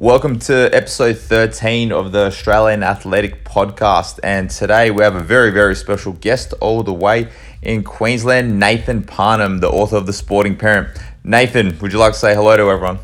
Welcome 0.00 0.38
to 0.38 0.72
episode 0.72 1.18
13 1.18 1.90
of 1.90 2.12
the 2.12 2.26
Australian 2.26 2.84
Athletic 2.84 3.44
Podcast. 3.44 4.20
And 4.22 4.48
today 4.48 4.92
we 4.92 5.02
have 5.02 5.16
a 5.16 5.20
very, 5.20 5.50
very 5.50 5.74
special 5.74 6.12
guest 6.12 6.54
all 6.60 6.84
the 6.84 6.92
way 6.92 7.32
in 7.62 7.82
Queensland, 7.82 8.60
Nathan 8.60 9.02
Parnham, 9.02 9.58
the 9.58 9.68
author 9.68 9.96
of 9.96 10.06
The 10.06 10.12
Sporting 10.12 10.54
Parent. 10.54 10.96
Nathan, 11.24 11.76
would 11.80 11.92
you 11.92 11.98
like 11.98 12.12
to 12.12 12.18
say 12.20 12.32
hello 12.32 12.56
to 12.56 12.70
everyone? 12.70 13.00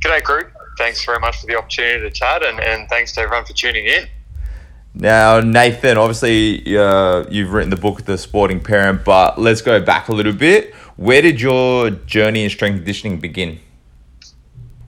G'day, 0.00 0.24
group. 0.24 0.52
Thanks 0.76 1.04
very 1.04 1.20
much 1.20 1.40
for 1.40 1.46
the 1.46 1.56
opportunity 1.56 2.00
to 2.00 2.10
chat, 2.10 2.44
and, 2.44 2.58
and 2.58 2.88
thanks 2.88 3.12
to 3.12 3.20
everyone 3.20 3.44
for 3.44 3.52
tuning 3.52 3.86
in. 3.86 4.08
Now, 4.94 5.38
Nathan, 5.38 5.98
obviously 5.98 6.76
uh, 6.76 7.26
you've 7.30 7.52
written 7.52 7.70
the 7.70 7.76
book, 7.76 8.02
The 8.06 8.18
Sporting 8.18 8.58
Parent, 8.58 9.04
but 9.04 9.40
let's 9.40 9.62
go 9.62 9.80
back 9.80 10.08
a 10.08 10.12
little 10.12 10.32
bit. 10.32 10.74
Where 10.96 11.22
did 11.22 11.40
your 11.40 11.90
journey 11.90 12.42
in 12.42 12.50
strength 12.50 12.78
conditioning 12.78 13.20
begin? 13.20 13.60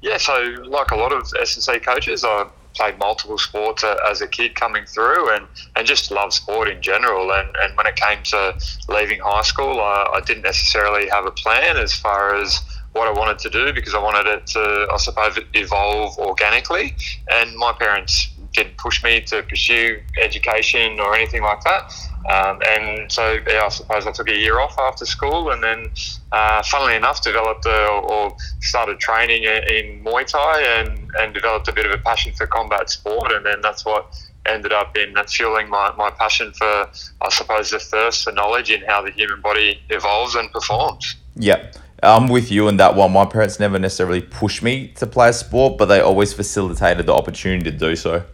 Yeah, 0.04 0.18
so 0.18 0.34
like 0.66 0.90
a 0.90 0.96
lot 0.96 1.14
of 1.14 1.32
S&C 1.40 1.78
coaches, 1.78 2.24
I 2.24 2.46
played 2.74 2.98
multiple 2.98 3.38
sports 3.38 3.82
as 4.10 4.20
a 4.20 4.28
kid 4.28 4.54
coming 4.54 4.84
through 4.84 5.34
and, 5.34 5.46
and 5.76 5.86
just 5.86 6.10
love 6.10 6.34
sport 6.34 6.68
in 6.68 6.82
general. 6.82 7.32
And, 7.32 7.48
and 7.62 7.74
when 7.74 7.86
it 7.86 7.96
came 7.96 8.22
to 8.24 8.54
leaving 8.90 9.20
high 9.20 9.40
school, 9.40 9.80
I, 9.80 10.10
I 10.16 10.20
didn't 10.20 10.42
necessarily 10.42 11.08
have 11.08 11.24
a 11.24 11.30
plan 11.30 11.78
as 11.78 11.94
far 11.94 12.34
as 12.34 12.60
what 12.92 13.08
I 13.08 13.12
wanted 13.12 13.38
to 13.40 13.48
do 13.48 13.72
because 13.72 13.94
I 13.94 13.98
wanted 13.98 14.26
it 14.26 14.46
to, 14.48 14.88
I 14.92 14.96
suppose, 14.98 15.38
evolve 15.54 16.18
organically. 16.18 16.94
And 17.30 17.56
my 17.56 17.72
parents 17.72 18.28
didn't 18.54 18.76
push 18.78 19.02
me 19.02 19.20
to 19.20 19.42
pursue 19.42 20.00
education 20.22 20.98
or 21.00 21.14
anything 21.14 21.42
like 21.42 21.62
that. 21.64 21.92
Um, 22.32 22.60
and 22.66 23.12
so, 23.12 23.38
yeah, 23.46 23.64
I 23.64 23.68
suppose 23.68 24.06
I 24.06 24.12
took 24.12 24.30
a 24.30 24.36
year 24.36 24.58
off 24.60 24.78
after 24.78 25.04
school, 25.04 25.50
and 25.50 25.62
then, 25.62 25.90
uh, 26.32 26.62
funnily 26.62 26.94
enough, 26.94 27.22
developed 27.22 27.66
a, 27.66 27.86
or 27.88 28.34
started 28.60 28.98
training 28.98 29.44
in 29.44 30.02
Muay 30.02 30.26
Thai 30.26 30.62
and, 30.78 31.10
and 31.18 31.34
developed 31.34 31.68
a 31.68 31.72
bit 31.72 31.84
of 31.84 31.92
a 31.92 31.98
passion 31.98 32.32
for 32.32 32.46
combat 32.46 32.88
sport, 32.88 33.30
and 33.32 33.44
then 33.44 33.60
that's 33.60 33.84
what 33.84 34.16
ended 34.46 34.72
up 34.72 34.96
in 34.96 35.14
fueling 35.28 35.68
my, 35.68 35.92
my 35.96 36.10
passion 36.10 36.52
for, 36.52 36.88
I 37.20 37.28
suppose, 37.30 37.70
the 37.70 37.78
thirst 37.78 38.24
for 38.24 38.32
knowledge 38.32 38.70
in 38.70 38.82
how 38.82 39.02
the 39.02 39.10
human 39.10 39.40
body 39.42 39.80
evolves 39.90 40.34
and 40.34 40.50
performs. 40.50 41.16
Yeah. 41.34 41.72
I'm 42.02 42.28
with 42.28 42.50
you 42.50 42.68
on 42.68 42.76
that 42.76 42.94
one. 42.96 43.12
My 43.12 43.24
parents 43.24 43.58
never 43.58 43.78
necessarily 43.78 44.20
pushed 44.20 44.62
me 44.62 44.88
to 44.96 45.06
play 45.06 45.30
a 45.30 45.32
sport, 45.32 45.78
but 45.78 45.86
they 45.86 46.00
always 46.00 46.34
facilitated 46.34 47.06
the 47.06 47.14
opportunity 47.14 47.70
to 47.70 47.76
do 47.76 47.96
so 47.96 48.24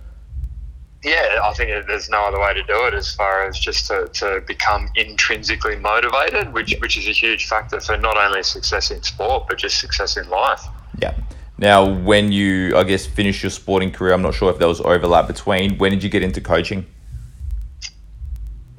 yeah, 1.02 1.40
I 1.42 1.52
think 1.54 1.86
there's 1.86 2.10
no 2.10 2.24
other 2.24 2.38
way 2.38 2.52
to 2.52 2.62
do 2.62 2.86
it 2.86 2.94
as 2.94 3.14
far 3.14 3.46
as 3.46 3.58
just 3.58 3.86
to, 3.86 4.08
to 4.14 4.42
become 4.46 4.88
intrinsically 4.96 5.76
motivated, 5.76 6.52
which 6.52 6.76
which 6.80 6.98
is 6.98 7.08
a 7.08 7.12
huge 7.12 7.46
factor 7.46 7.80
for 7.80 7.96
not 7.96 8.18
only 8.18 8.42
success 8.42 8.90
in 8.90 9.02
sport 9.02 9.46
but 9.48 9.58
just 9.58 9.80
success 9.80 10.16
in 10.16 10.28
life. 10.28 10.62
Yeah. 11.00 11.14
Now, 11.56 11.84
when 11.84 12.32
you, 12.32 12.76
I 12.76 12.84
guess, 12.84 13.06
finished 13.06 13.42
your 13.42 13.50
sporting 13.50 13.92
career, 13.92 14.14
I'm 14.14 14.22
not 14.22 14.34
sure 14.34 14.50
if 14.50 14.58
there 14.58 14.68
was 14.68 14.80
overlap 14.80 15.26
between. 15.26 15.76
When 15.76 15.90
did 15.90 16.02
you 16.02 16.08
get 16.08 16.22
into 16.22 16.40
coaching? 16.40 16.86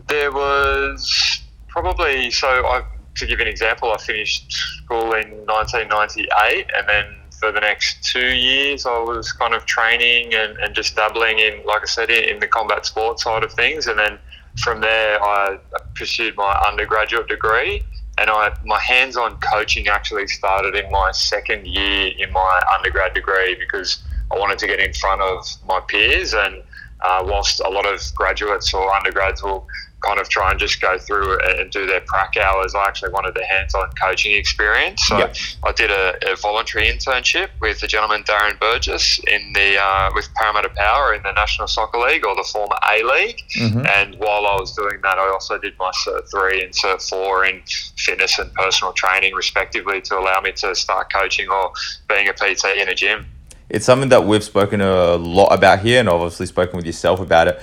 There 0.08 0.32
was 0.32 1.42
probably 1.68 2.30
so. 2.30 2.48
I 2.48 2.84
to 3.16 3.26
give 3.26 3.40
you 3.40 3.46
an 3.46 3.52
example, 3.52 3.92
I 3.92 3.98
finished 3.98 4.52
school 4.52 5.14
in 5.14 5.30
1998, 5.46 6.70
and 6.76 6.88
then 6.88 7.16
for 7.42 7.52
the 7.52 7.59
next 7.59 8.03
two 8.03 8.36
years, 8.36 8.86
I 8.86 9.00
was 9.00 9.34
kind 9.34 9.56
of 9.56 9.66
training 9.66 10.36
and, 10.36 10.56
and 10.59 10.75
just 10.75 10.95
dabbling 10.95 11.39
in, 11.39 11.66
like 11.66 11.81
I 11.81 11.86
said, 11.86 12.11
in 12.11 12.39
the 12.39 12.47
combat 12.47 12.86
sports 12.86 13.23
side 13.23 13.44
of 13.44 13.52
things. 13.53 13.88
And 13.88 13.97
then 13.97 14.20
from 14.64 14.80
there, 14.80 15.20
I 15.22 15.58
pursued 15.95 16.38
my 16.38 16.53
undergraduate 16.69 17.28
degree. 17.28 17.84
And 18.19 18.30
I, 18.30 18.56
my 18.64 18.80
hands-on 18.80 19.39
coaching 19.39 19.88
actually 19.88 20.28
started 20.28 20.75
in 20.75 20.92
my 20.92 21.12
second 21.12 21.66
year 21.66 22.12
in 22.19 22.31
my 22.31 22.62
undergrad 22.78 23.16
degree 23.16 23.56
because 23.56 24.03
I 24.31 24.38
wanted 24.38 24.59
to 24.59 24.67
get 24.67 24.80
in 24.80 24.94
front 24.94 25.22
of 25.22 25.44
my 25.66 25.80
peers. 25.80 26.36
And 26.36 26.62
uh, 27.02 27.23
whilst 27.25 27.59
a 27.59 27.69
lot 27.69 27.88
of 27.92 28.00
graduates 28.14 28.72
or 28.72 28.94
undergrads 28.94 29.42
will 29.42 29.66
kind 30.01 30.19
of 30.19 30.29
try 30.29 30.50
and 30.51 30.59
just 30.59 30.81
go 30.81 30.97
through 30.97 31.39
and 31.39 31.72
do 31.72 31.85
their 31.85 32.01
prac 32.01 32.35
hours. 32.38 32.73
I 32.75 32.85
actually 32.85 33.12
wanted 33.12 33.35
the 33.35 33.45
hands-on 33.45 33.91
coaching 34.01 34.35
experience, 34.35 35.03
so 35.06 35.17
yep. 35.17 35.35
I 35.63 35.72
did 35.72 35.91
a, 35.91 36.31
a, 36.31 36.35
voluntary 36.35 36.88
internship 36.88 37.50
with 37.62 37.79
the 37.79 37.88
gentleman 37.88 38.23
Darren 38.23 38.59
Burgess 38.59 39.19
in 39.28 39.53
the 39.53 39.79
uh, 39.79 40.09
with 40.13 40.28
Parramatta 40.35 40.69
Power 40.69 41.13
in 41.13 41.22
the 41.23 41.31
National 41.34 41.67
Soccer 41.67 42.00
League 42.00 42.25
or 42.25 42.35
the 42.35 42.47
former 42.51 42.75
A 42.91 43.03
League. 43.03 43.41
Mm-hmm. 43.57 43.85
And 43.85 44.16
while 44.16 44.47
I 44.47 44.56
was 44.59 44.75
doing 44.75 45.00
that, 45.03 45.17
I 45.17 45.29
also 45.29 45.57
did 45.57 45.73
my 45.78 45.91
Cert 46.06 46.29
three 46.29 46.63
and 46.63 46.73
Cert 46.73 47.07
four 47.07 47.45
in 47.45 47.62
fitness 47.97 48.39
and 48.39 48.51
personal 48.53 48.94
training, 48.94 49.35
respectively, 49.35 50.01
to 50.01 50.18
allow 50.18 50.41
me 50.41 50.51
to 50.53 50.73
start 50.75 51.12
coaching 51.13 51.50
or 51.50 51.72
being 52.09 52.28
a 52.28 52.33
PT 52.33 52.66
in 52.78 52.89
a 52.89 52.95
gym. 52.95 53.25
It's 53.69 53.85
something 53.85 54.09
that 54.09 54.25
we've 54.25 54.44
spoken 54.44 54.81
a 54.81 55.16
lot 55.16 55.47
about 55.53 55.79
here, 55.79 56.00
and 56.00 56.09
obviously 56.09 56.45
spoken 56.45 56.75
with 56.75 56.85
yourself 56.85 57.22
about 57.22 57.47
it 57.47 57.62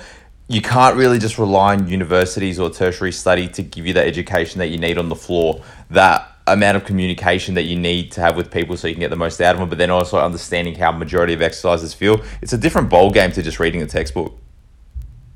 you 0.49 0.61
can't 0.61 0.97
really 0.97 1.19
just 1.19 1.37
rely 1.37 1.75
on 1.75 1.87
universities 1.87 2.59
or 2.59 2.71
tertiary 2.71 3.11
study 3.11 3.47
to 3.47 3.61
give 3.61 3.85
you 3.85 3.93
that 3.93 4.07
education 4.07 4.57
that 4.57 4.67
you 4.67 4.79
need 4.79 4.97
on 4.97 5.07
the 5.07 5.15
floor, 5.15 5.61
that 5.91 6.27
amount 6.47 6.75
of 6.75 6.83
communication 6.83 7.53
that 7.53 7.63
you 7.63 7.77
need 7.77 8.11
to 8.11 8.19
have 8.19 8.35
with 8.35 8.51
people 8.51 8.75
so 8.75 8.87
you 8.87 8.95
can 8.95 9.01
get 9.01 9.11
the 9.11 9.15
most 9.15 9.39
out 9.39 9.53
of 9.53 9.59
them, 9.59 9.69
but 9.69 9.77
then 9.77 9.91
also 9.91 10.17
understanding 10.17 10.73
how 10.73 10.91
majority 10.91 11.33
of 11.33 11.43
exercises 11.43 11.93
feel. 11.93 12.23
It's 12.41 12.51
a 12.51 12.57
different 12.57 12.89
bowl 12.89 13.11
game 13.11 13.31
to 13.33 13.43
just 13.43 13.59
reading 13.59 13.83
a 13.83 13.85
textbook. 13.85 14.35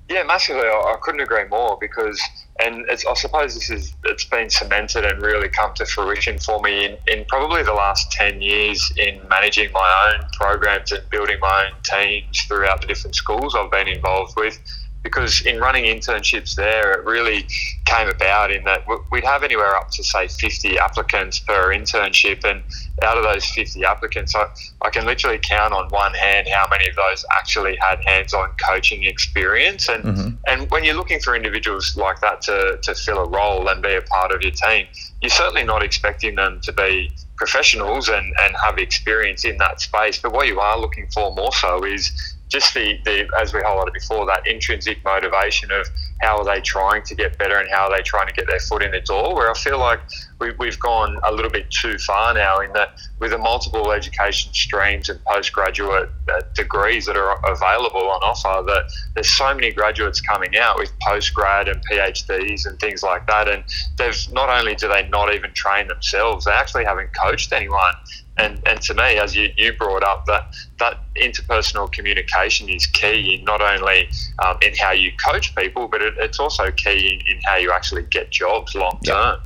Yeah, 0.10 0.24
massively. 0.24 0.64
I, 0.64 0.96
couldn't 1.02 1.22
agree 1.22 1.46
more 1.46 1.78
because, 1.80 2.20
and 2.64 2.86
I 2.90 2.96
suppose 2.96 3.54
this 3.54 3.70
is 3.70 3.94
it's 4.06 4.26
been 4.26 4.50
cemented 4.50 5.06
and 5.06 5.22
really 5.22 5.50
come 5.50 5.74
to 5.76 5.86
fruition 5.86 6.40
for 6.40 6.60
me 6.62 6.86
in, 6.86 6.98
in 7.08 7.26
probably 7.26 7.64
the 7.64 7.74
last 7.74 8.12
ten 8.12 8.42
years 8.42 8.92
in 8.98 9.22
managing 9.30 9.72
my 9.72 10.14
own 10.14 10.28
programs 10.34 10.92
and 10.92 11.08
building 11.10 11.40
my 11.40 11.66
own 11.66 11.80
teams 11.84 12.42
throughout 12.48 12.82
the 12.82 12.88
different 12.88 13.16
schools 13.16 13.56
I've 13.56 13.72
been 13.72 13.88
involved 13.88 14.34
with 14.36 14.60
because 15.04 15.42
in 15.46 15.60
running 15.60 15.84
internships 15.84 16.56
there, 16.56 16.94
it 16.94 17.06
really 17.06 17.46
came 17.86 18.08
about 18.08 18.52
in 18.52 18.64
that 18.64 18.86
we'd 19.12 19.24
have 19.24 19.44
anywhere 19.44 19.76
up 19.76 19.92
to 19.92 20.04
say 20.04 20.28
50 20.28 20.80
applicants 20.80 21.40
per 21.40 21.74
internship, 21.74 22.44
and 22.46 22.64
out 23.04 23.18
of 23.18 23.24
those 23.24 23.46
50 23.46 23.84
applicants, 23.84 24.34
I, 24.34 24.48
I 24.82 24.90
can 24.90 25.06
literally 25.06 25.40
count 25.40 25.74
on 25.74 25.90
one 25.90 26.14
hand 26.14 26.48
how 26.48 26.68
many 26.70 26.88
of 26.88 26.96
those 26.96 27.26
actually 27.32 27.76
had 27.82 28.04
hands-on 28.06 28.52
coaching 28.66 29.04
experience. 29.04 29.90
And 29.90 30.04
mm-hmm. 30.04 30.30
and 30.48 30.72
when 30.72 30.86
you're 30.86 30.96
looking 30.96 31.20
for 31.20 31.36
individuals 31.36 31.98
like 31.98 32.22
that 32.22 32.42
to, 32.44 32.80
to 32.82 32.96
fill 32.96 33.18
a 33.18 33.28
role 33.28 33.68
and 33.68 33.82
be 33.84 33.94
a 33.96 34.02
part 34.02 34.32
of 34.32 34.42
your 34.42 34.52
team, 34.52 34.88
you're 35.22 35.30
certainly 35.30 35.64
not 35.64 35.84
expecting 35.84 36.36
them 36.36 36.62
to 36.62 36.72
be 36.72 37.12
professionals 37.36 38.08
and, 38.08 38.34
and 38.42 38.56
have 38.64 38.78
experience 38.78 39.44
in 39.44 39.58
that 39.58 39.82
space. 39.82 40.20
But 40.20 40.32
what 40.32 40.48
you 40.48 40.60
are 40.60 40.80
looking 40.80 41.08
for 41.14 41.36
more 41.36 41.52
so 41.52 41.84
is 41.84 42.33
just 42.54 42.74
the, 42.76 43.00
the 43.04 43.28
as 43.42 43.52
we 43.52 43.60
highlighted 43.62 43.94
before, 43.94 44.28
that 44.28 44.46
intrinsic 44.46 45.04
motivation 45.04 45.72
of 45.72 45.88
how 46.22 46.38
are 46.38 46.46
they 46.46 46.62
trying 46.62 47.02
to 47.04 47.16
get 47.16 47.38
better 47.40 47.58
and 47.58 47.68
how 47.72 47.90
are 47.90 47.98
they 47.98 48.04
trying 48.04 48.28
to 48.28 48.34
get 48.34 48.46
their 48.48 48.60
foot 48.60 48.84
in 48.84 48.92
the 48.92 49.02
door. 49.02 49.34
Where 49.34 49.50
I 49.50 49.56
feel 49.56 49.80
like 49.80 50.00
we, 50.40 50.52
we've 50.60 50.80
gone 50.80 51.20
a 51.24 51.34
little 51.34 51.50
bit 51.50 51.70
too 51.72 51.98
far 51.98 52.34
now 52.34 52.60
in 52.60 52.72
that 52.74 53.00
with 53.20 53.32
the 53.32 53.40
multiple 53.40 53.92
education 53.92 54.54
streams 54.54 55.10
and 55.10 55.20
postgraduate 55.26 56.10
uh, 56.32 56.42
degrees 56.54 57.08
that 57.08 57.18
are 57.18 57.40
available 57.52 58.08
on 58.08 58.22
offer, 58.22 58.64
that 58.68 58.84
there's 59.16 59.32
so 59.32 59.54
many 59.54 59.72
graduates 59.72 60.22
coming 60.22 60.56
out 60.56 60.78
with 60.78 60.92
postgrad 61.00 61.72
and 61.72 61.84
PhDs 61.88 62.68
and 62.68 62.80
things 62.80 63.02
like 63.02 63.26
that, 63.26 63.50
and 63.50 63.64
they've 63.98 64.32
not 64.32 64.50
only 64.50 64.76
do 64.76 64.88
they 64.88 65.08
not 65.10 65.34
even 65.34 65.52
train 65.54 65.88
themselves, 65.88 66.46
they 66.46 66.52
actually 66.52 66.86
haven't 66.86 67.10
coached 67.20 67.52
anyone 67.52 67.96
and 68.38 68.62
and 68.66 68.82
to 68.82 68.94
me, 68.94 69.18
as 69.18 69.36
you, 69.36 69.52
you 69.58 69.74
brought 69.74 70.04
up, 70.04 70.26
that 70.26 70.56
that 70.80 71.00
interpersonal 71.16 71.92
communication 71.92 72.68
is 72.70 72.86
key 72.88 73.36
in 73.36 73.44
not 73.46 73.62
only 73.62 74.10
um, 74.44 74.58
in 74.62 74.74
how 74.76 74.92
you 74.92 75.12
coach 75.24 75.56
people, 75.56 75.88
but 75.88 76.02
it, 76.02 76.16
it's 76.18 76.40
also 76.40 76.72
key 76.72 77.14
in, 77.14 77.36
in 77.36 77.42
how 77.44 77.56
you 77.56 77.72
actually 77.72 78.04
get 78.04 78.32
jobs 78.32 78.74
long 78.76 79.00
term. 79.06 79.40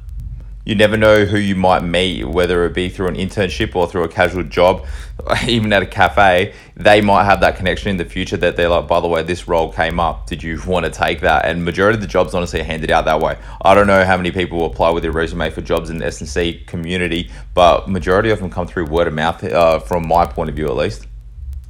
You 0.66 0.75
never 0.75 0.98
know 0.98 1.24
who 1.24 1.38
you 1.38 1.56
might 1.56 1.84
meet, 1.84 2.25
whether 2.25 2.66
it 2.66 2.74
be 2.74 2.90
through 2.90 3.08
an 3.08 3.16
internship 3.16 3.74
or 3.74 3.88
through 3.88 4.03
a 4.03 4.09
casual 4.09 4.44
job, 4.44 4.86
even 5.48 5.72
at 5.74 5.84
a 5.84 5.86
cafe. 5.86 6.54
They 6.75 7.01
might 7.01 7.24
have 7.24 7.42
that 7.42 7.56
connection 7.56 7.90
in 7.90 7.98
the 7.98 8.06
future 8.06 8.38
that 8.38 8.56
they're 8.56 8.69
like, 8.69 8.88
by 8.88 9.00
the 9.00 9.07
way, 9.07 9.24
this 9.24 9.48
role 9.48 9.72
came 9.72 10.00
up. 10.00 10.28
Did 10.28 10.44
you 10.44 10.62
want 10.66 10.86
to 10.86 10.92
take 10.92 11.22
that? 11.22 11.46
And 11.46 11.66
majority 11.66 11.96
of 11.96 12.01
the 12.01 12.07
jobs 12.07 12.34
honestly 12.34 12.62
are 12.62 12.66
handed 12.66 12.92
out 12.92 13.06
that 13.06 13.19
way. 13.19 13.38
I 13.62 13.74
don't 13.74 13.88
know 13.88 14.06
how 14.06 14.18
many 14.18 14.31
people 14.31 14.66
apply 14.66 14.92
with 14.92 15.04
their 15.04 15.12
resume 15.12 15.50
for 15.50 15.62
jobs 15.62 15.90
in 15.90 15.98
the 15.98 16.06
S&C 16.06 16.63
community, 16.68 17.31
but 17.54 17.90
majority 17.90 18.30
of 18.30 18.40
them 18.40 18.50
come 18.50 18.68
through 18.68 18.86
word 18.86 19.07
of 19.07 19.13
mouth, 19.13 19.44
uh, 19.44 19.80
from 19.80 20.07
my 20.07 20.25
point 20.25 20.50
of 20.50 20.56
view 20.56 20.68
at 20.68 20.75
least. 20.75 21.06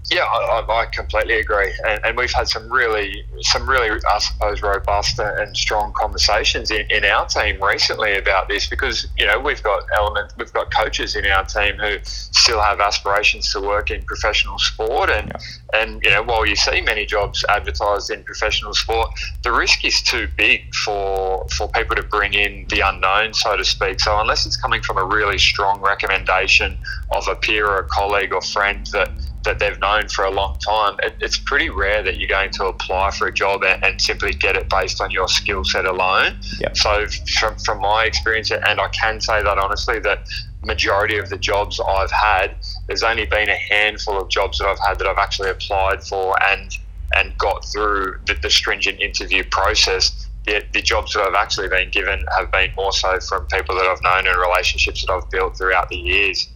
Yeah, 0.10 0.24
I, 0.24 0.64
I, 0.70 0.86
completely 0.86 1.40
agree, 1.40 1.74
and, 1.86 2.00
and, 2.06 2.18
we've 2.18 2.32
had 2.32 2.48
some 2.48 2.72
really, 2.72 3.26
some 3.42 3.70
really, 3.70 3.90
I 4.10 4.20
suppose, 4.20 4.62
robust 4.62 5.20
and 5.20 5.56
strong 5.56 5.92
conversations 5.98 6.72
in, 6.72 6.86
in 6.90 7.04
our 7.04 7.26
team 7.26 7.62
recently 7.62 8.18
about 8.18 8.48
this 8.48 8.68
because 8.68 9.06
you 9.18 9.26
know 9.26 9.38
we've 9.38 9.62
got 9.64 9.84
elements, 9.94 10.34
we've 10.38 10.54
got 10.54 10.74
coaches 10.74 11.18
in 11.18 11.26
our 11.26 11.44
team 11.44 11.76
who 11.76 11.98
still 12.04 12.62
have 12.62 12.80
aspirations 12.80 13.52
to 13.52 13.60
work 13.60 13.92
in 13.92 14.02
professional 14.04 14.58
sport, 14.60 15.10
and. 15.10 15.32
And 15.74 16.02
you 16.04 16.10
know 16.10 16.24
while 16.24 16.46
you 16.46 16.56
see 16.56 16.82
many 16.82 17.06
jobs 17.06 17.44
advertised 17.50 18.10
in 18.10 18.24
professional 18.24 18.74
sport, 18.74 19.10
the 19.44 19.52
risk 19.52 19.84
is 19.84 20.02
too 20.02 20.28
big 20.38 20.74
for 20.74 21.48
for 21.56 21.68
people 21.70 21.96
to 21.96 22.04
bring 22.04 22.34
in 22.34 22.66
the 22.70 22.82
unknown, 22.82 23.34
so 23.34 23.58
to 23.58 23.66
speak. 23.66 24.00
So 24.00 24.20
unless 24.20 24.46
it's 24.46 24.58
coming 24.58 24.82
from 24.82 24.98
a 24.98 25.04
really 25.04 25.38
strong 25.38 25.82
recommendation 25.82 26.78
of 27.12 27.28
a 27.28 27.36
peer 27.36 27.68
or 27.68 27.80
a 27.80 27.88
colleague 27.88 28.34
or 28.34 28.42
friend 28.42 28.86
that 28.88 29.10
that 29.48 29.60
they've 29.60 29.80
known 29.80 30.08
for 30.10 30.26
a 30.26 30.32
long 30.32 30.58
time, 30.60 30.98
it, 31.02 31.16
it's 31.22 31.38
pretty 31.38 31.70
rare 31.70 32.04
that 32.04 32.18
you're 32.18 32.28
going 32.28 32.52
to 32.52 32.66
apply 32.66 33.12
for 33.12 33.28
a 33.28 33.34
job 33.34 33.64
and, 33.64 33.84
and 33.84 34.02
simply 34.02 34.34
get 34.34 34.58
it 34.58 34.70
based 34.70 35.02
on 35.02 35.10
your 35.10 35.28
skill 35.28 35.64
set 35.64 35.86
alone. 35.86 36.38
Yep. 36.60 36.78
So, 36.78 37.06
from, 37.40 37.58
from 37.60 37.80
my 37.80 38.04
experience, 38.04 38.52
and 38.52 38.80
I 38.80 38.88
can 38.90 39.22
say 39.22 39.42
that 39.42 39.58
honestly, 39.58 40.00
that 40.00 40.28
majority 40.64 41.18
of 41.18 41.30
the 41.30 41.38
jobs 41.38 41.80
I've 41.80 42.12
had, 42.12 42.56
there's 42.88 43.04
only 43.04 43.26
been 43.26 43.50
a 43.50 43.56
handful 43.56 44.20
of 44.20 44.30
jobs 44.30 44.60
that 44.60 44.68
I've 44.68 44.80
had 44.80 45.00
that 45.00 45.08
I've 45.08 45.18
actually 45.18 45.50
applied 45.50 46.04
for 46.04 46.36
and 46.44 46.72
and 47.16 47.38
got 47.38 47.64
through 47.66 48.20
the, 48.26 48.34
the 48.36 48.50
stringent 48.50 49.00
interview 49.00 49.44
process. 49.50 50.28
The, 50.46 50.64
the 50.74 50.82
jobs 50.82 51.14
that 51.14 51.22
I've 51.22 51.36
actually 51.36 51.68
been 51.70 51.90
given 51.90 52.24
have 52.38 52.52
been 52.52 52.72
more 52.76 52.92
so 52.92 53.20
from 53.20 53.46
people 53.48 53.76
that 53.76 53.86
I've 53.86 54.02
known 54.02 54.28
and 54.28 54.40
relationships 54.40 55.06
that 55.06 55.12
I've 55.12 55.30
built 55.30 55.58
throughout 55.58 55.90
the 55.90 55.98
years. 55.98 56.50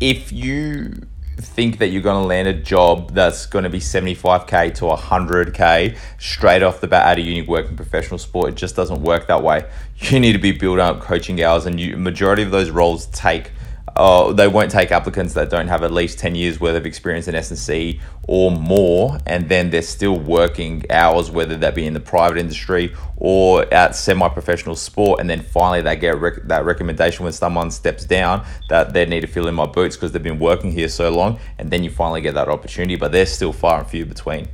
If 0.00 0.32
you 0.32 1.06
think 1.36 1.78
that 1.78 1.88
you're 1.88 2.02
going 2.02 2.20
to 2.20 2.26
land 2.26 2.46
a 2.46 2.54
job 2.54 3.12
that's 3.12 3.46
going 3.46 3.64
to 3.64 3.70
be 3.70 3.80
75k 3.80 4.74
to 4.74 4.84
100k 4.84 5.96
straight 6.18 6.62
off 6.62 6.80
the 6.80 6.86
bat 6.86 7.06
out 7.06 7.18
of 7.18 7.24
uni 7.24 7.42
working 7.42 7.76
professional 7.76 8.18
sport 8.18 8.50
it 8.50 8.54
just 8.54 8.76
doesn't 8.76 9.02
work 9.02 9.26
that 9.26 9.42
way 9.42 9.64
you 9.98 10.20
need 10.20 10.32
to 10.32 10.38
be 10.38 10.52
building 10.52 10.84
up 10.84 11.00
coaching 11.00 11.42
hours 11.42 11.66
and 11.66 11.80
you 11.80 11.96
majority 11.96 12.44
of 12.44 12.52
those 12.52 12.70
roles 12.70 13.06
take 13.06 13.50
uh, 13.96 14.32
they 14.32 14.48
won't 14.48 14.70
take 14.70 14.90
applicants 14.90 15.34
that 15.34 15.50
don't 15.50 15.68
have 15.68 15.84
at 15.84 15.92
least 15.92 16.18
10 16.18 16.34
years 16.34 16.60
worth 16.60 16.76
of 16.76 16.84
experience 16.84 17.28
in 17.28 17.34
S&C 17.34 18.00
or 18.26 18.50
more, 18.50 19.18
and 19.26 19.48
then 19.48 19.70
they're 19.70 19.82
still 19.82 20.18
working 20.18 20.84
hours, 20.90 21.30
whether 21.30 21.56
that 21.56 21.74
be 21.74 21.86
in 21.86 21.94
the 21.94 22.00
private 22.00 22.38
industry 22.38 22.94
or 23.16 23.72
at 23.72 23.94
semi-professional 23.94 24.74
sport, 24.74 25.20
and 25.20 25.30
then 25.30 25.40
finally 25.40 25.80
they 25.80 25.94
get 25.96 26.18
rec- 26.18 26.42
that 26.44 26.64
recommendation 26.64 27.22
when 27.22 27.32
someone 27.32 27.70
steps 27.70 28.04
down 28.04 28.44
that 28.68 28.92
they 28.92 29.06
need 29.06 29.20
to 29.20 29.26
fill 29.26 29.46
in 29.46 29.54
my 29.54 29.66
boots 29.66 29.96
because 29.96 30.10
they've 30.12 30.22
been 30.22 30.38
working 30.38 30.72
here 30.72 30.88
so 30.88 31.10
long, 31.10 31.38
and 31.58 31.70
then 31.70 31.84
you 31.84 31.90
finally 31.90 32.20
get 32.20 32.34
that 32.34 32.48
opportunity, 32.48 32.96
but 32.96 33.12
they're 33.12 33.26
still 33.26 33.52
far 33.52 33.80
and 33.80 33.88
few 33.88 34.04
between. 34.04 34.48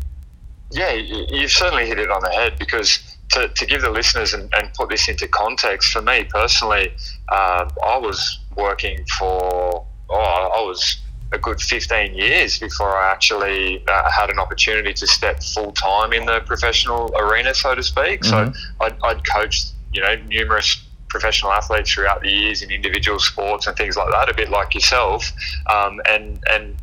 Yeah, 0.72 0.92
you've 0.92 1.50
certainly 1.50 1.86
hit 1.86 1.98
it 1.98 2.10
on 2.10 2.22
the 2.22 2.30
head 2.30 2.56
because 2.58 3.16
to, 3.30 3.48
to 3.48 3.66
give 3.66 3.82
the 3.82 3.90
listeners 3.90 4.34
and, 4.34 4.52
and 4.54 4.72
put 4.74 4.88
this 4.88 5.08
into 5.08 5.26
context, 5.28 5.92
for 5.92 6.02
me 6.02 6.24
personally, 6.24 6.92
uh, 7.28 7.68
I 7.84 7.96
was 7.96 8.39
working 8.56 9.04
for, 9.18 9.86
oh, 10.10 10.14
I 10.54 10.60
was 10.62 11.00
a 11.32 11.38
good 11.38 11.60
15 11.60 12.14
years 12.14 12.58
before 12.58 12.96
I 12.96 13.10
actually 13.10 13.84
uh, 13.86 14.10
had 14.10 14.30
an 14.30 14.38
opportunity 14.38 14.92
to 14.92 15.06
step 15.06 15.42
full 15.42 15.72
time 15.72 16.12
in 16.12 16.26
the 16.26 16.40
professional 16.40 17.14
arena, 17.16 17.54
so 17.54 17.74
to 17.74 17.82
speak. 17.82 18.22
Mm-hmm. 18.22 18.52
So 18.52 18.60
I'd, 18.80 18.96
I'd 19.02 19.28
coached, 19.28 19.72
you 19.92 20.02
know, 20.02 20.16
numerous 20.26 20.84
professional 21.08 21.52
athletes 21.52 21.92
throughout 21.92 22.22
the 22.22 22.30
years 22.30 22.62
in 22.62 22.70
individual 22.70 23.18
sports 23.18 23.66
and 23.66 23.76
things 23.76 23.96
like 23.96 24.10
that, 24.10 24.28
a 24.28 24.34
bit 24.34 24.50
like 24.50 24.74
yourself. 24.74 25.30
Um, 25.66 26.00
and, 26.08 26.42
and 26.50 26.76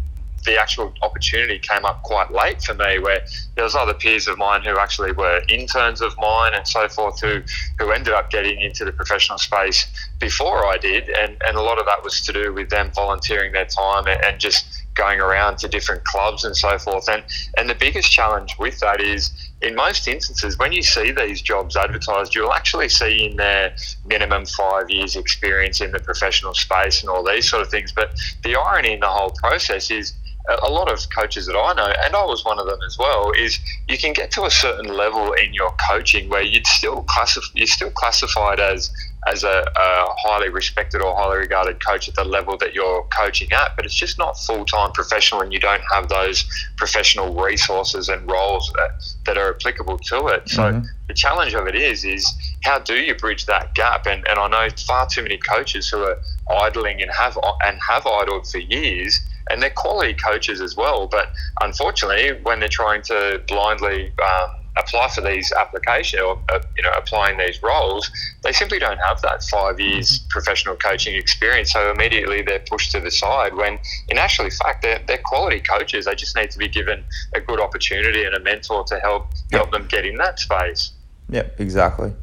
the 0.47 0.59
actual 0.59 0.93
opportunity 1.03 1.59
came 1.59 1.85
up 1.85 2.01
quite 2.01 2.31
late 2.31 2.63
for 2.63 2.73
me, 2.73 2.97
where 2.97 3.19
there 3.55 3.63
was 3.63 3.75
other 3.75 3.93
peers 3.93 4.27
of 4.27 4.37
mine 4.37 4.63
who 4.63 4.79
actually 4.79 5.11
were 5.11 5.41
interns 5.49 6.01
of 6.01 6.17
mine 6.17 6.53
and 6.55 6.67
so 6.67 6.87
forth, 6.87 7.19
who 7.19 7.41
who 7.77 7.91
ended 7.91 8.13
up 8.13 8.31
getting 8.31 8.59
into 8.61 8.83
the 8.85 8.91
professional 8.91 9.37
space 9.37 9.85
before 10.19 10.65
I 10.65 10.77
did, 10.77 11.09
and 11.09 11.37
and 11.45 11.57
a 11.57 11.61
lot 11.61 11.77
of 11.77 11.85
that 11.85 12.03
was 12.03 12.21
to 12.21 12.33
do 12.33 12.53
with 12.53 12.69
them 12.69 12.91
volunteering 12.95 13.51
their 13.51 13.65
time 13.65 14.07
and, 14.07 14.19
and 14.23 14.39
just 14.39 14.65
going 14.95 15.19
around 15.19 15.59
to 15.59 15.67
different 15.67 16.03
clubs 16.05 16.43
and 16.43 16.55
so 16.55 16.77
forth. 16.79 17.07
And 17.07 17.23
and 17.57 17.69
the 17.69 17.75
biggest 17.75 18.11
challenge 18.11 18.55
with 18.57 18.79
that 18.79 19.01
is 19.01 19.31
in 19.61 19.75
most 19.75 20.07
instances, 20.07 20.57
when 20.57 20.71
you 20.71 20.83
see 20.83 21.11
these 21.11 21.41
jobs 21.41 21.75
advertised, 21.75 22.35
you'll 22.35 22.53
actually 22.53 22.89
see 22.89 23.25
in 23.25 23.37
there 23.37 23.75
minimum 24.05 24.45
five 24.45 24.89
years 24.89 25.15
experience 25.15 25.81
in 25.81 25.91
the 25.91 25.99
professional 25.99 26.53
space 26.53 27.01
and 27.01 27.09
all 27.09 27.23
these 27.23 27.49
sort 27.49 27.63
of 27.63 27.69
things. 27.69 27.91
But 27.91 28.17
the 28.43 28.55
irony 28.55 28.93
in 28.93 28.99
the 28.99 29.07
whole 29.07 29.31
process 29.31 29.89
is 29.89 30.13
a 30.47 30.69
lot 30.69 30.91
of 30.91 30.99
coaches 31.09 31.45
that 31.47 31.57
I 31.57 31.73
know, 31.73 31.93
and 32.05 32.15
I 32.15 32.23
was 32.23 32.45
one 32.45 32.59
of 32.59 32.67
them 32.67 32.79
as 32.85 32.97
well, 32.97 33.31
is 33.31 33.59
you 33.87 33.97
can 33.97 34.13
get 34.13 34.31
to 34.31 34.45
a 34.45 34.51
certain 34.51 34.87
level 34.87 35.33
in 35.33 35.53
your 35.53 35.73
coaching 35.89 36.29
where 36.29 36.41
you'd 36.41 36.67
still 36.67 37.03
classify, 37.03 37.47
you're 37.53 37.67
still 37.67 37.91
classified 37.91 38.59
as 38.59 38.91
as 39.27 39.43
a, 39.43 39.65
a, 39.75 40.07
highly 40.19 40.47
respected 40.47 41.01
or 41.01 41.13
highly 41.13 41.39
regarded 41.39 41.85
coach 41.85 42.07
at 42.07 42.15
the 42.15 42.23
level 42.23 42.55
that 42.57 42.73
you're 42.73 43.03
coaching 43.13 43.51
at, 43.51 43.75
but 43.75 43.83
it's 43.83 43.93
just 43.93 44.17
not 44.17 44.39
full 44.39 44.63
time 44.63 44.91
professional, 44.93 45.41
and 45.41 45.51
you 45.51 45.59
don't 45.59 45.81
have 45.91 46.07
those 46.07 46.45
professional 46.77 47.33
resources 47.33 48.07
and 48.07 48.29
roles 48.29 48.71
that, 48.75 49.03
that 49.25 49.37
are 49.37 49.53
applicable 49.53 49.97
to 49.97 50.27
it. 50.27 50.47
So 50.47 50.61
mm-hmm. 50.61 50.85
the 51.07 51.13
challenge 51.13 51.55
of 51.55 51.67
it 51.67 51.75
is 51.75 52.05
is 52.05 52.25
how 52.63 52.79
do 52.79 52.95
you 52.95 53.15
bridge 53.15 53.47
that 53.47 53.75
gap? 53.75 54.05
And 54.05 54.25
and 54.29 54.39
I 54.39 54.47
know 54.47 54.69
far 54.87 55.07
too 55.07 55.23
many 55.23 55.39
coaches 55.39 55.89
who 55.89 56.03
are 56.03 56.17
idling 56.49 57.01
and 57.01 57.11
have 57.11 57.37
and 57.65 57.77
have 57.85 58.07
idled 58.07 58.47
for 58.47 58.59
years 58.59 59.19
and 59.49 59.61
they're 59.61 59.69
quality 59.69 60.13
coaches 60.13 60.61
as 60.61 60.75
well. 60.75 61.07
But 61.07 61.31
unfortunately, 61.61 62.39
when 62.43 62.59
they're 62.59 62.69
trying 62.69 63.01
to 63.03 63.41
blindly 63.47 64.11
um, 64.19 64.51
apply 64.77 65.09
for 65.09 65.21
these 65.21 65.51
applications 65.51 66.21
or 66.21 66.39
uh, 66.49 66.59
you 66.75 66.83
know 66.83 66.91
applying 66.97 67.37
these 67.37 67.61
roles, 67.63 68.09
they 68.43 68.51
simply 68.51 68.79
don't 68.79 68.99
have 68.99 69.21
that 69.21 69.43
five 69.43 69.79
years 69.79 70.19
professional 70.29 70.75
coaching 70.75 71.15
experience. 71.15 71.73
So 71.73 71.91
immediately 71.91 72.41
they're 72.41 72.63
pushed 72.69 72.91
to 72.91 72.99
the 72.99 73.11
side. 73.11 73.55
When 73.55 73.79
in 74.09 74.17
actually 74.17 74.51
fact 74.51 74.83
they're, 74.83 75.01
they're 75.07 75.21
quality 75.25 75.59
coaches. 75.59 76.05
They 76.05 76.15
just 76.15 76.35
need 76.35 76.51
to 76.51 76.59
be 76.59 76.67
given 76.67 77.03
a 77.35 77.41
good 77.41 77.59
opportunity 77.59 78.23
and 78.23 78.35
a 78.35 78.39
mentor 78.39 78.83
to 78.85 78.99
help 78.99 79.27
help 79.51 79.71
them 79.71 79.87
get 79.87 80.05
in 80.05 80.15
that 80.17 80.39
space. 80.39 80.91
Yep, 81.29 81.59
exactly 81.59 82.13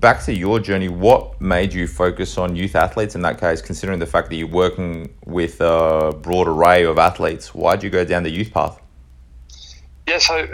back 0.00 0.22
to 0.24 0.34
your 0.34 0.60
journey, 0.60 0.88
what 0.88 1.40
made 1.40 1.72
you 1.72 1.86
focus 1.86 2.38
on 2.38 2.56
youth 2.56 2.76
athletes 2.76 3.14
in 3.14 3.22
that 3.22 3.40
case, 3.40 3.60
considering 3.62 3.98
the 3.98 4.06
fact 4.06 4.28
that 4.30 4.36
you're 4.36 4.48
working 4.48 5.14
with 5.24 5.60
a 5.60 6.12
broad 6.22 6.48
array 6.48 6.84
of 6.84 6.98
athletes? 6.98 7.54
Why'd 7.54 7.82
you 7.82 7.90
go 7.90 8.04
down 8.04 8.22
the 8.22 8.30
youth 8.30 8.52
path? 8.52 8.80
Yeah, 10.06 10.18
so 10.18 10.36
uh, 10.36 10.46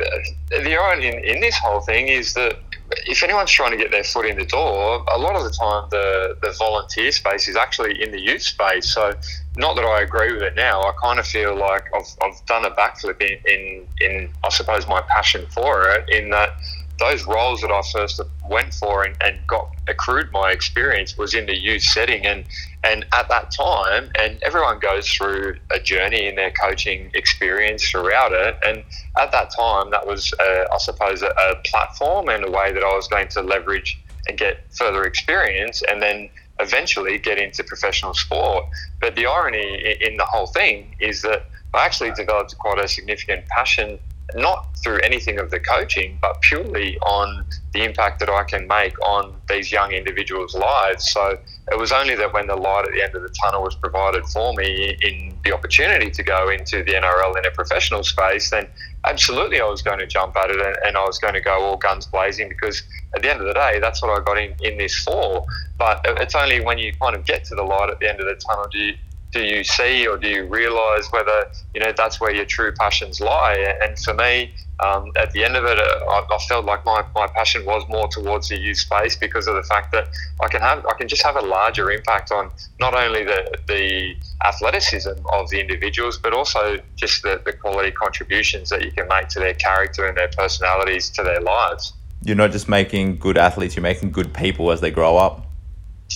the 0.51 0.77
irony 0.77 1.09
in, 1.09 1.25
in 1.25 1.41
this 1.41 1.57
whole 1.59 1.81
thing 1.81 2.09
is 2.09 2.33
that 2.35 2.59
if 3.07 3.23
anyone's 3.23 3.51
trying 3.51 3.71
to 3.71 3.77
get 3.77 3.91
their 3.91 4.05
foot 4.05 4.27
in 4.27 4.37
the 4.37 4.47
door, 4.47 5.05
a 5.09 5.19
lot 5.19 5.35
of 5.35 5.45
the 5.45 5.51
time 5.51 5.89
the, 5.91 6.37
the 6.43 6.55
volunteer 6.59 7.11
space 7.13 7.49
is 7.49 7.57
actually 7.57 8.03
in 8.03 8.13
the 8.13 8.21
youth 8.21 8.43
space. 8.43 8.93
So, 8.93 9.13
not 9.57 9.77
that 9.77 9.85
I 9.85 10.03
agree 10.03 10.33
with 10.33 10.43
it 10.43 10.55
now, 10.55 10.81
I 10.83 10.93
kind 11.03 11.19
of 11.19 11.27
feel 11.27 11.55
like 11.55 11.85
I've, 11.95 12.07
I've 12.23 12.47
done 12.47 12.65
a 12.65 12.71
backflip 12.71 13.21
in, 13.21 13.39
in, 13.47 13.87
in, 14.01 14.31
I 14.45 14.49
suppose, 14.49 14.87
my 14.87 15.03
passion 15.03 15.47
for 15.51 15.91
it, 15.91 16.09
in 16.09 16.31
that 16.31 16.57
those 16.99 17.25
roles 17.27 17.61
that 17.63 17.71
I 17.71 17.83
first 17.93 18.21
went 18.49 18.75
for 18.75 19.03
and, 19.03 19.17
and 19.23 19.39
got 19.47 19.69
accrued 19.89 20.31
my 20.33 20.51
experience 20.51 21.17
was 21.17 21.35
in 21.35 21.47
the 21.47 21.57
youth 21.57 21.83
setting. 21.83 22.27
And 22.27 22.45
and 22.85 23.05
at 23.13 23.29
that 23.29 23.51
time 23.51 24.11
and 24.19 24.43
everyone 24.43 24.79
goes 24.79 25.09
through 25.09 25.57
a 25.71 25.81
journey 25.81 26.27
in 26.27 26.35
their 26.35 26.51
coaching 26.51 27.11
experience 27.15 27.89
throughout 27.89 28.33
it. 28.33 28.57
And 28.65 28.85
at 29.19 29.33
that 29.33 29.51
time 29.57 29.91
that 29.91 30.07
was 30.07 30.33
uh, 30.35 30.65
I 30.73 30.79
suppose 30.79 31.23
a, 31.23 31.29
a 31.29 31.57
platform 31.65 32.29
and 32.29 32.45
a 32.45 32.51
way 32.51 32.73
that 32.73 32.83
I 32.83 32.95
was 32.95 33.09
going 33.09 33.29
to 33.29 33.43
leverage 33.43 33.99
and 34.29 34.39
get 34.39 34.65
further 34.73 35.05
experience 35.05 35.83
and 35.89 36.01
then 36.01 36.31
eventually 36.61 37.19
get 37.19 37.39
into 37.39 37.65
professional 37.65 38.15
sport. 38.15 38.67
But 39.01 39.17
the 39.17 39.27
irony 39.27 39.97
in 40.01 40.17
the 40.17 40.25
whole 40.25 40.47
thing 40.47 40.95
is 41.01 41.23
that 41.23 41.47
I 41.75 41.85
actually 41.85 42.13
developed 42.13 42.57
quite 42.59 42.79
a 42.79 42.87
significant 42.87 43.47
passion 43.49 43.99
not 44.35 44.69
through 44.83 44.99
anything 45.01 45.39
of 45.39 45.51
the 45.51 45.61
coaching, 45.61 46.19
but 46.21 46.41
purely 46.41 46.99
on 47.01 47.45
the 47.73 47.85
impact 47.85 48.21
that 48.21 48.29
I 48.29 48.45
can 48.45 48.67
make 48.67 48.99
on 49.07 49.35
these 49.49 49.71
young 49.71 49.93
individuals' 49.93 50.55
lives. 50.55 51.11
So 51.13 51.39
it 51.71 51.79
was 51.79 51.93
only 51.93 52.15
that 52.17 52.33
when 52.33 52.47
the 52.47 52.57
light 52.57 52.87
at 52.87 52.93
the 52.93 53.03
end 53.03 53.15
of 53.15 53.23
the 53.23 53.35
tunnel 53.43 53.63
was 53.63 53.75
provided 53.75 54.25
for 54.27 54.53
me 54.55 54.97
in 55.03 55.39
the 55.45 55.53
opportunity 55.53 56.11
to 56.11 56.23
go 56.23 56.49
into 56.49 56.83
the 56.83 56.93
NRL 56.93 57.37
in 57.39 57.47
a 57.47 57.51
professional 57.51 58.03
space, 58.03 58.51
then 58.51 58.67
absolutely 59.05 59.61
I 59.61 59.67
was 59.67 59.83
going 59.83 59.99
to 59.99 60.07
jump 60.07 60.37
at 60.37 60.51
it 60.51 60.61
and, 60.61 60.77
and 60.85 60.97
I 60.97 61.05
was 61.05 61.19
going 61.19 61.35
to 61.35 61.41
go 61.41 61.61
all 61.63 61.77
guns 61.77 62.07
blazing 62.07 62.49
because 62.49 62.83
at 63.15 63.23
the 63.23 63.31
end 63.31 63.41
of 63.41 63.47
the 63.47 63.55
day, 63.55 63.79
that's 63.81 64.03
what 64.03 64.19
I 64.19 64.25
got 64.25 64.39
in, 64.39 64.55
in 64.63 64.79
this 64.79 64.97
for. 64.97 65.47
But 65.79 66.01
it's 66.05 66.35
only 66.35 66.61
when 66.61 66.79
you 66.79 66.93
kind 66.95 67.15
of 67.15 67.25
get 67.25 67.45
to 67.45 67.55
the 67.55 67.63
light 67.63 67.91
at 67.91 68.01
the 68.01 68.09
end 68.09 68.21
of 68.21 68.27
the 68.27 68.35
tunnel 68.35 68.67
do 68.71 68.79
you, 68.79 68.95
do 69.33 69.43
you 69.43 69.65
see 69.65 70.07
or 70.07 70.19
do 70.19 70.29
you 70.29 70.45
realize 70.45 71.11
whether 71.11 71.51
you 71.75 71.81
know 71.81 71.93
that's 71.97 72.21
where 72.21 72.33
your 72.33 72.45
true 72.45 72.73
passions 72.73 73.21
lie? 73.21 73.75
And 73.83 73.99
for 73.99 74.15
me 74.15 74.53
um, 74.81 75.11
at 75.17 75.33
the 75.33 75.45
end 75.45 75.57
of 75.57 75.65
it 75.65 75.79
uh, 75.79 76.05
I, 76.09 76.27
I, 76.35 76.39
felt 76.49 76.67
like 76.67 76.85
my, 76.85 77.05
my 77.15 77.27
passion 77.29 77.65
was 77.65 77.83
more 77.89 78.09
towards 78.09 78.49
the 78.49 78.59
youth 78.59 78.79
space 78.79 79.17
because 79.17 79.47
of 79.47 79.55
the 79.55 79.63
fact 79.63 79.91
that 79.93 80.09
I 80.43 80.49
can 80.49 80.61
have 80.61 80.85
I 80.87 80.95
can 80.95 81.09
just 81.09 81.23
have 81.23 81.37
a 81.37 81.41
larger 81.41 81.91
impact 81.91 82.31
on 82.31 82.51
not 82.79 82.95
only 82.95 83.25
the 83.25 83.59
the 83.67 84.15
athleticism 84.47 85.25
of 85.33 85.49
the 85.49 85.61
individuals 85.61 86.19
but 86.19 86.35
also 86.35 86.79
just 86.97 87.23
the, 87.23 87.41
the 87.45 87.55
quality 87.55 87.91
contributions 87.91 88.69
that 88.69 88.85
you 88.85 88.93
can 88.93 89.09
make 89.09 89.29
to 89.29 89.39
their 89.39 89.55
character 89.55 90.07
and 90.07 90.17
their 90.17 90.29
personalities 90.29 91.09
to 91.11 91.23
their 91.23 91.41
lives. 91.41 91.95
You're 92.23 92.37
not 92.37 92.53
just 92.53 92.69
making 92.69 93.17
good 93.17 93.39
athletes 93.39 93.77
you're 93.77 93.83
making 93.83 94.11
good 94.13 94.35
people 94.35 94.71
as 94.71 94.83
they 94.83 94.91
grow 94.91 95.17
up 95.17 95.47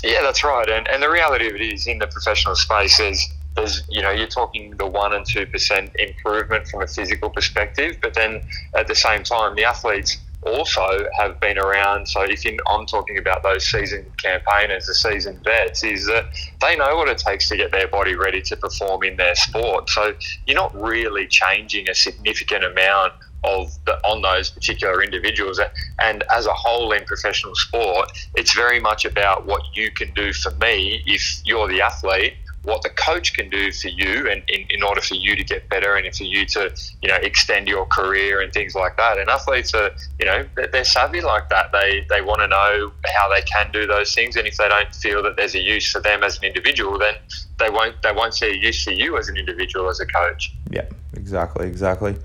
yeah, 0.05 0.23
that's 0.23 0.45
right. 0.45 0.69
And, 0.69 0.89
and 0.89 1.03
the 1.03 1.11
reality 1.11 1.49
of 1.49 1.55
it 1.55 1.61
is, 1.61 1.87
in 1.87 1.99
the 1.99 2.07
professional 2.07 2.57
space, 2.57 2.99
is 3.01 3.29
there's 3.55 3.83
you 3.89 4.03
know 4.03 4.11
you're 4.11 4.27
talking 4.27 4.77
the 4.77 4.87
one 4.87 5.15
and 5.15 5.25
two 5.27 5.47
percent 5.47 5.91
improvement 5.99 6.69
from 6.69 6.83
a 6.83 6.87
physical 6.87 7.31
perspective, 7.31 7.97
but 8.03 8.15
then 8.15 8.43
at 8.75 8.87
the 8.87 8.95
same 8.95 9.23
time, 9.23 9.57
the 9.57 9.65
athletes 9.65 10.19
also 10.47 11.07
have 11.19 11.41
been 11.41 11.59
around. 11.59 12.07
So 12.07 12.23
if 12.23 12.45
you, 12.45 12.57
I'm 12.69 12.87
talking 12.87 13.19
about 13.19 13.43
those 13.43 13.67
seasoned 13.67 14.07
campaigners, 14.23 14.87
the 14.87 14.95
seasoned 14.95 15.43
vets, 15.43 15.83
is 15.83 16.07
that 16.07 16.27
they 16.61 16.77
know 16.77 16.97
what 16.97 17.09
it 17.09 17.19
takes 17.19 17.49
to 17.49 17.57
get 17.57 17.73
their 17.73 17.89
body 17.89 18.15
ready 18.15 18.41
to 18.43 18.57
perform 18.57 19.03
in 19.03 19.17
their 19.17 19.35
sport. 19.35 19.91
So 19.91 20.15
you're 20.47 20.57
not 20.57 20.75
really 20.81 21.27
changing 21.27 21.89
a 21.91 21.95
significant 21.95 22.65
amount 22.65 23.15
of 23.47 23.73
the, 23.85 23.95
on 24.05 24.23
those 24.23 24.51
particular 24.51 25.03
individuals. 25.03 25.61
And 26.01 26.25
as 26.33 26.47
a 26.47 26.53
whole 26.53 26.93
in 26.93 27.05
professional 27.05 27.55
sport, 27.55 28.11
it's 28.35 28.55
very 28.55 28.81
much 28.81 29.05
about 29.05 29.47
what 29.47 29.63
you 29.75 29.91
can 29.91 30.13
do 30.15 30.33
for 30.33 30.51
me 30.57 31.03
if 31.07 31.41
you're 31.45 31.69
the 31.69 31.81
athlete 31.81 32.35
what 32.67 32.83
the 32.83 32.91
coach 32.91 33.33
can 33.33 33.49
do 33.49 33.71
for 33.71 33.89
you 33.89 34.29
and 34.29 34.43
in, 34.49 34.67
in 34.71 34.83
order 34.83 35.01
for 35.01 35.15
you 35.15 35.37
to 35.37 35.45
get 35.45 35.69
better 35.69 35.95
and 35.95 36.15
for 36.15 36.25
you 36.25 36.45
to 36.45 36.75
you 37.01 37.09
know 37.09 37.15
extend 37.15 37.69
your 37.69 37.87
career 37.87 38.41
and 38.41 38.53
things 38.53 38.75
like 38.75 38.97
that. 38.97 39.19
And 39.19 39.31
athletes 39.31 39.73
are 39.73 39.93
you 40.19 40.27
know 40.27 40.45
they're 40.73 40.85
savvy 40.85 41.21
like 41.21 41.49
that. 41.49 41.71
They 41.73 42.05
they 42.11 42.21
want 42.23 42.41
to 42.41 42.49
know 42.49 42.93
how 43.15 43.33
they 43.33 43.43
can 43.43 43.71
do 43.73 43.87
those 43.87 44.13
things. 44.15 44.35
And 44.37 44.47
if 44.49 44.57
they 44.57 44.69
don't 44.69 44.93
feel 44.93 45.23
that 45.23 45.37
there's 45.37 45.55
a 45.55 45.61
use 45.61 45.91
for 45.91 46.01
them 46.01 46.25
as 46.25 46.39
an 46.39 46.45
individual 46.45 46.99
then 46.99 47.15
they 47.59 47.71
won't 47.71 48.03
they 48.03 48.13
won't 48.13 48.35
see 48.35 48.51
a 48.51 48.55
use 48.55 48.83
for 48.83 48.91
you 48.91 49.17
as 49.17 49.29
an 49.29 49.37
individual 49.37 49.89
as 49.89 50.01
a 50.01 50.07
coach. 50.07 50.53
Yeah 50.71 50.87
exactly 51.15 51.69
exactly 51.69 52.17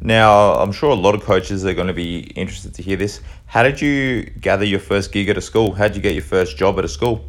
now 0.00 0.54
i'm 0.54 0.72
sure 0.72 0.90
a 0.90 0.94
lot 0.94 1.14
of 1.14 1.22
coaches 1.22 1.64
are 1.64 1.74
going 1.74 1.86
to 1.86 1.92
be 1.92 2.20
interested 2.36 2.74
to 2.74 2.82
hear 2.82 2.96
this. 2.96 3.20
How 3.46 3.62
did 3.62 3.80
you 3.80 4.24
gather 4.40 4.64
your 4.64 4.78
first 4.78 5.10
gig 5.10 5.30
at 5.30 5.38
a 5.38 5.40
school? 5.40 5.72
How 5.72 5.88
did 5.88 5.96
you 5.96 6.02
get 6.02 6.12
your 6.12 6.22
first 6.22 6.58
job 6.58 6.78
at 6.78 6.84
a 6.84 6.88
school? 6.88 7.24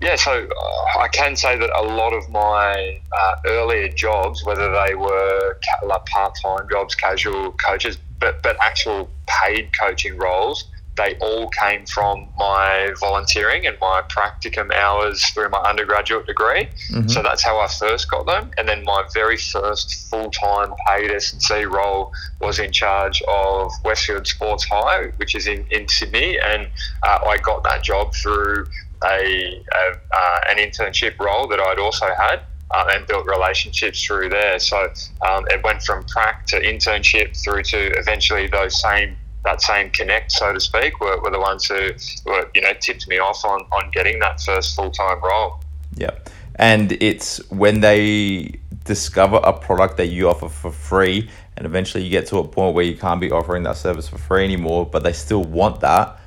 Yeah, 0.00 0.16
so 0.16 0.32
uh, 0.32 0.98
I 0.98 1.08
can 1.08 1.36
say 1.36 1.58
that 1.58 1.70
a 1.78 1.82
lot 1.82 2.12
of 2.12 2.28
my 2.30 3.00
uh, 3.12 3.34
earlier 3.46 3.88
jobs, 3.88 4.44
whether 4.44 4.72
they 4.72 4.94
were 4.94 5.58
ca- 5.62 5.86
like 5.86 6.06
part-time 6.06 6.66
jobs, 6.70 6.94
casual 6.94 7.52
coaches, 7.52 7.98
but 8.18 8.42
but 8.42 8.56
actual 8.60 9.10
paid 9.26 9.70
coaching 9.78 10.16
roles, 10.16 10.64
they 11.00 11.16
all 11.20 11.48
came 11.48 11.86
from 11.86 12.28
my 12.38 12.92
volunteering 13.00 13.66
and 13.66 13.76
my 13.80 14.02
practicum 14.08 14.70
hours 14.74 15.24
through 15.30 15.48
my 15.48 15.58
undergraduate 15.60 16.26
degree. 16.26 16.68
Mm-hmm. 16.90 17.08
So 17.08 17.22
that's 17.22 17.42
how 17.42 17.58
I 17.58 17.68
first 17.68 18.10
got 18.10 18.26
them. 18.26 18.50
And 18.58 18.68
then 18.68 18.84
my 18.84 19.04
very 19.14 19.38
first 19.38 20.10
full-time 20.10 20.74
paid 20.86 21.10
S&C 21.10 21.64
role 21.64 22.12
was 22.40 22.58
in 22.58 22.70
charge 22.70 23.22
of 23.28 23.72
Westfield 23.82 24.26
Sports 24.26 24.64
High, 24.64 25.12
which 25.16 25.34
is 25.34 25.46
in, 25.46 25.64
in 25.70 25.88
Sydney. 25.88 26.38
And 26.38 26.68
uh, 27.02 27.18
I 27.26 27.38
got 27.38 27.64
that 27.64 27.82
job 27.82 28.12
through 28.14 28.66
a, 29.02 29.64
a 29.72 29.92
uh, 30.12 30.38
an 30.50 30.58
internship 30.58 31.18
role 31.18 31.48
that 31.48 31.60
I'd 31.60 31.78
also 31.78 32.06
had. 32.06 32.42
Uh, 32.72 32.84
and 32.92 33.04
built 33.08 33.26
relationships 33.26 34.00
through 34.00 34.28
there. 34.28 34.56
So 34.60 34.92
um, 35.28 35.44
it 35.48 35.60
went 35.64 35.82
from 35.82 36.04
prac 36.04 36.46
to 36.46 36.60
internship 36.60 37.36
through 37.42 37.64
to 37.64 37.98
eventually 37.98 38.46
those 38.46 38.80
same 38.80 39.16
that 39.44 39.62
same 39.62 39.90
connect, 39.90 40.32
so 40.32 40.52
to 40.52 40.60
speak, 40.60 41.00
were, 41.00 41.20
were 41.20 41.30
the 41.30 41.40
ones 41.40 41.66
who 41.66 41.90
were 42.30 42.50
you 42.54 42.62
know 42.62 42.72
tipped 42.80 43.08
me 43.08 43.18
off 43.18 43.44
on 43.44 43.60
on 43.72 43.90
getting 43.90 44.18
that 44.20 44.40
first 44.40 44.74
full 44.76 44.90
time 44.90 45.20
role. 45.22 45.60
Yeah, 45.96 46.10
and 46.56 46.92
it's 46.92 47.38
when 47.50 47.80
they 47.80 48.60
discover 48.84 49.36
a 49.42 49.52
product 49.52 49.96
that 49.98 50.06
you 50.06 50.28
offer 50.28 50.48
for 50.48 50.70
free, 50.70 51.30
and 51.56 51.66
eventually 51.66 52.04
you 52.04 52.10
get 52.10 52.26
to 52.26 52.38
a 52.38 52.46
point 52.46 52.74
where 52.74 52.84
you 52.84 52.96
can't 52.96 53.20
be 53.20 53.30
offering 53.30 53.62
that 53.64 53.76
service 53.76 54.08
for 54.08 54.18
free 54.18 54.44
anymore, 54.44 54.86
but 54.86 55.02
they 55.02 55.12
still 55.12 55.44
want 55.44 55.80
that 55.80 56.20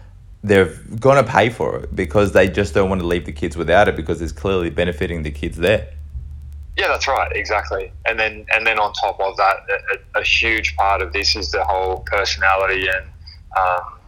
they're 0.43 0.75
going 0.99 1.23
to 1.23 1.29
pay 1.29 1.49
for 1.49 1.79
it 1.79 1.95
because 1.95 2.33
they 2.33 2.47
just 2.49 2.73
don't 2.73 2.89
want 2.89 3.01
to 3.01 3.07
leave 3.07 3.25
the 3.25 3.31
kids 3.31 3.55
without 3.55 3.87
it 3.87 3.95
because 3.95 4.21
it's 4.21 4.33
clearly 4.33 4.69
benefiting 4.69 5.23
the 5.23 5.31
kids 5.31 5.57
there. 5.57 5.89
Yeah, 6.75 6.87
that's 6.87 7.07
right, 7.07 7.31
exactly. 7.33 7.91
And 8.05 8.19
then 8.19 8.45
and 8.53 8.65
then 8.65 8.79
on 8.79 8.93
top 8.93 9.19
of 9.19 9.37
that, 9.37 9.57
a, 10.15 10.19
a 10.19 10.23
huge 10.23 10.75
part 10.75 11.01
of 11.01 11.13
this 11.13 11.35
is 11.35 11.51
the 11.51 11.63
whole 11.63 11.99
personality 12.07 12.87
and 12.87 13.05
um, 13.57 13.99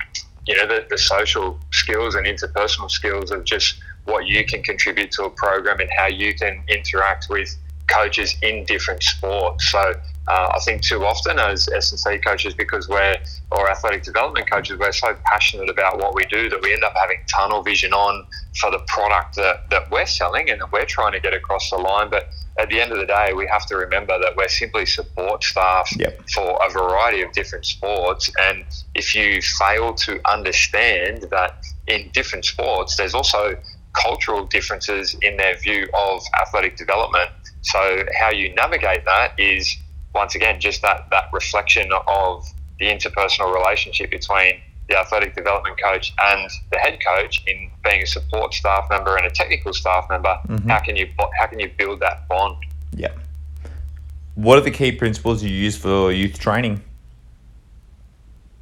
you 0.48 0.55
know 0.55 0.67
the, 0.67 0.86
the 0.89 0.98
social 0.98 1.60
skills 1.72 2.15
and 2.15 2.25
interpersonal 2.25 2.89
skills 2.89 3.31
of 3.31 3.43
just 3.43 3.79
what 4.05 4.25
you 4.25 4.45
can 4.45 4.63
contribute 4.63 5.12
to 5.12 5.25
a 5.25 5.29
program 5.29 5.79
and 5.79 5.89
how 5.95 6.07
you 6.07 6.34
can 6.34 6.63
interact 6.67 7.27
with 7.29 7.55
coaches 7.88 8.36
in 8.41 8.63
different 8.65 9.03
sports. 9.03 9.72
So 9.72 9.93
uh, 10.27 10.51
I 10.55 10.60
think 10.60 10.82
too 10.82 11.05
often 11.05 11.38
as 11.38 11.70
S&C 11.70 12.17
coaches, 12.20 12.53
because 12.55 12.89
we're, 12.89 13.15
or 13.51 13.70
athletic 13.70 14.03
development 14.03 14.50
coaches, 14.50 14.77
we're 14.79 14.91
so 14.91 15.15
passionate 15.24 15.70
about 15.70 16.00
what 16.00 16.15
we 16.15 16.25
do 16.25 16.50
that 16.50 16.62
we 16.63 16.74
end 16.74 16.84
up 16.84 16.94
having 16.96 17.20
tunnel 17.27 17.62
vision 17.62 17.94
on 17.94 18.25
for 18.60 18.72
the 18.72 18.79
product 18.88 19.36
that, 19.36 19.70
that 19.70 19.89
we're 19.91 20.05
selling 20.05 20.50
and 20.50 20.62
that 20.62 20.72
we're 20.72 20.86
trying 20.86 21.12
to 21.12 21.20
get 21.20 21.34
across 21.34 21.70
the 21.70 21.77
line. 21.77 22.10
But 22.10 22.29
at 22.58 22.70
the 22.70 22.82
end 22.82 22.91
of 22.91 22.98
the 22.98 23.05
day, 23.05 23.34
we 23.36 23.48
have 23.48 23.67
to 23.67 23.75
remember 23.75 24.17
that 24.20 24.36
we're 24.36 24.48
simply 24.48 24.88
support 24.88 25.44
staff 25.44 25.89
yep. 25.98 26.20
for 26.34 26.60
a 26.65 26.72
variety 26.72 27.22
of 27.22 27.32
different 27.34 27.65
sports. 27.65 28.32
And 28.39 28.65
if 28.96 29.13
you 29.13 29.41
fail 29.41 29.94
to 29.94 30.20
understand 30.27 31.27
that 31.29 31.63
in 31.88 32.10
different 32.13 32.46
sports, 32.46 32.96
there's 32.96 33.13
also 33.13 33.58
cultural 33.94 34.46
differences 34.46 35.15
in 35.22 35.38
their 35.38 35.55
view 35.58 35.88
of 35.94 36.22
athletic 36.41 36.77
development. 36.77 37.29
So, 37.62 38.05
how 38.20 38.32
you 38.32 38.53
navigate 38.53 39.05
that 39.05 39.39
is 39.39 39.75
once 40.15 40.34
again, 40.34 40.60
just 40.60 40.81
that, 40.81 41.07
that 41.12 41.25
reflection 41.31 41.91
of 42.07 42.48
the 42.79 42.86
interpersonal 42.86 43.53
relationship 43.53 44.10
between 44.10 44.60
the 44.88 44.98
athletic 44.98 45.36
development 45.36 45.79
coach 45.81 46.13
and 46.19 46.50
the 46.72 46.77
head 46.77 47.00
coach 47.05 47.43
in 47.48 47.69
being 47.84 48.01
a 48.01 48.05
support 48.05 48.53
staff 48.53 48.88
member 48.89 49.17
and 49.17 49.25
a 49.25 49.29
technical 49.29 49.74
staff 49.74 50.07
member. 50.10 50.39
Mm-hmm. 50.48 50.69
How 50.69 50.79
can 50.79 50.95
you 50.95 51.07
how 51.38 51.48
can 51.48 51.60
you 51.60 51.69
build 51.77 52.00
that 52.00 52.27
bond? 52.27 52.57
Yeah. 52.95 53.12
What 54.36 54.57
are 54.57 54.62
the 54.62 54.72
key 54.72 54.91
principles 54.91 55.43
you 55.43 55.50
use 55.50 55.77
for 55.77 56.12
youth 56.12 56.39
training? 56.39 56.81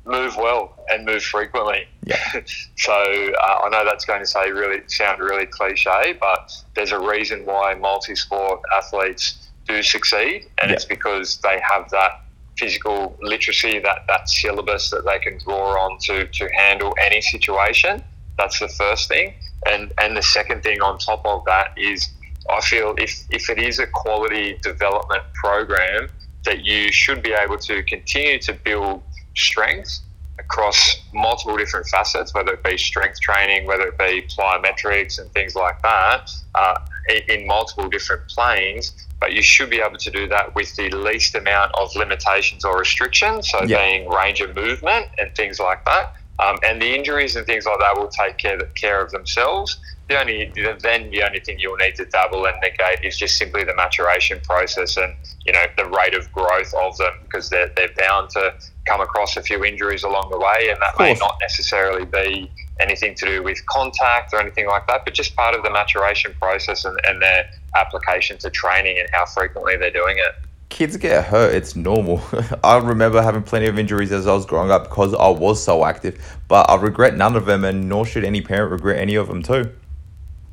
Move 0.06 0.36
well 0.38 0.78
and 0.90 1.06
move 1.06 1.24
frequently. 1.24 1.88
Yeah. 2.06 2.42
so 2.78 2.94
uh, 2.94 3.60
I 3.66 3.70
know 3.70 3.86
that's 3.86 4.06
going 4.06 4.20
to 4.20 4.28
say 4.28 4.52
really 4.52 4.82
sound 4.88 5.20
really 5.20 5.46
cliche, 5.46 6.18
but 6.20 6.52
there's 6.76 6.92
a 6.92 7.00
reason 7.00 7.46
why 7.46 7.74
multi-sport 7.74 8.62
athletes 8.76 9.50
do 9.68 9.82
succeed, 9.82 10.48
and 10.62 10.70
yep. 10.70 10.78
it's 10.78 10.86
because 10.86 11.38
they 11.38 11.60
have 11.62 11.90
that 11.92 12.22
physical 12.58 13.18
literacy, 13.22 13.80
that 13.80 14.06
that 14.08 14.30
syllabus 14.30 14.90
that 14.92 15.06
they 15.06 15.20
can 15.20 15.38
draw 15.40 15.80
on 15.84 15.98
to 16.00 16.28
to 16.28 16.50
handle 16.50 16.94
any 17.02 17.22
situation. 17.22 18.04
That's 18.38 18.60
the 18.60 18.70
first 18.70 19.08
thing, 19.08 19.34
and 19.70 19.92
and 20.00 20.16
the 20.16 20.24
second 20.24 20.64
thing 20.64 20.82
on 20.82 20.98
top 21.00 21.26
of 21.26 21.46
that 21.46 21.78
is 21.78 22.10
I 22.50 22.62
feel 22.62 22.96
if 22.98 23.26
if 23.30 23.50
it 23.50 23.60
is 23.60 23.80
a 23.80 23.88
quality 23.88 24.58
development 24.62 25.24
program 25.34 26.10
that 26.46 26.66
you 26.66 26.92
should 26.92 27.24
be 27.24 27.32
able 27.32 27.58
to 27.58 27.84
continue 27.84 28.38
to 28.40 28.54
build 28.54 29.02
strength 29.36 30.00
across 30.40 30.98
multiple 31.14 31.56
different 31.58 31.88
facets, 31.88 32.34
whether 32.34 32.54
it 32.54 32.64
be 32.64 32.78
strength 32.78 33.20
training, 33.22 33.66
whether 33.66 33.88
it 33.88 33.98
be 33.98 34.24
plyometrics 34.36 35.20
and 35.20 35.32
things 35.32 35.56
like 35.56 35.82
that, 35.82 36.30
uh, 36.56 36.80
in 37.28 37.46
multiple 37.46 37.88
different 37.88 38.28
planes, 38.28 39.08
but 39.24 39.32
you 39.32 39.42
should 39.42 39.70
be 39.70 39.80
able 39.80 39.98
to 39.98 40.12
do 40.12 40.28
that 40.28 40.54
with 40.54 40.76
the 40.76 40.90
least 40.90 41.34
amount 41.34 41.72
of 41.80 41.96
limitations 41.96 42.66
or 42.66 42.78
restrictions. 42.78 43.50
So, 43.50 43.64
yep. 43.64 43.80
being 43.80 44.10
range 44.10 44.42
of 44.42 44.54
movement 44.54 45.06
and 45.18 45.34
things 45.34 45.62
like 45.62 45.86
that. 45.86 46.14
Um, 46.40 46.58
and 46.62 46.82
the 46.82 46.94
injuries 46.94 47.38
and 47.38 47.46
things 47.46 47.66
like 47.66 47.80
that 47.80 47.96
will 47.96 48.10
take 48.10 48.38
care, 48.38 48.60
care 48.76 49.00
of 49.02 49.12
themselves. 49.12 49.80
The 50.10 50.20
only 50.20 50.52
then 50.82 51.10
the 51.10 51.24
only 51.24 51.40
thing 51.40 51.58
you'll 51.58 51.78
need 51.78 51.96
to 51.96 52.06
double 52.06 52.46
and 52.46 52.58
negate 52.62 53.00
is 53.02 53.18
just 53.18 53.38
simply 53.38 53.64
the 53.64 53.74
maturation 53.76 54.42
process 54.42 54.98
and 54.98 55.14
you 55.46 55.54
know 55.54 55.64
the 55.78 55.86
rate 55.86 56.14
of 56.14 56.30
growth 56.34 56.74
of 56.74 56.98
them 56.98 57.14
because 57.24 57.50
they're, 57.50 57.72
they're 57.78 57.94
bound 57.98 58.30
to 58.32 58.54
come 58.86 59.00
across 59.00 59.38
a 59.38 59.42
few 59.42 59.64
injuries 59.64 60.04
along 60.04 60.30
the 60.30 60.38
way 60.38 60.68
and 60.70 60.78
that 60.82 61.00
may 61.00 61.14
not 61.14 61.38
necessarily 61.40 62.04
be 62.04 62.52
anything 62.80 63.16
to 63.16 63.26
do 63.26 63.44
with 63.44 63.66
contact 63.68 64.34
or 64.34 64.40
anything 64.40 64.68
like 64.68 64.88
that, 64.88 65.06
but 65.06 65.14
just 65.14 65.36
part 65.36 65.56
of 65.56 65.64
the 65.64 65.72
maturation 65.72 66.34
process 66.40 66.86
and, 66.86 67.00
and 67.08 67.22
their 67.22 67.50
application 67.76 68.38
to 68.40 68.50
training 68.50 69.00
and 69.00 69.08
how 69.12 69.26
frequently 69.26 69.78
they're 69.78 69.92
doing 69.92 70.18
it. 70.18 70.36
Kids 70.70 70.98
get 70.98 71.26
hurt, 71.26 71.54
it's 71.54 71.76
normal. 71.76 72.22
I 72.64 72.78
remember 72.78 73.22
having 73.22 73.44
plenty 73.44 73.68
of 73.68 73.78
injuries 73.78 74.12
as 74.12 74.26
I 74.26 74.34
was 74.34 74.46
growing 74.46 74.72
up 74.72 74.86
because 74.86 75.14
I 75.14 75.30
was 75.30 75.64
so 75.64 75.86
active, 75.86 76.40
but 76.48 76.70
I 76.70 76.76
regret 76.76 77.16
none 77.16 77.36
of 77.36 77.46
them, 77.46 77.64
and 77.64 77.88
nor 77.88 78.06
should 78.06 78.24
any 78.24 78.42
parent 78.42 78.72
regret 78.72 79.00
any 79.00 79.16
of 79.16 79.28
them, 79.28 79.44
too. 79.44 79.72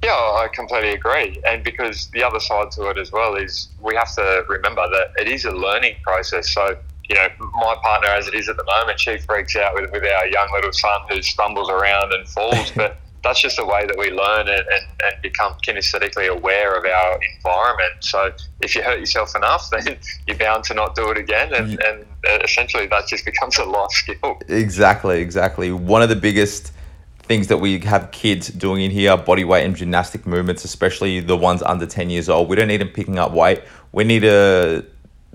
Yeah, 0.03 0.11
I 0.12 0.49
completely 0.53 0.93
agree. 0.93 1.41
And 1.47 1.62
because 1.62 2.07
the 2.09 2.23
other 2.23 2.41
side 2.41 2.71
to 2.73 2.89
it 2.89 2.99
as 2.99 3.12
well 3.12 3.35
is 3.35 3.69
we 3.81 3.95
have 3.97 4.15
to 4.15 4.45
remember 4.49 4.87
that 4.89 5.12
it 5.21 5.29
is 5.29 5.45
a 5.45 5.50
learning 5.50 5.97
process. 6.03 6.50
So 6.50 6.77
you 7.11 7.17
know, 7.17 7.26
my 7.55 7.75
partner 7.83 8.09
as 8.09 8.29
it 8.29 8.35
is 8.35 8.49
at 8.49 8.57
the 8.57 8.64
moment, 8.64 9.00
she 9.00 9.19
freaks 9.19 9.57
out 9.57 9.75
with, 9.75 9.90
with 9.90 10.05
our 10.05 10.29
young 10.29 10.49
little 10.52 10.73
son 10.73 11.00
who 11.09 11.21
stumbles 11.21 11.69
around 11.69 12.12
and 12.12 12.26
falls. 12.29 12.71
but 12.76 12.99
that's 13.25 13.40
just 13.40 13.57
the 13.57 13.67
way 13.67 13.85
that 13.85 13.99
we 13.99 14.11
learn 14.11 14.47
and, 14.49 14.64
and, 14.73 14.87
and, 15.02 15.21
become 15.21 15.55
kinesthetically 15.67 16.29
aware 16.29 16.79
of 16.79 16.85
our 16.85 17.21
environment. 17.37 17.93
So 17.99 18.33
if 18.61 18.76
you 18.76 18.83
hurt 18.83 19.00
yourself 19.00 19.35
enough, 19.35 19.69
then 19.73 19.99
you're 20.29 20.38
bound 20.38 20.62
to 20.64 20.75
not 20.75 20.95
do 20.95 21.11
it 21.11 21.19
again. 21.19 21.52
And, 21.52 21.83
and 21.83 22.07
uh, 22.29 22.38
essentially 22.45 22.87
that 22.87 23.09
just 23.09 23.25
becomes 23.25 23.59
a 23.59 23.64
life 23.64 23.90
skill. 23.90 24.40
Exactly, 24.49 25.21
exactly. 25.21 25.73
One 25.73 26.02
of 26.02 26.11
the 26.11 26.17
biggest 26.17 26.73
things 27.23 27.49
that 27.49 27.59
we 27.59 27.81
have 27.81 28.12
kids 28.12 28.49
doing 28.49 28.83
in 28.83 28.90
here 28.93 29.17
body 29.17 29.45
weight 29.45 29.64
and 29.64 29.75
gymnastic 29.75 30.26
movements, 30.29 30.64
especially 30.64 31.19
the 31.19 31.37
ones 31.37 31.61
under 31.62 31.87
10 31.87 32.09
years 32.09 32.29
old. 32.29 32.49
We 32.49 32.55
don't 32.55 32.69
need 32.69 32.81
them 32.81 32.88
picking 32.88 33.19
up 33.19 33.33
weight. 33.33 33.62
We 33.93 34.05
need 34.05 34.21
to 34.21 34.87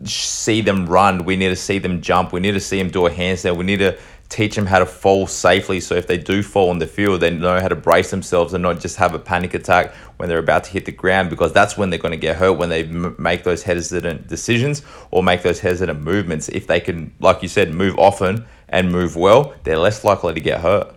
see 0.04 0.62
them 0.62 0.86
run. 0.86 1.26
We 1.26 1.36
need 1.36 1.50
to 1.50 1.56
see 1.56 1.80
them 1.80 2.02
jump. 2.02 2.34
We 2.34 2.40
need 2.40 2.54
to 2.54 2.60
see 2.60 2.78
them 2.78 2.90
do 2.90 3.06
a 3.06 3.12
handstand. 3.12 3.58
We 3.58 3.66
need 3.66 3.80
to 3.80 3.98
teach 4.30 4.56
them 4.56 4.66
how 4.66 4.80
to 4.80 4.86
fall 4.86 5.28
safely. 5.28 5.80
So 5.80 5.96
if 5.96 6.08
they 6.08 6.18
do 6.18 6.42
fall 6.42 6.70
on 6.70 6.80
the 6.80 6.88
field, 6.88 7.22
they 7.22 7.30
know 7.30 7.60
how 7.60 7.68
to 7.68 7.76
brace 7.76 8.12
themselves 8.12 8.54
and 8.54 8.64
not 8.64 8.80
just 8.80 8.98
have 8.98 9.14
a 9.14 9.20
panic 9.20 9.54
attack 9.54 9.94
when 10.18 10.30
they're 10.30 10.40
about 10.40 10.64
to 10.66 10.72
hit 10.72 10.86
the 10.86 10.92
ground 10.92 11.30
because 11.30 11.54
that's 11.54 11.78
when 11.78 11.90
they're 11.90 12.00
going 12.00 12.12
to 12.12 12.18
get 12.18 12.38
hurt 12.38 12.54
when 12.54 12.70
they 12.70 12.84
m- 12.84 13.16
make 13.20 13.44
those 13.44 13.64
hesitant 13.64 14.28
decisions 14.28 14.82
or 15.12 15.22
make 15.24 15.44
those 15.44 15.60
hesitant 15.60 16.02
movements. 16.02 16.50
If 16.50 16.68
they 16.68 16.80
can, 16.80 17.14
like 17.20 17.44
you 17.44 17.48
said, 17.48 17.74
move 17.74 17.98
often 18.00 18.46
and 18.70 18.92
move 18.92 19.16
well, 19.16 19.54
they're 19.64 19.78
less 19.78 20.04
likely 20.04 20.34
to 20.34 20.40
get 20.40 20.62
hurt. 20.62 20.95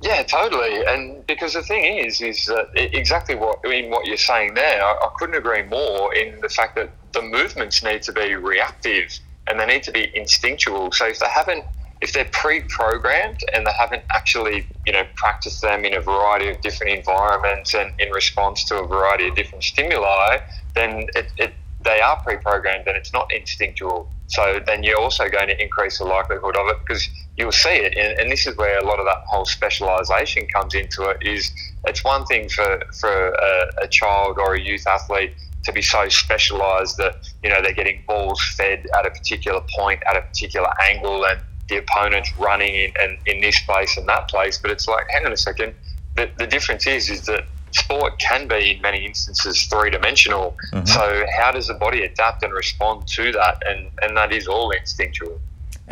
Yeah, 0.00 0.22
totally. 0.22 0.84
And 0.86 1.26
because 1.26 1.54
the 1.54 1.62
thing 1.62 1.98
is, 1.98 2.20
is 2.20 2.50
exactly 2.76 3.34
what 3.34 3.64
in 3.64 3.90
what 3.90 4.06
you're 4.06 4.16
saying 4.16 4.54
there, 4.54 4.82
I, 4.82 4.92
I 4.92 5.10
couldn't 5.16 5.34
agree 5.34 5.64
more 5.64 6.14
in 6.14 6.40
the 6.40 6.48
fact 6.48 6.76
that 6.76 6.90
the 7.12 7.22
movements 7.22 7.82
need 7.82 8.02
to 8.02 8.12
be 8.12 8.34
reactive 8.34 9.18
and 9.48 9.58
they 9.58 9.66
need 9.66 9.82
to 9.84 9.92
be 9.92 10.10
instinctual. 10.14 10.92
So 10.92 11.06
if 11.06 11.18
they 11.18 11.28
haven't, 11.28 11.64
if 12.00 12.12
they're 12.12 12.26
pre-programmed 12.26 13.40
and 13.52 13.66
they 13.66 13.72
haven't 13.76 14.04
actually, 14.12 14.66
you 14.86 14.92
know, 14.92 15.02
practiced 15.16 15.62
them 15.62 15.84
in 15.84 15.94
a 15.94 16.00
variety 16.00 16.48
of 16.48 16.60
different 16.60 16.92
environments 16.96 17.74
and 17.74 17.92
in 17.98 18.10
response 18.10 18.62
to 18.64 18.78
a 18.78 18.86
variety 18.86 19.28
of 19.28 19.34
different 19.34 19.64
stimuli, 19.64 20.38
then 20.74 21.06
it, 21.16 21.32
it 21.38 21.54
they 21.82 22.00
are 22.00 22.20
pre-programmed 22.22 22.86
and 22.86 22.96
it's 22.96 23.12
not 23.12 23.32
instinctual. 23.32 24.10
So 24.28 24.60
then 24.64 24.82
you're 24.82 25.00
also 25.00 25.28
going 25.28 25.48
to 25.48 25.60
increase 25.60 25.98
the 25.98 26.04
likelihood 26.04 26.56
of 26.56 26.68
it 26.68 26.76
because 26.86 27.08
you'll 27.38 27.52
see 27.52 27.70
it. 27.70 27.96
And, 27.96 28.18
and 28.18 28.30
this 28.30 28.46
is 28.46 28.56
where 28.56 28.78
a 28.78 28.84
lot 28.84 28.98
of 28.98 29.06
that 29.06 29.22
whole 29.26 29.44
specialization 29.44 30.46
comes 30.48 30.74
into 30.74 31.04
it. 31.04 31.18
Is 31.22 31.50
it's 31.86 32.04
one 32.04 32.26
thing 32.26 32.48
for 32.48 32.82
for 33.00 33.30
a, 33.30 33.70
a 33.82 33.88
child 33.88 34.38
or 34.38 34.54
a 34.54 34.60
youth 34.60 34.86
athlete 34.86 35.32
to 35.64 35.72
be 35.72 35.82
so 35.82 36.08
specialized 36.08 36.96
that 36.98 37.28
you 37.42 37.48
know 37.48 37.62
they're 37.62 37.72
getting 37.72 38.02
balls 38.06 38.42
fed 38.56 38.86
at 38.98 39.06
a 39.06 39.10
particular 39.10 39.60
point 39.76 40.02
at 40.08 40.16
a 40.16 40.22
particular 40.22 40.68
angle 40.82 41.24
and 41.24 41.40
the 41.68 41.76
opponent's 41.76 42.34
running 42.38 42.74
in, 42.74 42.92
in, 43.02 43.18
in 43.26 43.40
this 43.42 43.60
place 43.66 43.96
and 43.98 44.08
that 44.08 44.26
place. 44.28 44.58
But 44.58 44.70
it's 44.70 44.88
like, 44.88 45.06
hang 45.10 45.26
on 45.26 45.32
a 45.32 45.36
second. 45.36 45.74
The, 46.16 46.30
the 46.38 46.46
difference 46.46 46.86
is 46.86 47.10
is 47.10 47.26
that 47.26 47.44
sport 47.72 48.18
can 48.18 48.48
be 48.48 48.72
in 48.72 48.82
many 48.82 49.04
instances 49.04 49.62
three 49.64 49.90
dimensional. 49.90 50.56
Mm-hmm. 50.72 50.86
So 50.86 51.26
how 51.38 51.52
does 51.52 51.68
the 51.68 51.74
body 51.74 52.02
adapt 52.02 52.42
and 52.42 52.52
respond 52.52 53.06
to 53.08 53.30
that? 53.32 53.62
And 53.66 53.90
and 54.02 54.16
that 54.16 54.32
is 54.32 54.48
all 54.48 54.70
instinctual. 54.70 55.38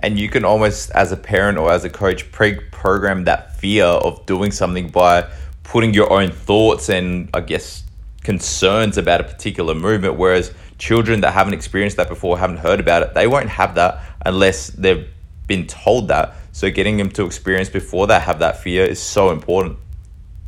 And 0.01 0.19
you 0.19 0.29
can 0.29 0.45
almost, 0.45 0.91
as 0.91 1.13
a 1.13 1.17
parent 1.17 1.59
or 1.59 1.73
as 1.73 1.85
a 1.85 1.91
coach, 1.91 2.31
pre-program 2.33 3.25
that 3.25 3.57
fear 3.57 3.85
of 3.85 4.25
doing 4.27 4.51
something 4.51 4.89
by 4.89 5.29
putting 5.63 5.95
your 5.95 6.13
own 6.13 6.31
thoughts 6.31 6.89
and 6.89 7.29
I 7.35 7.41
guess 7.41 7.83
concerns 8.23 8.99
about 8.99 9.21
a 9.21 9.25
particular 9.25 9.75
movement. 9.75 10.17
Whereas 10.17 10.53
children 10.79 11.21
that 11.23 11.33
haven't 11.33 11.55
experienced 11.55 11.97
that 11.97 12.09
before, 12.09 12.39
haven't 12.39 12.59
heard 12.59 12.81
about 12.81 13.03
it, 13.03 13.15
they 13.15 13.27
won't 13.27 13.49
have 13.49 13.75
that 13.77 14.03
unless 14.25 14.69
they've 14.69 15.09
been 15.47 15.67
told 15.67 16.09
that. 16.09 16.35
So 16.53 16.71
getting 16.71 16.97
them 16.97 17.11
to 17.11 17.25
experience 17.25 17.69
before 17.69 18.07
they 18.07 18.19
have 18.19 18.39
that 18.41 18.63
fear 18.63 18.85
is 18.85 19.01
so 19.01 19.31
important. 19.31 19.79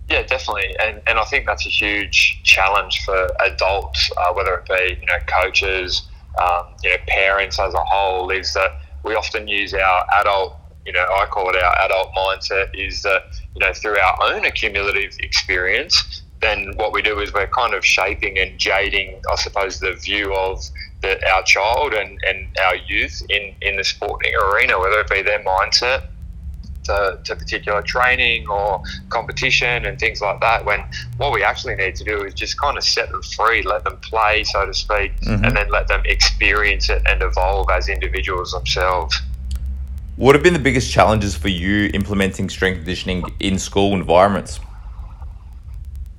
Yeah, 0.08 0.22
definitely, 0.22 0.74
and 0.82 1.02
and 1.06 1.18
I 1.18 1.24
think 1.24 1.44
that's 1.44 1.66
a 1.66 1.68
huge 1.68 2.40
challenge 2.42 3.04
for 3.04 3.28
adults, 3.40 4.10
uh, 4.16 4.32
whether 4.32 4.54
it 4.54 4.64
be 4.66 4.98
you 5.00 5.06
know 5.06 5.18
coaches, 5.26 6.08
um, 6.40 6.64
you 6.82 6.88
know 6.88 6.96
parents 7.06 7.58
as 7.58 7.74
a 7.74 7.84
whole, 7.84 8.30
is 8.30 8.54
that 8.54 8.80
we 9.08 9.14
often 9.14 9.48
use 9.48 9.72
our 9.72 10.06
adult, 10.20 10.54
you 10.84 10.92
know, 10.92 11.00
I 11.00 11.24
call 11.26 11.48
it 11.48 11.56
our 11.56 11.84
adult 11.86 12.12
mindset, 12.14 12.68
is 12.74 13.02
that 13.02 13.24
you 13.54 13.60
know 13.60 13.72
through 13.72 13.98
our 13.98 14.16
own 14.22 14.44
accumulative 14.44 15.16
experience, 15.20 16.22
then 16.40 16.74
what 16.76 16.92
we 16.92 17.00
do 17.02 17.18
is 17.20 17.32
we're 17.32 17.46
kind 17.48 17.74
of 17.74 17.84
shaping 17.84 18.38
and 18.38 18.58
jading, 18.58 19.20
I 19.32 19.36
suppose, 19.36 19.80
the 19.80 19.94
view 19.94 20.34
of 20.34 20.62
the, 21.00 21.18
our 21.32 21.42
child 21.42 21.94
and, 21.94 22.18
and 22.28 22.46
our 22.64 22.76
youth 22.76 23.22
in, 23.30 23.54
in 23.62 23.76
the 23.76 23.84
sporting 23.84 24.34
arena, 24.36 24.78
whether 24.78 25.00
it 25.00 25.10
be 25.10 25.22
their 25.22 25.42
mindset 25.42 26.02
to, 26.88 27.18
to 27.22 27.36
particular 27.36 27.82
training 27.82 28.48
or 28.48 28.82
competition 29.10 29.84
and 29.84 29.98
things 29.98 30.20
like 30.20 30.40
that. 30.40 30.64
When 30.64 30.82
what 31.18 31.32
we 31.32 31.42
actually 31.42 31.76
need 31.76 31.94
to 31.96 32.04
do 32.04 32.24
is 32.24 32.34
just 32.34 32.58
kind 32.60 32.76
of 32.76 32.84
set 32.84 33.10
them 33.10 33.22
free, 33.22 33.62
let 33.62 33.84
them 33.84 33.96
play, 33.98 34.44
so 34.44 34.66
to 34.66 34.74
speak, 34.74 35.18
mm-hmm. 35.20 35.44
and 35.44 35.56
then 35.56 35.68
let 35.70 35.88
them 35.88 36.02
experience 36.04 36.90
it 36.90 37.02
and 37.06 37.22
evolve 37.22 37.68
as 37.70 37.88
individuals 37.88 38.52
themselves. 38.52 39.16
What 40.16 40.34
have 40.34 40.42
been 40.42 40.54
the 40.54 40.58
biggest 40.58 40.90
challenges 40.90 41.36
for 41.36 41.48
you 41.48 41.90
implementing 41.94 42.50
strength 42.50 42.78
conditioning 42.78 43.22
in 43.38 43.58
school 43.58 43.92
environments? 43.92 44.58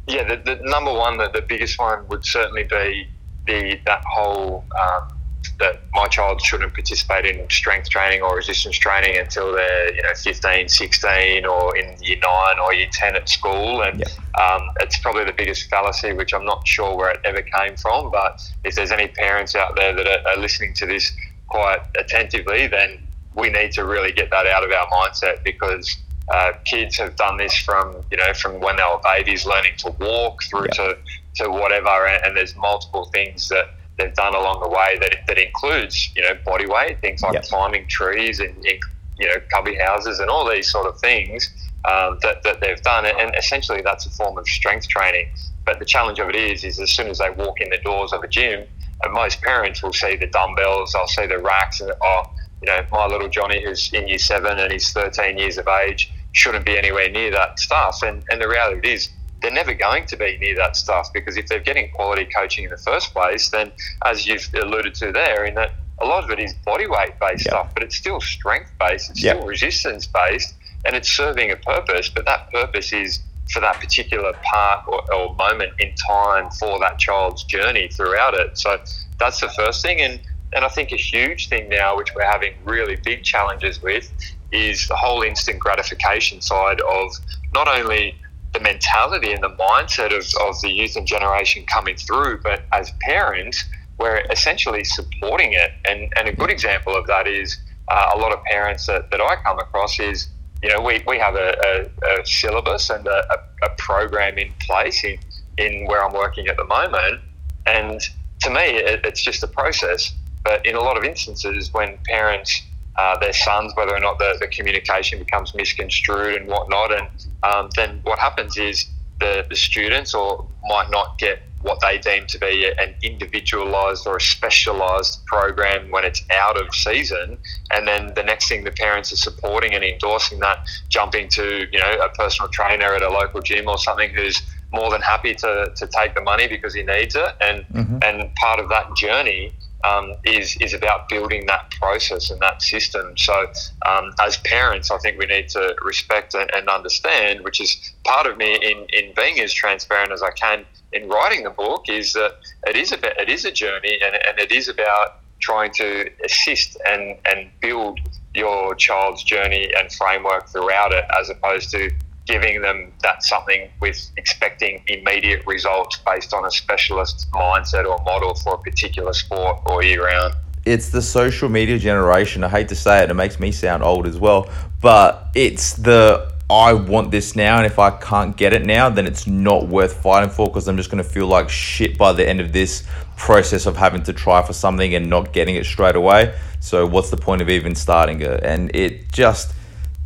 Yeah, 0.08 0.24
the, 0.24 0.38
the 0.38 0.56
number 0.64 0.94
one, 0.94 1.18
the, 1.18 1.30
the 1.30 1.42
biggest 1.42 1.78
one 1.78 2.08
would 2.08 2.26
certainly 2.26 2.64
be 2.64 3.10
the 3.46 3.80
that 3.86 4.04
whole 4.06 4.64
um, 4.80 5.19
that 5.60 5.82
my 5.94 6.08
child 6.08 6.42
shouldn't 6.42 6.74
participate 6.74 7.26
in 7.26 7.48
strength 7.50 7.90
training 7.90 8.22
or 8.22 8.36
resistance 8.38 8.78
training 8.78 9.18
until 9.18 9.54
they're 9.54 9.94
you 9.94 10.02
know 10.02 10.14
15 10.16 10.70
16 10.70 11.46
or 11.46 11.78
in 11.78 12.02
year 12.02 12.18
9 12.22 12.60
or 12.60 12.74
year 12.74 12.88
10 12.92 13.16
at 13.16 13.30
school 13.30 13.82
and 13.82 14.00
yeah. 14.00 14.44
um, 14.44 14.70
it's 14.80 14.98
probably 15.00 15.26
the 15.26 15.34
biggest 15.34 15.70
fallacy 15.70 16.14
which 16.14 16.34
i'm 16.34 16.46
not 16.46 16.66
sure 16.68 16.96
where 16.96 17.12
it 17.12 17.20
ever 17.26 17.42
came 17.42 17.76
from 17.76 18.10
but 18.10 18.42
if 18.64 18.76
there's 18.76 18.92
any 18.92 19.08
parents 19.08 19.56
out 19.56 19.76
there 19.76 19.94
that 19.94 20.08
are, 20.08 20.32
are 20.32 20.38
listening 20.38 20.74
to 20.74 20.86
this 20.86 21.12
quite 21.48 21.80
attentively 21.98 22.68
then 22.68 22.98
we 23.36 23.50
need 23.50 23.72
to 23.72 23.84
really 23.84 24.12
get 24.12 24.30
that 24.32 24.48
out 24.48 24.64
of 24.64 24.72
our 24.72 24.88
mindset 24.88 25.44
because 25.44 25.98
uh, 26.32 26.52
kids 26.64 26.98
have 26.98 27.16
done 27.16 27.38
this 27.38 27.56
from 27.58 27.96
you 28.12 28.18
know 28.18 28.34
from 28.34 28.60
when 28.62 28.76
they 28.78 28.84
were 28.84 29.02
babies 29.04 29.46
learning 29.46 29.74
to 29.78 29.90
walk 30.00 30.42
through 30.44 30.66
yeah. 30.66 30.94
to 30.94 30.98
to 31.36 31.50
whatever 31.50 32.08
and, 32.08 32.24
and 32.26 32.38
there's 32.38 32.56
multiple 32.56 33.06
things 33.14 33.50
that 33.50 33.70
they've 34.00 34.14
done 34.14 34.36
along 34.36 34.62
the 34.62 34.70
way 34.70 34.98
that 35.00 35.28
that 35.28 35.38
includes 35.38 36.10
you 36.16 36.22
know 36.22 36.36
body 36.46 36.66
weight, 36.68 37.00
things 37.02 37.22
like 37.22 37.34
yes. 37.34 37.50
climbing 37.50 37.88
trees 37.88 38.40
and, 38.40 38.56
and, 38.56 38.80
you 39.18 39.28
know 39.28 39.36
cubby 39.52 39.76
houses 39.76 40.20
and 40.20 40.30
all 40.30 40.50
these 40.50 40.72
sort 40.72 40.88
of 40.88 41.00
things 41.00 41.50
um, 41.86 42.18
that 42.22 42.44
that 42.44 42.60
they've 42.62 42.82
done, 42.82 43.06
and 43.06 43.36
essentially 43.38 43.82
that's 43.82 44.06
a 44.06 44.10
form 44.12 44.38
of 44.38 44.48
strength 44.48 44.88
training. 44.88 45.30
But 45.66 45.80
the 45.80 45.86
challenge 45.86 46.20
of 46.20 46.30
it 46.30 46.36
is, 46.36 46.64
is 46.64 46.80
as 46.80 46.92
soon 46.92 47.08
as 47.08 47.20
they 47.20 47.30
walk 47.30 47.62
in 47.62 47.70
the 47.70 47.78
doors 47.78 48.14
of 48.14 48.24
a 48.24 48.28
gym, 48.28 48.66
and 49.04 49.14
most 49.14 49.42
parents 49.42 49.84
will 49.84 49.94
see 49.94 50.16
the 50.16 50.28
dumbbells, 50.28 50.94
they'll 50.94 51.08
see 51.08 51.28
the 51.28 51.40
racks, 51.40 51.82
and 51.82 51.92
oh, 52.02 52.24
you 52.62 52.68
know, 52.68 52.80
my 52.92 53.06
little 53.06 53.30
Johnny 53.30 53.64
who's 53.64 53.92
in 53.94 54.08
year 54.08 54.18
seven 54.18 54.60
and 54.60 54.72
he's 54.72 54.92
13 54.92 55.38
years 55.38 55.58
of 55.58 55.68
age 55.68 56.12
shouldn't 56.34 56.66
be 56.66 56.78
anywhere 56.78 57.10
near 57.10 57.32
that 57.32 57.60
stuff. 57.60 58.02
And 58.04 58.24
and 58.30 58.42
the 58.42 58.48
reality 58.48 58.92
is 58.92 59.10
they're 59.42 59.52
never 59.52 59.74
going 59.74 60.06
to 60.08 60.18
be 60.18 60.38
near 60.40 60.56
that 60.56 60.76
stuff 60.76 61.12
because 61.14 61.38
if 61.38 61.48
they're 61.48 61.60
getting 61.60 61.92
quality 61.92 62.26
coaching 62.26 62.66
in 62.66 62.70
the 62.70 62.78
first 62.78 63.14
place, 63.14 63.50
then 63.50 63.72
as 64.06 64.28
you've 64.28 64.50
alluded 64.54 64.94
to 64.96 65.12
there, 65.12 65.46
in 65.46 65.56
that 65.56 65.72
a 66.02 66.06
lot 66.06 66.24
of 66.24 66.30
it 66.32 66.40
is 66.40 66.54
body 66.66 66.88
weight 66.88 67.20
based 67.20 67.46
stuff, 67.46 67.74
but 67.74 67.84
it's 67.84 67.96
still 67.96 68.22
strength 68.22 68.72
based, 68.80 69.10
it's 69.10 69.20
still 69.20 69.46
resistance 69.46 70.08
based, 70.08 70.54
and 70.86 70.96
it's 70.96 71.10
serving 71.10 71.52
a 71.52 71.56
purpose. 71.58 72.10
But 72.10 72.26
that 72.26 72.52
purpose 72.52 72.94
is 72.94 73.20
for 73.52 73.60
that 73.62 73.80
particular 73.80 74.34
part 74.44 74.88
or, 74.88 75.14
or 75.14 75.36
moment 75.36 75.74
in 75.80 75.94
time 75.96 76.50
for 76.52 76.80
that 76.80 77.00
child's 77.00 77.44
journey 77.44 77.90
throughout 77.90 78.34
it. 78.34 78.58
So 78.58 78.78
that's 79.20 79.42
the 79.42 79.50
first 79.50 79.82
thing, 79.82 80.02
and 80.02 80.20
and 80.54 80.66
I 80.66 80.70
think 80.70 80.92
a 80.92 80.98
huge 80.98 81.50
thing 81.50 81.70
now, 81.70 81.96
which 81.96 82.16
we're 82.16 82.24
having 82.24 82.54
really 82.64 82.96
big 82.96 83.24
challenges 83.24 83.82
with, 83.82 84.12
is 84.52 84.88
the 84.88 84.96
whole 84.96 85.22
instant 85.22 85.60
gratification 85.60 86.42
side 86.42 86.82
of 86.82 87.12
not 87.54 87.68
only 87.68 88.16
the 88.54 88.60
mentality 88.60 89.32
and 89.32 89.44
the 89.44 89.50
mindset 89.50 90.08
of, 90.08 90.26
of 90.48 90.60
the 90.62 90.70
youth 90.70 90.96
and 90.96 91.06
generation 91.06 91.66
coming 91.66 91.96
through, 91.96 92.42
but 92.42 92.64
as 92.74 92.92
parents, 93.02 93.64
we're 94.00 94.22
essentially 94.32 94.84
supporting 94.84 95.54
it. 95.54 95.72
And, 95.86 96.12
and 96.18 96.28
a 96.28 96.34
good 96.34 96.50
example 96.50 96.96
of 96.96 97.06
that 97.08 97.28
is 97.28 97.58
uh, 97.90 98.12
a 98.16 98.18
lot 98.18 98.34
of 98.34 98.44
parents 98.46 98.86
that, 98.88 99.12
that 99.12 99.22
I 99.22 99.36
come 99.44 99.60
across 99.60 100.00
is, 100.00 100.30
you 100.64 100.70
know, 100.70 100.82
we, 100.82 101.04
we 101.08 101.18
have 101.20 101.36
a, 101.36 101.90
a, 102.04 102.22
a 102.22 102.26
syllabus 102.26 102.90
and 102.90 103.06
a, 103.08 103.40
a, 103.64 103.70
program 103.78 104.38
in 104.38 104.52
place 104.60 105.04
in, 105.04 105.18
in 105.58 105.86
where 105.86 106.04
I'm 106.04 106.14
working 106.14 106.48
at 106.48 106.58
the 106.58 106.66
moment. 106.66 107.22
And 107.66 108.00
to 108.42 108.50
me, 108.50 108.62
it, 108.62 109.02
it's 109.04 109.22
just 109.22 109.44
a 109.44 109.48
process. 109.48 110.14
But 110.44 110.66
in 110.66 110.76
a 110.76 110.80
lot 110.80 110.98
of 110.98 111.04
instances, 111.04 111.74
when 111.74 111.98
parents 112.06 112.62
uh, 113.00 113.18
their 113.20 113.34
sons, 113.34 113.72
whether 113.76 113.96
or 113.96 114.00
not 114.00 114.20
the, 114.20 114.36
the 114.42 114.48
communication 114.48 115.20
becomes 115.20 115.56
misconstrued 115.56 116.42
and 116.42 116.50
whatnot. 116.50 116.92
And 116.92 117.08
um, 117.44 117.70
then 117.76 118.02
what 118.04 118.20
happens 118.20 118.58
is 118.58 118.86
the, 119.22 119.46
the 119.50 119.56
students 119.56 120.14
or 120.14 120.46
might 120.68 120.90
not 120.92 121.18
get 121.18 121.42
what 121.62 121.80
they 121.82 121.98
deem 121.98 122.26
to 122.26 122.38
be 122.40 122.70
an 122.78 122.96
individualized 123.02 124.06
or 124.06 124.18
a 124.18 124.22
specialized 124.22 125.26
program 125.26 125.92
when 125.92 126.04
it's 126.04 126.24
out 126.32 126.60
of 126.62 126.74
season. 126.74 127.38
And 127.72 127.88
then 127.88 128.14
the 128.16 128.24
next 128.24 128.50
thing 128.50 128.64
the 128.66 128.72
parents 128.72 129.14
are 129.14 129.18
supporting 129.18 129.74
and 129.74 129.84
endorsing 129.84 130.40
that, 130.40 130.68
jumping 130.90 131.30
to, 131.30 131.68
you 131.72 131.80
know, 131.80 131.94
a 132.04 132.10
personal 132.10 132.50
trainer 132.50 132.94
at 132.94 133.02
a 133.02 133.10
local 133.10 133.42
gym 133.42 133.68
or 133.70 133.78
something 133.78 134.10
who's 134.14 134.42
more 134.74 134.90
than 134.90 135.02
happy 135.02 135.34
to, 135.36 135.72
to 135.76 135.88
take 135.88 136.16
the 136.16 136.22
money 136.22 136.48
because 136.48 136.74
he 136.74 136.84
needs 136.84 137.16
it. 137.16 137.32
And, 137.42 137.66
mm-hmm. 137.74 137.98
and 138.04 138.34
part 138.36 138.60
of 138.60 138.70
that 138.70 138.96
journey 138.96 139.54
um, 139.84 140.14
is 140.26 140.58
is 140.58 140.74
about 140.74 141.08
building 141.10 141.46
that 141.48 141.72
process 141.72 142.30
and 142.32 142.40
that 142.42 142.62
system. 142.62 143.18
So, 143.18 143.52
um, 143.86 144.14
as 144.22 144.38
parents, 144.38 144.92
I 144.92 144.98
think 144.98 145.18
we 145.18 145.26
need 145.26 145.50
to 145.50 145.76
respect 145.84 146.34
and, 146.34 146.50
and, 146.54 146.68
understand, 146.70 147.44
which 147.44 147.62
is 147.62 147.94
part 148.04 148.28
of 148.28 148.38
me 148.38 148.56
in, 148.56 148.86
in 148.94 149.14
being 149.16 149.40
as 149.40 149.54
transparent 149.54 150.12
as 150.12 150.22
I 150.22 150.32
can 150.32 150.66
in 150.92 151.08
writing 151.08 151.44
the 151.44 151.50
book, 151.50 151.86
is 151.88 152.14
that 152.14 152.36
it 152.68 152.76
is 152.76 152.92
about 152.92 153.20
it 153.20 153.30
is 153.30 153.46
a 153.46 153.52
journey 153.52 154.00
and, 154.04 154.16
and 154.16 154.40
it 154.40 154.52
is 154.52 154.68
about 154.68 155.20
trying 155.40 155.72
to 155.72 156.10
assist 156.26 156.78
and, 156.86 157.18
and 157.32 157.50
build 157.62 158.00
your 158.36 158.76
child's 158.76 159.24
journey 159.24 159.72
and 159.78 159.92
framework 159.94 160.50
throughout 160.50 160.92
it, 160.94 161.06
as 161.20 161.30
opposed 161.30 161.72
to 161.72 161.90
giving 162.30 162.62
them 162.62 162.94
that 163.02 163.24
something 163.24 163.70
with 163.82 164.12
expecting 164.16 164.84
immediate 164.88 165.44
results 165.48 165.98
based 166.06 166.32
on 166.32 166.46
a 166.46 166.52
specialist 166.52 167.28
mindset 167.32 167.86
or 167.86 168.02
model 168.04 168.36
for 168.36 168.54
a 168.54 168.58
particular 168.60 169.14
sport 169.14 169.60
or 169.66 169.84
year 169.84 170.06
round. 170.06 170.36
It's 170.66 170.90
the 170.90 171.02
social 171.02 171.50
media 171.50 171.80
generation. 171.80 172.44
I 172.44 172.50
hate 172.50 172.70
to 172.70 172.76
say 172.76 173.02
it, 173.04 173.10
it 173.10 173.16
makes 173.16 173.40
me 173.40 173.52
sound 173.52 173.82
old 173.82 174.06
as 174.06 174.20
well, 174.20 174.48
but 174.80 175.30
it's 175.34 175.74
the 175.74 176.32
I 176.52 176.74
want 176.74 177.12
this 177.12 177.36
now, 177.36 177.58
and 177.58 177.66
if 177.66 177.78
I 177.78 177.92
can't 177.92 178.36
get 178.36 178.54
it 178.54 178.66
now, 178.66 178.90
then 178.90 179.06
it's 179.06 179.28
not 179.28 179.68
worth 179.68 180.02
fighting 180.02 180.32
for 180.32 180.48
because 180.48 180.68
I'm 180.68 180.78
just 180.78 180.90
going 180.90 181.04
to 181.04 181.08
feel 181.08 181.28
like 181.28 181.48
shit 181.48 181.96
by 181.96 182.12
the 182.12 182.28
end 182.28 182.40
of 182.40 182.54
this 182.54 182.84
process 183.18 183.68
of 183.68 183.78
having 183.78 184.02
to 184.04 184.14
try 184.14 184.42
for 184.44 184.54
something 184.54 184.96
and 184.96 185.10
not 185.10 185.32
getting 185.32 185.56
it 185.56 185.66
straight 185.66 185.96
away. 185.96 186.36
So, 186.60 186.88
what's 186.88 187.12
the 187.12 187.18
point 187.18 187.44
of 187.44 187.50
even 187.50 187.76
starting 187.76 188.22
it? 188.22 188.44
And 188.44 188.76
it 188.76 189.12
just 189.12 189.54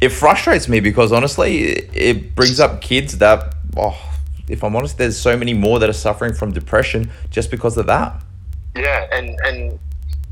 it 0.03 0.11
frustrates 0.11 0.67
me 0.67 0.81
because 0.81 1.13
honestly, 1.13 1.59
it 1.93 2.35
brings 2.35 2.59
up 2.59 2.81
kids 2.81 3.19
that, 3.19 3.55
oh, 3.77 3.97
if 4.49 4.61
I'm 4.61 4.75
honest, 4.75 4.97
there's 4.97 5.17
so 5.17 5.37
many 5.37 5.53
more 5.53 5.79
that 5.79 5.89
are 5.89 5.93
suffering 5.93 6.33
from 6.33 6.51
depression 6.51 7.09
just 7.29 7.49
because 7.49 7.77
of 7.77 7.85
that. 7.87 8.21
Yeah, 8.75 9.07
and 9.13 9.39
and 9.45 9.79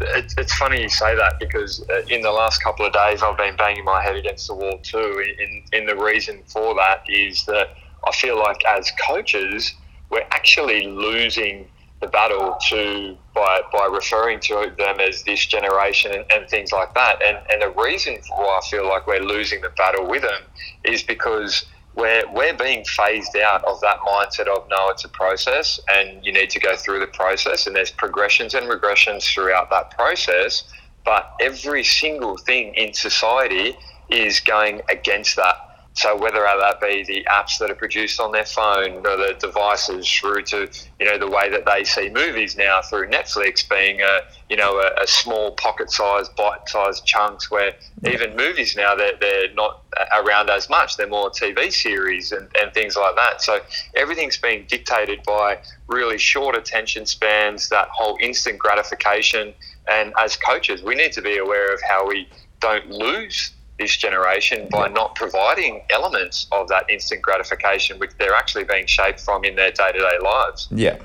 it's, 0.02 0.54
funny 0.56 0.82
you 0.82 0.90
say 0.90 1.16
that 1.16 1.40
because 1.40 1.88
uh, 1.90 2.02
in 2.10 2.22
the 2.22 2.32
last 2.32 2.62
couple 2.62 2.86
of 2.86 2.92
days 2.92 3.24
I've 3.24 3.38
been 3.38 3.56
banging 3.56 3.86
my 3.86 4.04
head 4.04 4.18
against 4.18 4.48
the 4.48 4.56
wall 4.56 4.78
too. 4.84 5.24
In 5.72 5.86
the 5.86 5.96
reason 5.96 6.44
for 6.48 6.76
that 6.76 7.04
is 7.08 7.46
that 7.46 7.76
I 8.06 8.12
feel 8.12 8.38
like 8.38 8.66
as 8.66 8.92
coaches 9.08 9.74
we're 10.10 10.28
actually 10.32 10.88
losing 10.88 11.66
the 12.02 12.08
battle 12.08 12.58
to 12.70 13.16
by 13.34 13.62
by 13.72 13.86
referring 13.86 14.40
to 14.42 14.74
them 14.78 15.00
as 15.00 15.24
this 15.24 15.46
generation 15.46 16.12
and, 16.12 16.26
and 16.32 16.50
things 16.50 16.72
like 16.72 16.94
that. 16.96 17.22
And 17.22 17.38
and 17.52 17.62
the 17.62 17.70
reason 17.82 18.18
why 18.30 18.60
I 18.62 18.68
feel 18.70 18.88
like 18.88 19.08
we're 19.08 19.24
losing 19.24 19.62
the 19.62 19.70
battle 19.70 20.08
with 20.08 20.24
them 20.24 20.42
is 20.84 21.04
because 21.04 21.66
we're, 21.96 22.24
we're 22.34 22.54
being 22.54 22.86
phased 22.86 23.36
out 23.38 23.64
of 23.66 23.82
that 23.82 24.00
mindset 24.00 24.48
of 24.48 24.68
no, 24.70 24.90
it's 24.90 25.04
a 25.04 25.10
process 25.10 25.80
and 25.94 26.26
you 26.26 26.32
need 26.32 26.50
to 26.52 26.60
go 26.60 26.76
through 26.76 27.00
the 27.00 27.08
process 27.08 27.68
and 27.68 27.76
there's 27.76 27.92
progressions 27.92 28.54
and 28.54 28.70
regressions 28.70 29.24
throughout 29.24 29.70
that 29.70 29.92
process. 29.92 30.64
But 31.04 31.34
every 31.42 31.84
single 31.84 32.38
thing 32.38 32.74
in 32.76 32.94
society 32.94 33.76
is 34.10 34.40
going 34.40 34.82
against 34.90 35.36
that. 35.36 35.71
So 35.94 36.16
whether 36.18 36.40
that 36.40 36.80
be 36.80 37.04
the 37.04 37.26
apps 37.30 37.58
that 37.60 37.70
are 37.70 37.76
produced 37.76 38.20
on 38.22 38.32
their 38.32 38.46
phone 38.46 39.06
or 39.06 39.18
the 39.18 39.36
devices 39.40 40.10
through 40.10 40.44
to, 40.44 40.70
you 41.00 41.06
know, 41.06 41.18
the 41.18 41.28
way 41.28 41.50
that 41.50 41.66
they 41.66 41.84
see 41.84 42.10
movies 42.10 42.56
now 42.56 42.82
through 42.82 43.10
Netflix 43.10 43.68
being 43.68 44.00
a, 44.02 44.20
you 44.50 44.56
know, 44.56 44.80
a, 44.80 45.04
a 45.04 45.08
small 45.08 45.52
pocket-sized, 45.52 46.34
bite-sized 46.38 47.06
chunks 47.06 47.52
where 47.52 47.74
even 48.10 48.36
movies 48.38 48.76
now, 48.78 48.96
they're, 48.96 49.18
they're 49.20 49.54
not 49.54 49.84
around 50.18 50.50
as 50.50 50.70
much. 50.70 50.96
They're 50.96 51.08
more 51.08 51.30
TV 51.30 51.72
series 51.72 52.32
and, 52.32 52.48
and 52.60 52.74
things 52.74 52.96
like 52.96 53.16
that. 53.16 53.42
So 53.42 53.60
everything's 53.96 54.38
being 54.38 54.66
dictated 54.70 55.22
by 55.24 55.60
really 55.88 56.18
short 56.18 56.56
attention 56.56 57.06
spans, 57.06 57.68
that 57.68 57.90
whole 57.90 58.18
instant 58.22 58.60
gratification. 58.60 59.54
And 59.90 60.14
as 60.18 60.38
coaches, 60.38 60.84
we 60.84 60.96
need 60.96 61.12
to 61.14 61.22
be 61.22 61.38
aware 61.38 61.74
of 61.74 61.82
how 61.82 62.08
we 62.08 62.30
don't 62.62 62.90
lose 62.90 63.52
this 63.82 63.98
generation 63.98 64.68
by 64.72 64.88
not 64.88 65.16
providing 65.16 65.82
elements 65.90 66.46
of 66.52 66.68
that 66.68 66.88
instant 66.90 67.22
gratification, 67.22 67.98
which 67.98 68.12
they're 68.20 68.36
actually 68.36 68.64
being 68.64 68.86
shaped 68.86 69.20
from 69.20 69.44
in 69.44 69.56
their 69.56 69.72
day 69.72 69.92
to 69.92 69.98
day 69.98 70.18
lives. 70.24 70.68
Yeah. 70.70 70.98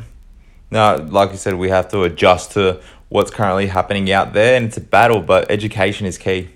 Now, 0.71 0.99
like 0.99 1.31
you 1.31 1.39
said, 1.39 1.55
we 1.55 1.71
have 1.71 1.89
to 1.93 2.03
adjust 2.03 2.53
to 2.53 2.81
what's 3.09 3.31
currently 3.31 3.69
happening 3.69 4.13
out 4.13 4.35
there, 4.35 4.57
and 4.57 4.67
it's 4.67 4.77
a 4.77 4.83
battle, 4.83 5.23
but 5.23 5.51
education 5.51 6.07
is 6.07 6.19
key. 6.19 6.51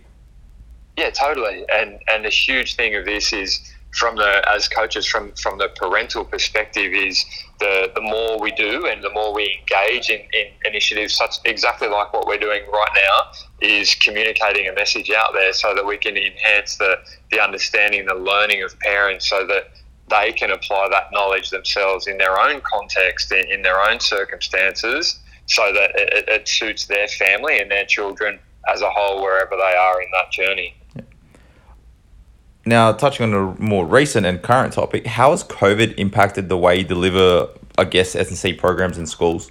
Yeah, 0.98 1.10
totally. 1.10 1.64
And 1.72 1.98
and 2.12 2.24
the 2.24 2.28
huge 2.28 2.76
thing 2.76 2.94
of 2.94 3.06
this 3.06 3.32
is 3.32 3.72
from 3.92 4.16
the 4.16 4.48
as 4.48 4.68
coaches 4.68 5.06
from 5.06 5.32
from 5.32 5.58
the 5.58 5.68
parental 5.76 6.24
perspective 6.24 6.92
is 6.92 7.24
the 7.58 7.90
the 7.94 8.00
more 8.00 8.40
we 8.40 8.50
do 8.52 8.86
and 8.86 9.02
the 9.02 9.10
more 9.10 9.34
we 9.34 9.58
engage 9.60 10.10
in, 10.10 10.20
in 10.32 10.46
initiatives 10.64 11.16
such 11.16 11.36
exactly 11.44 11.88
like 11.88 12.12
what 12.12 12.26
we're 12.26 12.38
doing 12.38 12.62
right 12.72 12.92
now 12.94 13.32
is 13.60 13.94
communicating 13.96 14.68
a 14.68 14.72
message 14.72 15.10
out 15.10 15.32
there 15.34 15.52
so 15.52 15.74
that 15.74 15.84
we 15.84 15.96
can 15.96 16.16
enhance 16.16 16.76
the 16.76 16.96
the 17.30 17.40
understanding 17.40 18.06
the 18.06 18.14
learning 18.14 18.62
of 18.62 18.78
parents 18.80 19.28
so 19.28 19.46
that 19.46 19.70
they 20.08 20.32
can 20.32 20.50
apply 20.50 20.88
that 20.90 21.06
knowledge 21.12 21.50
themselves 21.50 22.06
in 22.06 22.18
their 22.18 22.40
own 22.40 22.60
context 22.60 23.32
in, 23.32 23.44
in 23.50 23.62
their 23.62 23.80
own 23.88 23.98
circumstances 23.98 25.18
so 25.46 25.72
that 25.72 25.90
it, 25.96 26.28
it 26.28 26.48
suits 26.48 26.86
their 26.86 27.08
family 27.08 27.58
and 27.58 27.70
their 27.70 27.84
children 27.84 28.38
as 28.72 28.82
a 28.82 28.90
whole 28.90 29.20
wherever 29.20 29.56
they 29.56 29.76
are 29.76 30.00
in 30.00 30.08
that 30.12 30.30
journey 30.30 30.74
now, 32.66 32.92
touching 32.92 33.32
on 33.32 33.34
a 33.34 33.60
more 33.60 33.86
recent 33.86 34.26
and 34.26 34.42
current 34.42 34.74
topic, 34.74 35.06
how 35.06 35.30
has 35.30 35.42
COVID 35.44 35.94
impacted 35.96 36.48
the 36.48 36.58
way 36.58 36.78
you 36.78 36.84
deliver, 36.84 37.48
I 37.78 37.84
guess, 37.84 38.14
S&C 38.14 38.52
programs 38.52 38.98
in 38.98 39.06
schools? 39.06 39.50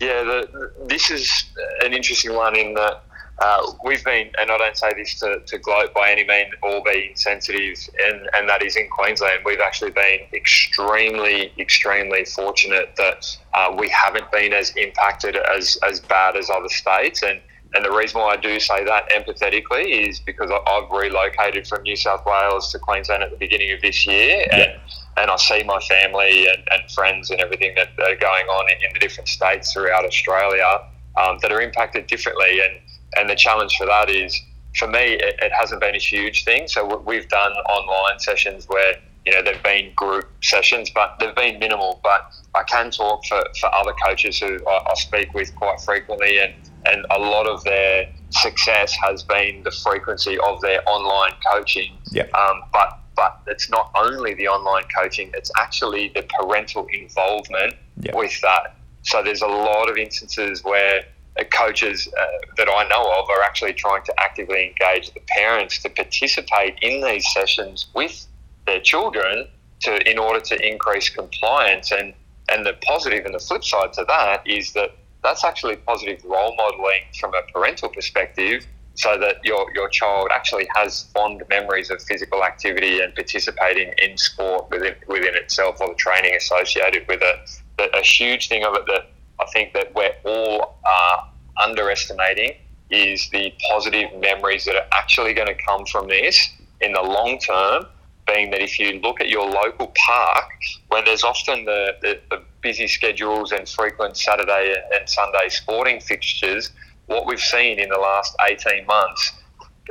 Yeah, 0.00 0.22
the, 0.22 0.72
this 0.86 1.10
is 1.10 1.44
an 1.82 1.92
interesting 1.92 2.34
one 2.34 2.56
in 2.56 2.74
that 2.74 3.04
uh, 3.38 3.72
we've 3.84 4.04
been, 4.04 4.30
and 4.38 4.50
I 4.50 4.56
don't 4.56 4.76
say 4.76 4.92
this 4.94 5.18
to, 5.20 5.40
to 5.44 5.58
gloat 5.58 5.92
by 5.92 6.10
any 6.10 6.24
means 6.26 6.54
or 6.62 6.82
be 6.82 7.08
insensitive, 7.10 7.76
and, 8.02 8.28
and 8.34 8.48
that 8.48 8.62
is 8.62 8.76
in 8.76 8.88
Queensland. 8.88 9.40
We've 9.44 9.60
actually 9.60 9.90
been 9.90 10.20
extremely, 10.32 11.52
extremely 11.58 12.24
fortunate 12.24 12.94
that 12.96 13.26
uh, 13.52 13.74
we 13.78 13.88
haven't 13.88 14.30
been 14.30 14.52
as 14.52 14.70
impacted 14.76 15.36
as, 15.36 15.76
as 15.86 16.00
bad 16.00 16.36
as 16.36 16.48
other 16.48 16.68
states. 16.68 17.22
And 17.22 17.40
and 17.74 17.84
the 17.84 17.90
reason 17.90 18.20
why 18.20 18.34
I 18.34 18.36
do 18.36 18.60
say 18.60 18.84
that 18.84 19.10
empathetically 19.10 20.08
is 20.08 20.20
because 20.20 20.50
I've 20.50 20.90
relocated 20.90 21.66
from 21.66 21.82
New 21.82 21.96
South 21.96 22.24
Wales 22.24 22.70
to 22.72 22.78
Queensland 22.78 23.22
at 23.22 23.30
the 23.30 23.36
beginning 23.36 23.72
of 23.72 23.80
this 23.80 24.06
year, 24.06 24.46
and, 24.52 24.60
yeah. 24.60 24.78
and 25.16 25.30
I 25.30 25.36
see 25.36 25.62
my 25.64 25.80
family 25.80 26.46
and, 26.46 26.62
and 26.70 26.90
friends 26.92 27.30
and 27.30 27.40
everything 27.40 27.74
that, 27.74 27.88
are 27.98 28.16
going 28.16 28.46
on 28.46 28.70
in, 28.70 28.76
in, 28.76 28.94
the 28.94 29.00
different 29.00 29.28
states 29.28 29.72
throughout 29.72 30.04
Australia 30.04 30.82
um, 31.16 31.38
that 31.42 31.50
are 31.50 31.60
impacted 31.60 32.06
differently. 32.06 32.60
And, 32.60 32.80
and 33.16 33.28
the 33.28 33.34
challenge 33.34 33.76
for 33.76 33.86
that 33.86 34.08
is, 34.08 34.40
for 34.76 34.86
me, 34.86 35.14
it, 35.14 35.34
it 35.42 35.52
hasn't 35.52 35.80
been 35.80 35.94
a 35.94 35.98
huge 35.98 36.44
thing. 36.44 36.68
So 36.68 37.02
we've 37.04 37.28
done 37.28 37.52
online 37.52 38.20
sessions 38.20 38.68
where 38.68 38.94
you 39.24 39.32
know 39.32 39.42
they've 39.42 39.62
been 39.62 39.92
group 39.94 40.28
sessions, 40.42 40.90
but 40.90 41.16
they've 41.18 41.34
been 41.34 41.58
minimal. 41.58 42.00
But 42.02 42.32
I 42.54 42.62
can 42.64 42.90
talk 42.90 43.24
for, 43.26 43.42
for 43.58 43.74
other 43.74 43.92
coaches 44.04 44.38
who 44.38 44.58
I, 44.66 44.90
I 44.90 44.94
speak 44.94 45.32
with 45.34 45.54
quite 45.56 45.80
frequently 45.80 46.38
and 46.38 46.54
and 46.86 47.06
a 47.10 47.18
lot 47.18 47.46
of 47.46 47.64
their 47.64 48.08
success 48.30 48.92
has 49.02 49.22
been 49.22 49.62
the 49.62 49.70
frequency 49.70 50.38
of 50.38 50.60
their 50.60 50.86
online 50.88 51.32
coaching. 51.52 51.96
Yeah. 52.10 52.24
Um, 52.34 52.62
but 52.72 52.98
but 53.16 53.40
it's 53.46 53.70
not 53.70 53.90
only 53.94 54.34
the 54.34 54.48
online 54.48 54.84
coaching; 54.94 55.30
it's 55.34 55.50
actually 55.56 56.08
the 56.14 56.26
parental 56.38 56.86
involvement 56.92 57.74
yep. 58.00 58.14
with 58.14 58.38
that. 58.42 58.76
So 59.02 59.22
there's 59.22 59.42
a 59.42 59.46
lot 59.46 59.88
of 59.90 59.96
instances 59.96 60.64
where 60.64 61.04
coaches 61.50 62.08
uh, 62.18 62.26
that 62.56 62.68
I 62.68 62.86
know 62.88 63.12
of 63.18 63.28
are 63.28 63.42
actually 63.42 63.72
trying 63.72 64.02
to 64.04 64.14
actively 64.20 64.66
engage 64.66 65.12
the 65.12 65.20
parents 65.28 65.82
to 65.82 65.88
participate 65.90 66.78
in 66.80 67.02
these 67.02 67.26
sessions 67.32 67.88
with 67.94 68.26
their 68.66 68.80
children 68.80 69.46
to 69.80 70.10
in 70.10 70.18
order 70.18 70.40
to 70.40 70.66
increase 70.66 71.08
compliance 71.10 71.92
and 71.92 72.14
and 72.48 72.64
the 72.64 72.74
positive 72.86 73.24
and 73.24 73.34
the 73.34 73.38
flip 73.38 73.64
side 73.64 73.92
to 73.92 74.04
that 74.06 74.46
is 74.46 74.72
that 74.72 74.90
that's 75.22 75.44
actually 75.44 75.76
positive 75.76 76.22
role 76.24 76.54
modeling 76.56 77.00
from 77.18 77.32
a 77.34 77.42
parental 77.52 77.88
perspective 77.88 78.66
so 78.94 79.18
that 79.18 79.36
your, 79.42 79.66
your 79.74 79.88
child 79.88 80.28
actually 80.32 80.68
has 80.74 81.04
fond 81.14 81.42
memories 81.50 81.90
of 81.90 82.00
physical 82.02 82.44
activity 82.44 83.00
and 83.00 83.14
participating 83.14 83.92
in 84.00 84.16
sport 84.16 84.70
within, 84.70 84.94
within 85.08 85.34
itself 85.34 85.80
or 85.80 85.88
the 85.88 85.94
training 85.94 86.34
associated 86.36 87.06
with 87.08 87.20
it. 87.22 87.50
But 87.76 87.96
a 87.98 88.02
huge 88.02 88.48
thing 88.48 88.64
of 88.64 88.74
it 88.76 88.86
that 88.86 89.10
I 89.40 89.46
think 89.52 89.72
that 89.72 89.92
we're 89.94 90.14
all 90.24 90.78
uh, 90.86 91.64
underestimating 91.64 92.56
is 92.90 93.28
the 93.30 93.52
positive 93.68 94.10
memories 94.20 94.64
that 94.66 94.76
are 94.76 94.86
actually 94.92 95.34
going 95.34 95.48
to 95.48 95.56
come 95.66 95.84
from 95.86 96.06
this 96.06 96.50
in 96.80 96.92
the 96.92 97.02
long 97.02 97.38
term 97.38 97.86
being 98.26 98.50
that 98.50 98.62
if 98.62 98.78
you 98.78 99.00
look 99.00 99.20
at 99.20 99.28
your 99.28 99.48
local 99.48 99.92
park, 100.06 100.50
when 100.88 101.04
there's 101.04 101.24
often 101.24 101.64
the, 101.64 101.96
the, 102.00 102.20
the 102.30 102.42
busy 102.62 102.86
schedules 102.86 103.52
and 103.52 103.68
frequent 103.68 104.16
Saturday 104.16 104.74
and 104.94 105.08
Sunday 105.08 105.48
sporting 105.48 106.00
fixtures, 106.00 106.70
what 107.06 107.26
we've 107.26 107.40
seen 107.40 107.78
in 107.78 107.88
the 107.88 107.98
last 107.98 108.34
18 108.48 108.86
months, 108.86 109.32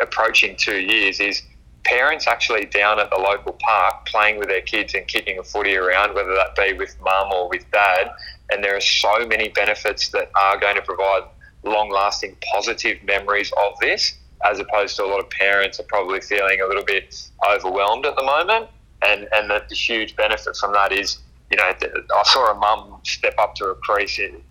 approaching 0.01 0.55
two 0.57 0.79
years, 0.79 1.19
is 1.19 1.43
parents 1.83 2.27
actually 2.27 2.65
down 2.65 2.99
at 2.99 3.09
the 3.09 3.17
local 3.17 3.53
park 3.61 4.05
playing 4.05 4.37
with 4.37 4.47
their 4.47 4.61
kids 4.61 4.93
and 4.93 5.07
kicking 5.07 5.37
a 5.37 5.43
footy 5.43 5.75
around, 5.75 6.15
whether 6.15 6.33
that 6.33 6.55
be 6.55 6.73
with 6.73 6.95
mum 7.01 7.31
or 7.31 7.49
with 7.49 7.69
dad. 7.71 8.11
And 8.51 8.63
there 8.63 8.75
are 8.75 8.81
so 8.81 9.25
many 9.27 9.49
benefits 9.49 10.09
that 10.09 10.31
are 10.41 10.57
going 10.59 10.75
to 10.75 10.81
provide 10.81 11.23
long 11.63 11.89
lasting 11.89 12.37
positive 12.51 13.01
memories 13.03 13.51
of 13.57 13.77
this 13.79 14.15
as 14.43 14.59
opposed 14.59 14.95
to 14.97 15.03
a 15.03 15.07
lot 15.07 15.19
of 15.19 15.29
parents 15.29 15.79
are 15.79 15.83
probably 15.83 16.21
feeling 16.21 16.61
a 16.61 16.67
little 16.67 16.83
bit 16.83 17.29
overwhelmed 17.49 18.05
at 18.05 18.15
the 18.15 18.23
moment. 18.23 18.67
And, 19.01 19.27
and 19.33 19.49
the, 19.49 19.63
the 19.67 19.75
huge 19.75 20.15
benefit 20.15 20.55
from 20.55 20.73
that 20.73 20.91
is 20.91 21.19
you 21.53 21.57
know, 21.57 21.71
I 22.15 22.23
saw 22.23 22.51
a 22.51 22.55
mum 22.55 22.99
step 23.03 23.35
up 23.37 23.53
to 23.55 23.65
a 23.65 23.75
crease 23.75 24.17
and 24.17 24.41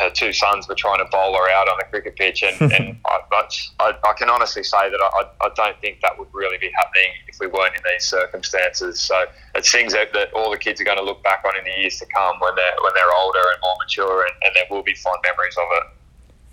her 0.00 0.10
two 0.10 0.32
sons 0.32 0.66
were 0.66 0.74
trying 0.74 0.98
to 0.98 1.04
bowl 1.04 1.36
her 1.36 1.48
out 1.48 1.68
on 1.68 1.78
the 1.78 1.84
cricket 1.84 2.16
pitch. 2.16 2.42
And, 2.42 2.72
and 2.72 2.96
I, 3.06 3.20
I, 3.78 3.94
I, 4.02 4.12
can 4.14 4.28
honestly 4.28 4.64
say 4.64 4.90
that 4.90 5.00
I, 5.00 5.46
I 5.46 5.50
don't 5.54 5.80
think 5.80 6.00
that 6.00 6.18
would 6.18 6.26
really 6.32 6.58
be 6.58 6.68
happening 6.74 7.12
if 7.28 7.38
we 7.38 7.46
weren't 7.46 7.76
in 7.76 7.82
these 7.84 8.04
circumstances. 8.04 8.98
So 8.98 9.26
it's 9.54 9.70
things 9.70 9.92
that, 9.92 10.12
that 10.12 10.32
all 10.32 10.50
the 10.50 10.58
kids 10.58 10.80
are 10.80 10.84
going 10.84 10.98
to 10.98 11.04
look 11.04 11.22
back 11.22 11.44
on 11.46 11.56
in 11.56 11.62
the 11.62 11.82
years 11.82 12.00
to 12.00 12.06
come 12.06 12.40
when 12.40 12.56
they're, 12.56 12.74
when 12.82 12.92
they're 12.96 13.14
older 13.16 13.38
and 13.38 13.60
more 13.62 13.76
mature, 13.78 14.24
and, 14.24 14.34
and 14.42 14.50
there 14.56 14.64
will 14.70 14.82
be 14.82 14.94
fond 14.94 15.18
memories 15.22 15.56
of 15.56 15.68
it. 15.70 15.99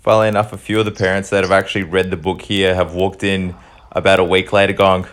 Funnily 0.00 0.28
enough, 0.28 0.52
a 0.52 0.58
few 0.58 0.78
of 0.78 0.84
the 0.84 0.92
parents 0.92 1.30
that 1.30 1.42
have 1.42 1.50
actually 1.50 1.82
read 1.82 2.10
the 2.10 2.16
book 2.16 2.42
here 2.42 2.74
have 2.74 2.94
walked 2.94 3.24
in 3.24 3.54
about 3.90 4.20
a 4.20 4.24
week 4.24 4.52
later 4.52 4.72
going, 4.72 5.06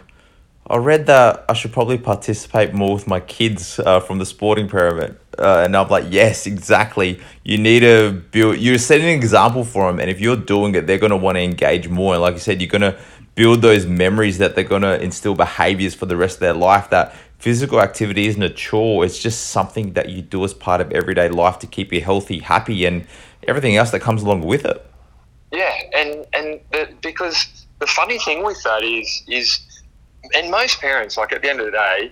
I 0.68 0.78
read 0.78 1.08
that 1.08 1.46
I 1.50 1.54
should 1.54 1.74
probably 1.74 1.98
participate 1.98 2.74
more 2.74 2.94
with 2.94 3.08
my 3.08 3.20
kids 3.20 3.80
uh, 3.80 4.00
from 4.00 4.20
the 4.20 4.26
sporting 4.26 4.68
pyramid. 4.68 5.18
Uh, 5.38 5.64
and 5.66 5.76
I'm 5.76 5.90
like, 5.90 6.06
yes, 6.10 6.46
exactly. 6.46 7.20
You 7.44 7.58
need 7.58 7.82
to 7.82 8.24
build, 8.32 8.58
you're 8.58 8.78
setting 8.78 9.08
an 9.08 9.14
example 9.14 9.64
for 9.64 9.92
them. 9.92 10.00
And 10.00 10.10
if 10.10 10.20
you're 10.20 10.36
doing 10.36 10.76
it, 10.76 10.88
they're 10.88 11.00
going 11.00 11.12
to 11.12 11.18
want 11.18 11.38
to 11.38 11.42
engage 11.42 11.88
more. 11.88 12.14
And 12.14 12.22
like 12.22 12.34
you 12.34 12.40
said, 12.40 12.62
you're 12.62 12.70
going 12.70 12.82
to 12.82 12.98
build 13.36 13.62
those 13.62 13.86
memories 13.86 14.38
that 14.38 14.56
they're 14.56 14.64
going 14.64 14.82
to 14.84 15.02
instill 15.02 15.36
behaviors 15.36 15.94
for 15.94 16.06
the 16.06 16.16
rest 16.16 16.38
of 16.38 16.40
their 16.42 16.54
life. 16.54 16.90
That 16.90 17.14
physical 17.38 17.82
activity 17.82 18.28
isn't 18.28 18.42
a 18.42 18.50
chore, 18.50 19.06
it's 19.06 19.20
just 19.20 19.48
something 19.48 19.94
that 19.94 20.10
you 20.10 20.22
do 20.22 20.44
as 20.46 20.54
part 20.54 20.82
of 20.82 20.92
everyday 20.92 21.30
life 21.30 21.60
to 21.60 21.68
keep 21.68 21.94
you 21.94 22.02
healthy, 22.02 22.40
happy, 22.40 22.86
and 22.86 23.06
everything 23.48 23.76
else 23.76 23.92
that 23.92 24.02
comes 24.02 24.22
along 24.22 24.42
with 24.42 24.66
it. 24.66 24.86
Yeah. 25.52 25.74
And, 25.96 26.26
and 26.34 26.60
the, 26.72 26.90
because 27.02 27.66
the 27.80 27.88
funny 27.88 28.20
thing 28.20 28.44
with 28.44 28.62
that 28.64 28.84
is, 28.84 29.24
is, 29.28 29.60
and 30.36 30.50
most 30.50 30.80
parents, 30.80 31.18
like 31.18 31.32
at 31.32 31.42
the 31.42 31.50
end 31.50 31.60
of 31.60 31.68
the 31.68 31.72
day, 31.72 32.12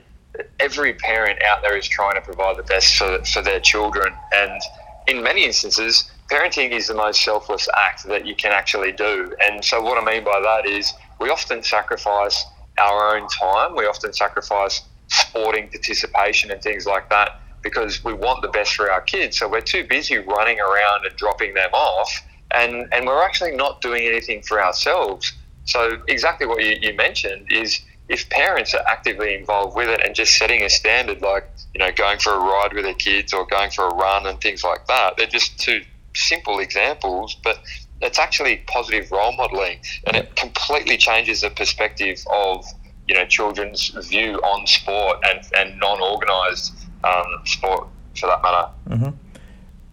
every 0.60 0.94
parent 0.94 1.42
out 1.44 1.62
there 1.62 1.78
is 1.78 1.88
trying 1.88 2.16
to 2.16 2.22
provide 2.22 2.58
the 2.58 2.64
best 2.64 2.96
for, 2.96 3.24
for 3.26 3.42
their 3.42 3.60
children. 3.60 4.14
And 4.34 4.62
in 5.08 5.22
many 5.22 5.46
instances, 5.46 6.10
parenting 6.32 6.72
is 6.72 6.88
the 6.88 6.94
most 6.94 7.24
selfless 7.24 7.68
act 7.76 8.08
that 8.08 8.26
you 8.26 8.36
can 8.36 8.52
actually 8.52 8.92
do. 8.92 9.36
And 9.42 9.64
so, 9.64 9.82
what 9.82 10.02
I 10.02 10.06
mean 10.06 10.24
by 10.24 10.40
that 10.42 10.66
is 10.66 10.94
we 11.20 11.30
often 11.30 11.64
sacrifice 11.64 12.46
our 12.78 13.16
own 13.16 13.28
time, 13.28 13.76
we 13.76 13.86
often 13.86 14.14
sacrifice 14.14 14.82
sporting 15.10 15.70
participation 15.70 16.50
and 16.52 16.62
things 16.62 16.86
like 16.86 17.10
that 17.10 17.40
because 17.64 18.04
we 18.04 18.14
want 18.14 18.42
the 18.42 18.50
best 18.50 18.76
for 18.76 18.92
our 18.92 19.02
kids. 19.02 19.40
So, 19.40 19.48
we're 19.48 19.62
too 19.62 19.86
busy 19.86 20.18
running 20.18 20.60
around 20.60 21.06
and 21.06 21.16
dropping 21.16 21.54
them 21.54 21.72
off. 21.74 22.12
And, 22.52 22.88
and 22.94 23.08
we're 23.08 23.24
actually 23.24 23.56
not 23.56 23.82
doing 23.82 24.04
anything 24.04 24.44
for 24.44 24.64
ourselves. 24.64 25.34
So, 25.66 26.02
exactly 26.08 26.46
what 26.46 26.64
you, 26.64 26.78
you 26.80 26.94
mentioned 26.96 27.52
is 27.52 27.82
if 28.10 28.30
parents 28.30 28.74
are 28.74 28.84
actively 28.88 29.34
involved 29.34 29.76
with 29.76 29.90
it 29.90 30.02
and 30.06 30.14
just 30.14 30.38
setting 30.38 30.62
a 30.64 30.70
standard, 30.70 31.22
like 31.22 31.50
you 31.74 31.80
know, 31.80 31.92
going 31.92 32.20
for 32.20 32.34
a 32.34 32.40
ride 32.40 32.74
with 32.74 32.84
their 32.84 32.94
kids 32.94 33.34
or 33.34 33.46
going 33.48 33.72
for 33.72 33.88
a 33.88 33.96
run 33.96 34.28
and 34.28 34.40
things 34.42 34.64
like 34.64 34.86
that, 34.88 35.18
they're 35.18 35.26
just 35.26 35.60
two 35.60 35.82
simple 36.14 36.60
examples, 36.60 37.36
but 37.44 37.60
it's 38.02 38.20
actually 38.20 38.58
positive 38.68 39.12
role 39.12 39.32
modeling, 39.34 39.80
and 40.06 40.16
it 40.16 40.36
completely 40.36 40.98
changes 40.98 41.42
the 41.42 41.50
perspective 41.50 42.20
of 42.32 42.66
you 43.08 43.16
know 43.16 43.26
children's 43.26 43.90
view 44.08 44.36
on 44.38 44.68
sport 44.68 45.18
and 45.30 45.42
and 45.58 45.80
non-organized 45.80 46.74
um, 47.04 47.42
sport 47.46 47.88
for 48.16 48.28
that 48.28 48.42
matter. 48.42 48.70
Mm-hmm. 48.90 49.10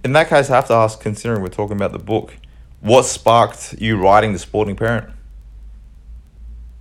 In 0.04 0.12
that 0.12 0.28
case, 0.28 0.50
I 0.50 0.56
have 0.56 0.66
to 0.68 0.74
ask, 0.74 1.00
considering 1.00 1.42
we're 1.42 1.48
talking 1.48 1.76
about 1.76 1.92
the 1.92 1.98
book, 1.98 2.36
what 2.80 3.04
sparked 3.04 3.74
you 3.78 3.96
writing 3.96 4.32
the 4.32 4.38
Sporting 4.38 4.76
Parent? 4.76 5.10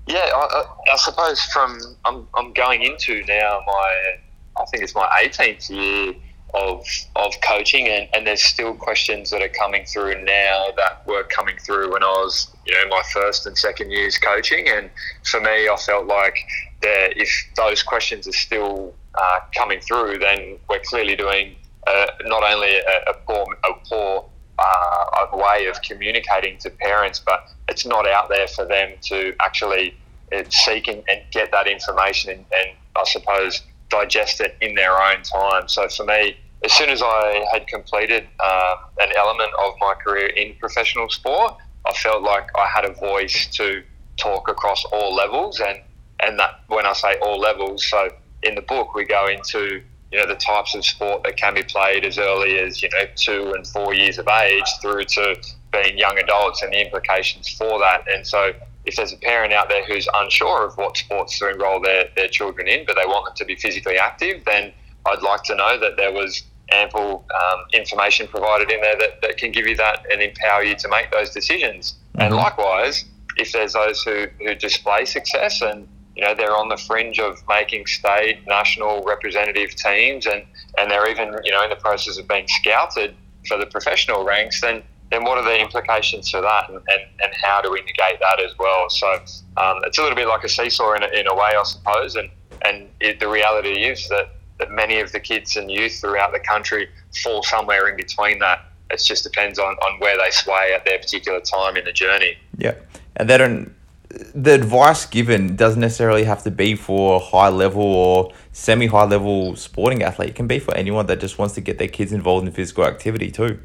Yeah, 0.08 0.18
I, 0.34 0.64
I, 0.92 0.98
suppose 0.98 1.42
from 1.44 1.78
I'm, 2.04 2.28
I'm 2.34 2.52
going 2.54 2.82
into 2.82 3.24
now 3.26 3.60
my 3.68 4.16
I 4.60 4.66
think 4.66 4.84
it's 4.84 4.96
my 4.96 5.08
18th 5.24 5.70
year 5.70 6.16
of 6.56 6.84
of 7.16 7.34
coaching, 7.48 7.88
and, 7.88 8.10
and 8.14 8.26
there's 8.26 8.42
still 8.42 8.74
questions 8.74 9.30
that 9.30 9.42
are 9.42 9.50
coming 9.50 9.86
through 9.86 10.24
now 10.24 10.68
that 10.78 11.06
were 11.06 11.24
coming 11.26 11.58
through 11.58 11.94
when 11.94 12.04
I 12.04 12.08
was 12.08 12.52
you 12.66 12.74
know 12.74 12.88
my 12.90 13.04
first 13.14 13.46
and 13.46 13.56
second 13.58 13.92
years 13.92 14.18
coaching, 14.18 14.68
and 14.68 14.90
for 15.26 15.40
me, 15.42 15.70
I 15.70 15.76
felt 15.78 16.08
like 16.08 16.38
that 16.82 17.18
if 17.18 17.30
those 17.56 17.84
questions 17.84 18.28
are 18.28 18.34
still 18.34 18.96
uh, 19.16 19.40
coming 19.56 19.80
through, 19.82 20.20
then 20.20 20.58
we're 20.70 20.82
clearly 20.86 21.16
doing 21.16 21.56
uh, 21.88 22.06
not 22.26 22.44
only 22.44 22.78
a, 22.78 23.12
a 23.12 23.14
poor 23.26 23.46
a 23.64 23.74
poor 23.88 24.30
uh, 24.60 25.28
way 25.34 25.68
of 25.68 25.82
communicating 25.82 26.58
to 26.60 26.70
parents, 26.70 27.20
but 27.20 27.50
it's 27.68 27.86
not 27.86 28.08
out 28.08 28.30
there 28.30 28.48
for 28.48 28.66
them 28.66 28.94
to 29.02 29.34
actually 29.42 29.96
uh, 30.36 30.44
seek 30.50 30.88
and, 30.88 31.04
and, 31.08 31.22
get 31.32 31.52
that 31.52 31.68
information 31.68 32.32
and, 32.32 32.46
and, 32.54 32.76
I 32.96 33.04
suppose 33.06 33.62
digest 33.90 34.42
it 34.42 34.58
in 34.62 34.76
their 34.76 34.92
own 34.92 35.22
time. 35.24 35.68
So 35.68 35.88
for 35.88 36.06
me, 36.06 36.36
as 36.66 36.74
soon 36.74 36.90
as 36.90 37.02
I 37.02 37.46
had 37.52 37.66
completed 37.68 38.28
uh, 38.40 38.76
an 39.00 39.12
element 39.16 39.52
of 39.64 39.74
my 39.80 39.94
career 39.94 40.28
in 40.28 40.56
professional 40.56 41.10
sport, 41.10 41.56
I 41.88 41.94
felt 41.94 42.24
like 42.24 42.50
I 42.58 42.68
had 42.68 42.86
a 42.86 42.94
voice 42.94 43.48
to 43.54 43.84
talk 44.18 44.50
across 44.50 44.84
all 44.86 45.16
levels, 45.16 45.62
and 45.62 45.80
and 46.20 46.38
that 46.40 46.60
when 46.68 46.86
I 46.86 46.94
say 46.94 47.18
all 47.22 47.40
levels, 47.40 47.86
so 47.86 48.10
in 48.44 48.56
the 48.56 48.62
book 48.62 48.94
we 48.94 49.06
go 49.06 49.28
into 49.28 49.82
you 50.12 50.20
know 50.20 50.26
the 50.26 50.36
types 50.36 50.76
of 50.76 50.86
sport 50.86 51.24
that 51.24 51.38
can 51.38 51.54
be 51.54 51.64
played 51.64 52.04
as 52.04 52.18
early 52.18 52.60
as 52.60 52.82
you 52.82 52.90
know 52.90 53.06
two 53.16 53.54
and 53.56 53.66
four 53.68 53.94
years 53.94 54.18
of 54.18 54.28
age 54.28 54.66
through 54.82 55.04
to 55.04 55.36
being 55.72 55.98
young 55.98 56.18
adults 56.18 56.62
and 56.62 56.74
the 56.74 56.84
implications 56.84 57.50
for 57.50 57.80
that 57.80 58.04
and 58.12 58.26
so 58.26 58.52
if 58.86 58.96
there's 58.96 59.14
a 59.14 59.18
parent 59.18 59.54
out 59.54 59.70
there 59.70 59.86
who's 59.86 60.08
unsure 60.16 60.66
of 60.66 60.76
what 60.78 60.98
sports 60.98 61.38
to 61.38 61.50
enrol 61.50 61.80
their, 61.82 62.10
their 62.16 62.28
children 62.28 62.68
in 62.68 62.86
but 62.86 62.96
they 62.96 63.06
want 63.06 63.26
them 63.26 63.36
to 63.36 63.46
be 63.46 63.56
physically 63.56 63.98
active 63.98 64.44
then 64.46 64.72
i'd 65.08 65.22
like 65.22 65.44
to 65.44 65.56
know 65.56 65.80
that 65.80 65.96
there 65.98 66.12
was 66.12 66.44
ample 66.72 67.26
um, 67.34 67.62
information 67.74 68.28
provided 68.28 68.72
in 68.72 68.80
there 68.82 68.96
that, 68.98 69.22
that 69.22 69.38
can 69.38 69.52
give 69.52 69.66
you 69.66 69.76
that 69.76 70.06
and 70.12 70.22
empower 70.22 70.64
you 70.64 70.76
to 70.76 70.88
make 70.88 71.12
those 71.12 71.32
decisions 71.32 71.96
mm-hmm. 72.14 72.22
and 72.22 72.36
likewise 72.36 73.06
if 73.38 73.52
there's 73.54 73.74
those 73.74 74.04
who, 74.04 74.26
who 74.40 74.54
display 74.56 75.06
success 75.06 75.62
and 75.62 75.88
you 76.20 76.26
know 76.26 76.36
they're 76.36 76.56
on 76.56 76.68
the 76.68 76.76
fringe 76.76 77.18
of 77.18 77.42
making 77.48 77.86
state, 77.86 78.46
national 78.46 79.02
representative 79.04 79.74
teams, 79.76 80.26
and 80.26 80.44
and 80.78 80.92
they're 80.92 81.10
even 81.10 81.34
you 81.46 81.52
know 81.52 81.64
in 81.64 81.70
the 81.70 81.78
process 81.78 82.18
of 82.18 82.28
being 82.28 82.46
scouted 82.46 83.16
for 83.48 83.58
the 83.58 83.66
professional 83.66 84.26
ranks. 84.26 84.60
Then 84.60 84.84
then 85.12 85.24
what 85.24 85.38
are 85.38 85.46
the 85.46 85.58
implications 85.58 86.30
for 86.30 86.42
that, 86.42 86.68
and, 86.68 86.76
and, 86.76 87.02
and 87.24 87.32
how 87.42 87.62
do 87.62 87.72
we 87.72 87.80
negate 87.80 88.20
that 88.20 88.42
as 88.44 88.52
well? 88.60 88.90
So 88.90 89.14
um, 89.56 89.80
it's 89.86 89.98
a 89.98 90.02
little 90.02 90.18
bit 90.18 90.28
like 90.28 90.44
a 90.44 90.50
seesaw 90.50 90.94
in 90.94 91.04
a, 91.04 91.08
in 91.08 91.26
a 91.26 91.34
way, 91.34 91.52
I 91.58 91.64
suppose. 91.64 92.18
And 92.18 92.30
and 92.66 92.90
it, 93.00 93.22
the 93.22 93.30
reality 93.30 93.86
is 93.86 94.10
that 94.10 94.32
that 94.58 94.72
many 94.72 95.00
of 95.00 95.14
the 95.14 95.22
kids 95.22 95.56
and 95.56 95.72
youth 95.72 96.02
throughout 96.02 96.34
the 96.34 96.42
country 96.42 96.90
fall 97.24 97.44
somewhere 97.44 97.88
in 97.88 97.96
between 97.96 98.40
that. 98.40 98.66
It 98.92 99.02
just 99.06 99.24
depends 99.24 99.58
on, 99.58 99.76
on 99.76 100.00
where 100.00 100.18
they 100.18 100.32
sway 100.32 100.74
at 100.76 100.84
their 100.84 100.98
particular 100.98 101.40
time 101.40 101.78
in 101.78 101.86
the 101.86 101.94
journey. 101.94 102.36
Yeah, 102.58 102.74
and 103.16 103.30
they 103.30 103.38
don't 103.38 103.74
the 104.10 104.54
advice 104.54 105.06
given 105.06 105.56
doesn't 105.56 105.80
necessarily 105.80 106.24
have 106.24 106.42
to 106.44 106.52
be 106.52 106.76
for 106.76 107.20
high 107.20 107.50
level 107.50 107.84
or 107.84 108.32
semi 108.52 108.88
high 108.88 109.06
level 109.06 109.56
sporting 109.56 110.02
athlete. 110.02 110.30
It 110.30 110.36
can 110.36 110.48
be 110.48 110.60
for 110.60 110.76
anyone 110.76 111.06
that 111.08 111.20
just 111.20 111.38
wants 111.38 111.54
to 111.56 111.62
get 111.62 111.78
their 111.78 111.88
kids 111.88 112.12
involved 112.12 112.48
in 112.48 112.54
physical 112.54 112.86
activity 112.86 113.30
too. 113.30 113.60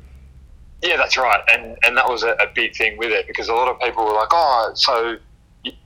Yeah, 0.83 0.99
that's 0.99 1.17
right, 1.17 1.41
and 1.51 1.79
and 1.87 1.97
that 1.97 2.09
was 2.09 2.25
a, 2.25 2.33
a 2.33 2.47
big 2.55 2.77
thing 2.77 2.99
with 2.99 3.11
it 3.11 3.27
because 3.27 3.49
a 3.49 3.55
lot 3.55 3.69
of 3.69 3.81
people 3.81 4.05
were 4.05 4.13
like, 4.13 4.29
"Oh, 4.33 4.73
so 4.75 5.17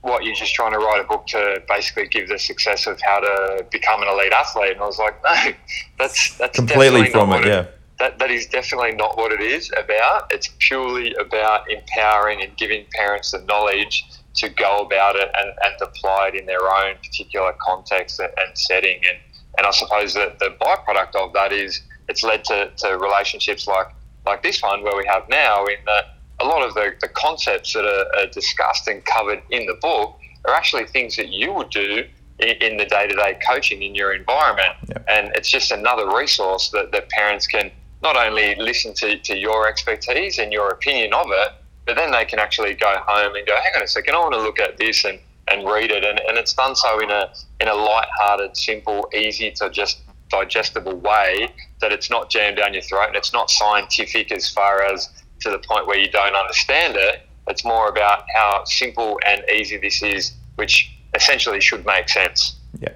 what 0.01 0.25
you're 0.25 0.35
just 0.35 0.53
trying 0.53 0.73
to 0.73 0.79
write 0.79 0.99
a 0.99 1.07
book 1.07 1.25
to 1.27 1.63
basically 1.69 2.07
give 2.07 2.27
the 2.27 2.37
success 2.37 2.85
of 2.85 2.99
how 3.01 3.21
to 3.21 3.65
become 3.71 4.01
an 4.01 4.09
elite 4.09 4.33
athlete?" 4.33 4.73
And 4.73 4.81
I 4.81 4.85
was 4.85 4.99
like, 4.99 5.15
"No, 5.23 5.53
that's 5.97 6.37
that's 6.37 6.57
completely 6.57 7.09
from 7.11 7.31
it, 7.31 7.45
yeah." 7.45 7.67
that, 7.99 8.17
that 8.17 8.31
is 8.31 8.47
definitely 8.47 8.93
not 8.93 9.17
what 9.17 9.31
it 9.31 9.41
is 9.41 9.71
about. 9.77 10.31
It's 10.31 10.49
purely 10.59 11.13
about 11.15 11.69
empowering 11.69 12.41
and 12.41 12.55
giving 12.57 12.85
parents 12.91 13.31
the 13.31 13.39
knowledge 13.41 14.05
to 14.39 14.49
go 14.49 14.79
about 14.79 15.15
it 15.15 15.29
and, 15.37 15.49
and 15.63 15.81
apply 15.81 16.31
it 16.33 16.35
in 16.35 16.45
their 16.45 16.61
own 16.61 16.95
particular 17.03 17.53
context 17.59 18.19
and, 18.19 18.31
setting. 18.53 18.99
And, 19.09 19.17
and 19.57 19.67
I 19.67 19.71
suppose 19.71 20.13
that 20.13 20.39
the 20.39 20.55
byproduct 20.61 21.15
of 21.15 21.33
that 21.33 21.51
is 21.51 21.81
it's 22.07 22.23
led 22.23 22.43
to, 22.45 22.71
to 22.77 22.97
relationships 22.97 23.67
like, 23.67 23.87
like 24.25 24.41
this 24.43 24.61
one 24.61 24.83
where 24.83 24.97
we 24.97 25.05
have 25.07 25.27
now 25.29 25.65
in 25.65 25.77
that 25.85 26.17
a 26.39 26.45
lot 26.45 26.65
of 26.65 26.73
the, 26.73 26.93
the 27.01 27.09
concepts 27.09 27.73
that 27.73 27.85
are, 27.85 28.05
are 28.19 28.27
discussed 28.27 28.87
and 28.87 29.03
covered 29.05 29.41
in 29.49 29.65
the 29.65 29.77
book 29.81 30.17
are 30.45 30.53
actually 30.53 30.85
things 30.85 31.15
that 31.17 31.29
you 31.29 31.53
would 31.53 31.69
do 31.69 32.05
in, 32.39 32.77
the 32.77 32.85
day-to-day 32.85 33.37
coaching 33.45 33.83
in 33.83 33.93
your 33.93 34.13
environment. 34.13 34.73
And 35.09 35.31
it's 35.35 35.49
just 35.49 35.71
another 35.71 36.15
resource 36.15 36.69
that, 36.69 36.91
that 36.93 37.09
parents 37.09 37.45
can 37.45 37.71
not 38.01 38.15
only 38.15 38.55
listen 38.55 38.93
to, 38.95 39.17
to 39.19 39.37
your 39.37 39.67
expertise 39.67 40.39
and 40.39 40.53
your 40.53 40.69
opinion 40.69 41.13
of 41.13 41.27
it, 41.29 41.49
but 41.89 41.95
then 41.95 42.11
they 42.11 42.23
can 42.23 42.37
actually 42.37 42.75
go 42.75 42.93
home 43.07 43.35
and 43.35 43.47
go, 43.47 43.55
hang 43.55 43.71
on 43.75 43.81
a 43.81 43.87
second, 43.87 44.13
I 44.13 44.19
want 44.19 44.35
to 44.35 44.41
look 44.41 44.59
at 44.59 44.77
this 44.77 45.05
and, 45.05 45.17
and 45.51 45.67
read 45.67 45.89
it. 45.89 46.03
And, 46.03 46.19
and 46.19 46.37
it's 46.37 46.53
done 46.53 46.75
so 46.75 46.99
in 46.99 47.09
a 47.09 47.33
in 47.59 47.67
a 47.67 47.73
light-hearted, 47.73 48.55
simple, 48.55 49.09
easy 49.11 49.49
to 49.53 49.71
just 49.71 50.01
digestible 50.29 50.97
way 50.97 51.51
that 51.81 51.91
it's 51.91 52.11
not 52.11 52.29
jammed 52.29 52.57
down 52.57 52.75
your 52.75 52.83
throat 52.83 53.07
and 53.07 53.15
it's 53.15 53.33
not 53.33 53.49
scientific 53.49 54.31
as 54.31 54.47
far 54.47 54.83
as 54.83 55.09
to 55.39 55.49
the 55.49 55.57
point 55.57 55.87
where 55.87 55.97
you 55.97 56.11
don't 56.11 56.35
understand 56.35 56.95
it. 56.95 57.23
It's 57.47 57.65
more 57.65 57.89
about 57.89 58.25
how 58.35 58.63
simple 58.65 59.19
and 59.25 59.41
easy 59.51 59.77
this 59.77 60.03
is, 60.03 60.33
which 60.57 60.95
essentially 61.15 61.59
should 61.59 61.87
make 61.87 62.07
sense. 62.07 62.59
Yeah. 62.79 62.89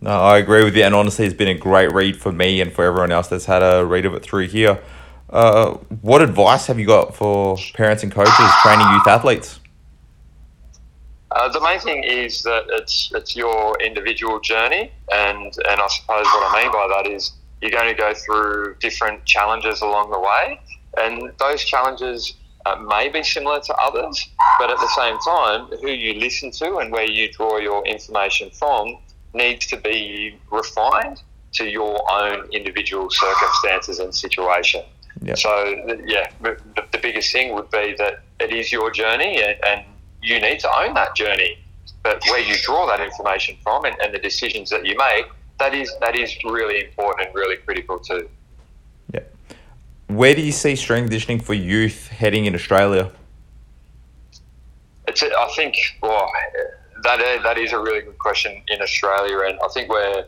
No, 0.00 0.10
I 0.10 0.38
agree 0.38 0.64
with 0.64 0.76
you, 0.76 0.82
and 0.82 0.94
honestly, 0.96 1.24
it's 1.24 1.36
been 1.36 1.46
a 1.46 1.54
great 1.54 1.92
read 1.92 2.20
for 2.20 2.32
me 2.32 2.60
and 2.60 2.72
for 2.72 2.84
everyone 2.84 3.12
else 3.12 3.28
that's 3.28 3.44
had 3.44 3.62
a 3.62 3.86
read 3.86 4.04
of 4.06 4.14
it 4.14 4.24
through 4.24 4.48
here. 4.48 4.82
Uh, 5.30 5.78
what 6.04 6.20
advice 6.20 6.66
have 6.66 6.78
you 6.78 6.84
got 6.84 7.14
for 7.14 7.56
parents 7.72 8.02
and 8.02 8.12
coaches 8.12 8.50
training 8.62 8.86
youth 8.92 9.06
athletes? 9.06 9.58
Uh, 11.30 11.48
the 11.48 11.60
main 11.62 11.80
thing 11.80 12.04
is 12.04 12.42
that 12.42 12.64
it's 12.68 13.10
it's 13.14 13.34
your 13.34 13.80
individual 13.80 14.38
journey, 14.38 14.92
and 15.10 15.46
and 15.66 15.80
I 15.80 15.88
suppose 15.88 16.26
what 16.26 16.54
I 16.54 16.62
mean 16.62 16.70
by 16.70 16.88
that 16.94 17.10
is 17.10 17.32
you're 17.62 17.70
going 17.70 17.88
to 17.88 17.98
go 17.98 18.12
through 18.12 18.76
different 18.80 19.24
challenges 19.24 19.80
along 19.80 20.10
the 20.10 20.20
way, 20.20 20.60
and 20.98 21.32
those 21.38 21.64
challenges 21.64 22.34
uh, 22.66 22.76
may 22.76 23.08
be 23.08 23.22
similar 23.22 23.60
to 23.60 23.74
others, 23.76 24.28
but 24.58 24.68
at 24.68 24.76
the 24.76 24.88
same 24.88 25.16
time, 25.20 25.68
who 25.80 25.88
you 25.88 26.20
listen 26.20 26.50
to 26.50 26.76
and 26.76 26.92
where 26.92 27.10
you 27.10 27.32
draw 27.32 27.56
your 27.56 27.82
information 27.86 28.50
from 28.50 28.98
needs 29.32 29.66
to 29.68 29.78
be 29.78 30.38
refined 30.52 31.22
to 31.52 31.64
your 31.64 31.98
own 32.12 32.46
individual 32.52 33.08
circumstances 33.08 34.00
and 34.00 34.14
situation. 34.14 34.82
Yep. 35.24 35.38
So, 35.38 35.96
yeah, 36.06 36.30
the, 36.42 36.58
the, 36.92 36.98
biggest 36.98 37.32
thing 37.32 37.54
would 37.54 37.70
be 37.70 37.94
that 37.98 38.20
it 38.40 38.52
is 38.52 38.70
your 38.70 38.90
journey 38.90 39.42
and, 39.42 39.56
and, 39.64 39.84
you 40.22 40.40
need 40.40 40.58
to 40.58 40.78
own 40.80 40.94
that 40.94 41.14
journey. 41.14 41.58
But 42.02 42.22
where 42.28 42.40
you 42.40 42.54
draw 42.62 42.86
that 42.86 42.98
information 43.00 43.58
from 43.62 43.84
and, 43.84 43.94
and 44.02 44.14
the 44.14 44.18
decisions 44.18 44.70
that 44.70 44.86
you 44.86 44.96
make, 44.96 45.26
that 45.58 45.74
is 45.74 45.94
that 46.00 46.18
is 46.18 46.34
really 46.44 46.82
important 46.82 47.26
and 47.26 47.34
really 47.34 47.56
critical 47.56 47.98
too. 47.98 48.26
Yeah. 49.12 49.20
Where 50.06 50.34
do 50.34 50.40
you 50.40 50.50
see 50.50 50.76
strength 50.76 51.04
conditioning 51.04 51.40
for 51.40 51.52
youth 51.52 52.08
heading 52.08 52.46
in 52.46 52.54
Australia? 52.54 53.10
It's, 55.06 55.22
I 55.22 55.52
think, 55.54 55.76
well, 56.02 56.30
that 57.02 57.20
is, 57.20 57.42
that 57.42 57.58
is 57.58 57.72
a 57.72 57.78
really 57.78 58.00
good 58.00 58.18
question 58.18 58.62
in 58.68 58.80
Australia, 58.80 59.40
and 59.46 59.58
I 59.62 59.68
think 59.68 59.90
we're 59.90 60.24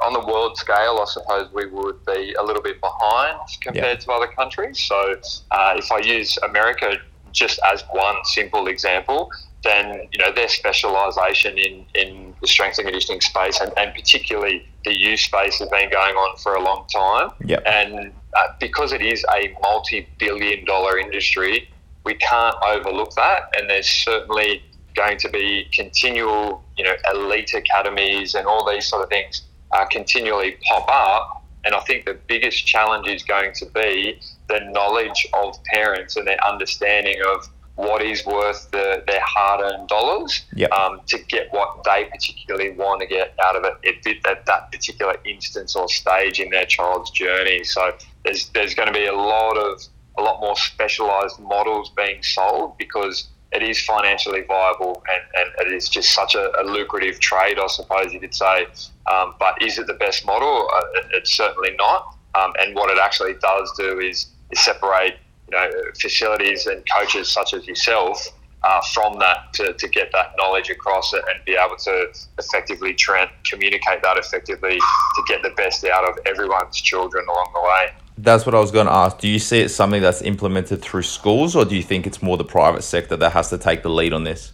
on 0.00 0.12
the 0.12 0.20
world 0.20 0.56
scale. 0.56 0.98
I 1.00 1.06
suppose 1.06 1.52
we 1.52 1.66
would 1.66 2.04
be 2.04 2.34
a 2.34 2.42
little 2.42 2.62
bit 2.62 2.80
behind 2.80 3.40
compared 3.60 3.98
yeah. 3.98 4.04
to 4.04 4.12
other 4.12 4.28
countries. 4.28 4.78
So, 4.80 5.20
uh, 5.50 5.74
if 5.76 5.90
I 5.90 5.98
use 5.98 6.38
America 6.38 6.96
just 7.32 7.60
as 7.72 7.84
one 7.92 8.16
simple 8.24 8.66
example, 8.66 9.30
then 9.62 10.08
you 10.12 10.18
know 10.18 10.32
their 10.32 10.48
specialisation 10.48 11.58
in, 11.58 11.84
in 11.94 12.34
the 12.40 12.46
strength 12.46 12.78
and 12.78 12.86
conditioning 12.86 13.20
space, 13.20 13.60
and, 13.60 13.72
and 13.76 13.94
particularly 13.94 14.66
the 14.84 14.98
youth 14.98 15.20
space, 15.20 15.58
has 15.58 15.68
been 15.68 15.90
going 15.90 16.14
on 16.14 16.36
for 16.38 16.54
a 16.54 16.62
long 16.62 16.86
time. 16.92 17.30
Yep. 17.44 17.62
And 17.66 18.12
uh, 18.38 18.48
because 18.60 18.92
it 18.92 19.02
is 19.02 19.24
a 19.34 19.54
multi-billion-dollar 19.62 20.98
industry, 20.98 21.68
we 22.04 22.14
can't 22.14 22.56
overlook 22.64 23.12
that. 23.16 23.52
And 23.58 23.68
there's 23.68 23.88
certainly 23.88 24.62
going 24.94 25.18
to 25.18 25.28
be 25.28 25.68
continual, 25.72 26.62
you 26.78 26.84
know, 26.84 26.94
elite 27.12 27.52
academies 27.52 28.34
and 28.34 28.46
all 28.46 28.70
these 28.70 28.86
sort 28.86 29.02
of 29.02 29.08
things 29.08 29.42
uh, 29.76 29.86
continually 29.86 30.56
pop 30.68 30.88
up. 30.88 31.44
And 31.64 31.74
I 31.74 31.80
think 31.80 32.04
the 32.04 32.16
biggest 32.28 32.66
challenge 32.66 33.08
is 33.08 33.22
going 33.24 33.52
to 33.54 33.66
be 33.66 34.20
the 34.48 34.60
knowledge 34.70 35.26
of 35.34 35.62
parents 35.64 36.16
and 36.16 36.26
their 36.26 36.42
understanding 36.46 37.20
of 37.26 37.48
what 37.74 38.02
is 38.02 38.24
worth 38.24 38.70
the, 38.70 39.02
their 39.06 39.20
hard-earned 39.20 39.88
dollars 39.88 40.44
yep. 40.54 40.70
um, 40.72 41.00
to 41.06 41.18
get 41.28 41.52
what 41.52 41.82
they 41.84 42.04
particularly 42.10 42.70
want 42.70 43.00
to 43.00 43.06
get 43.06 43.34
out 43.44 43.56
of 43.56 43.64
it 43.64 43.96
at, 44.06 44.30
at 44.30 44.46
that 44.46 44.72
particular 44.72 45.14
instance 45.26 45.76
or 45.76 45.88
stage 45.88 46.40
in 46.40 46.48
their 46.50 46.64
child's 46.64 47.10
journey. 47.10 47.64
So 47.64 47.94
there's 48.24 48.48
there's 48.50 48.74
going 48.74 48.86
to 48.86 48.94
be 48.94 49.06
a 49.06 49.14
lot 49.14 49.58
of 49.58 49.82
a 50.16 50.22
lot 50.22 50.40
more 50.40 50.56
specialised 50.56 51.38
models 51.38 51.90
being 51.94 52.22
sold 52.22 52.78
because 52.78 53.28
it 53.52 53.62
is 53.62 53.80
financially 53.82 54.42
viable 54.42 55.02
and, 55.08 55.46
and 55.58 55.66
it 55.66 55.72
is 55.72 55.88
just 55.88 56.12
such 56.12 56.34
a, 56.34 56.52
a 56.60 56.64
lucrative 56.64 57.20
trade, 57.20 57.58
I 57.58 57.66
suppose 57.68 58.12
you 58.12 58.20
could 58.20 58.34
say. 58.34 58.66
Um, 59.10 59.34
but 59.38 59.60
is 59.62 59.78
it 59.78 59.86
the 59.86 59.94
best 59.94 60.26
model? 60.26 60.68
Uh, 60.74 60.82
it's 61.12 61.36
certainly 61.36 61.74
not. 61.78 62.16
Um, 62.34 62.52
and 62.58 62.74
what 62.74 62.90
it 62.90 62.98
actually 62.98 63.34
does 63.34 63.72
do 63.78 63.98
is, 64.00 64.26
is 64.50 64.60
separate 64.60 65.16
you 65.50 65.56
know, 65.56 65.70
facilities 65.98 66.66
and 66.66 66.82
coaches 66.90 67.28
such 67.28 67.54
as 67.54 67.66
yourself 67.66 68.28
uh, 68.62 68.80
from 68.92 69.18
that 69.20 69.52
to, 69.54 69.72
to 69.74 69.88
get 69.88 70.10
that 70.12 70.32
knowledge 70.36 70.70
across 70.70 71.12
and 71.12 71.22
be 71.44 71.54
able 71.54 71.76
to 71.76 72.08
effectively 72.38 72.92
tra- 72.94 73.30
communicate 73.44 74.02
that 74.02 74.18
effectively 74.18 74.76
to 74.76 75.22
get 75.28 75.42
the 75.42 75.50
best 75.50 75.84
out 75.84 76.08
of 76.08 76.18
everyone's 76.26 76.80
children 76.80 77.24
along 77.28 77.50
the 77.54 77.60
way. 77.60 78.05
That's 78.18 78.46
what 78.46 78.54
I 78.54 78.60
was 78.60 78.70
going 78.70 78.86
to 78.86 78.92
ask. 78.92 79.18
Do 79.18 79.28
you 79.28 79.38
see 79.38 79.60
it 79.60 79.68
something 79.68 80.00
that's 80.00 80.22
implemented 80.22 80.80
through 80.80 81.02
schools, 81.02 81.54
or 81.54 81.64
do 81.64 81.76
you 81.76 81.82
think 81.82 82.06
it's 82.06 82.22
more 82.22 82.36
the 82.36 82.44
private 82.44 82.82
sector 82.82 83.16
that 83.16 83.32
has 83.32 83.50
to 83.50 83.58
take 83.58 83.82
the 83.82 83.90
lead 83.90 84.12
on 84.12 84.24
this? 84.24 84.52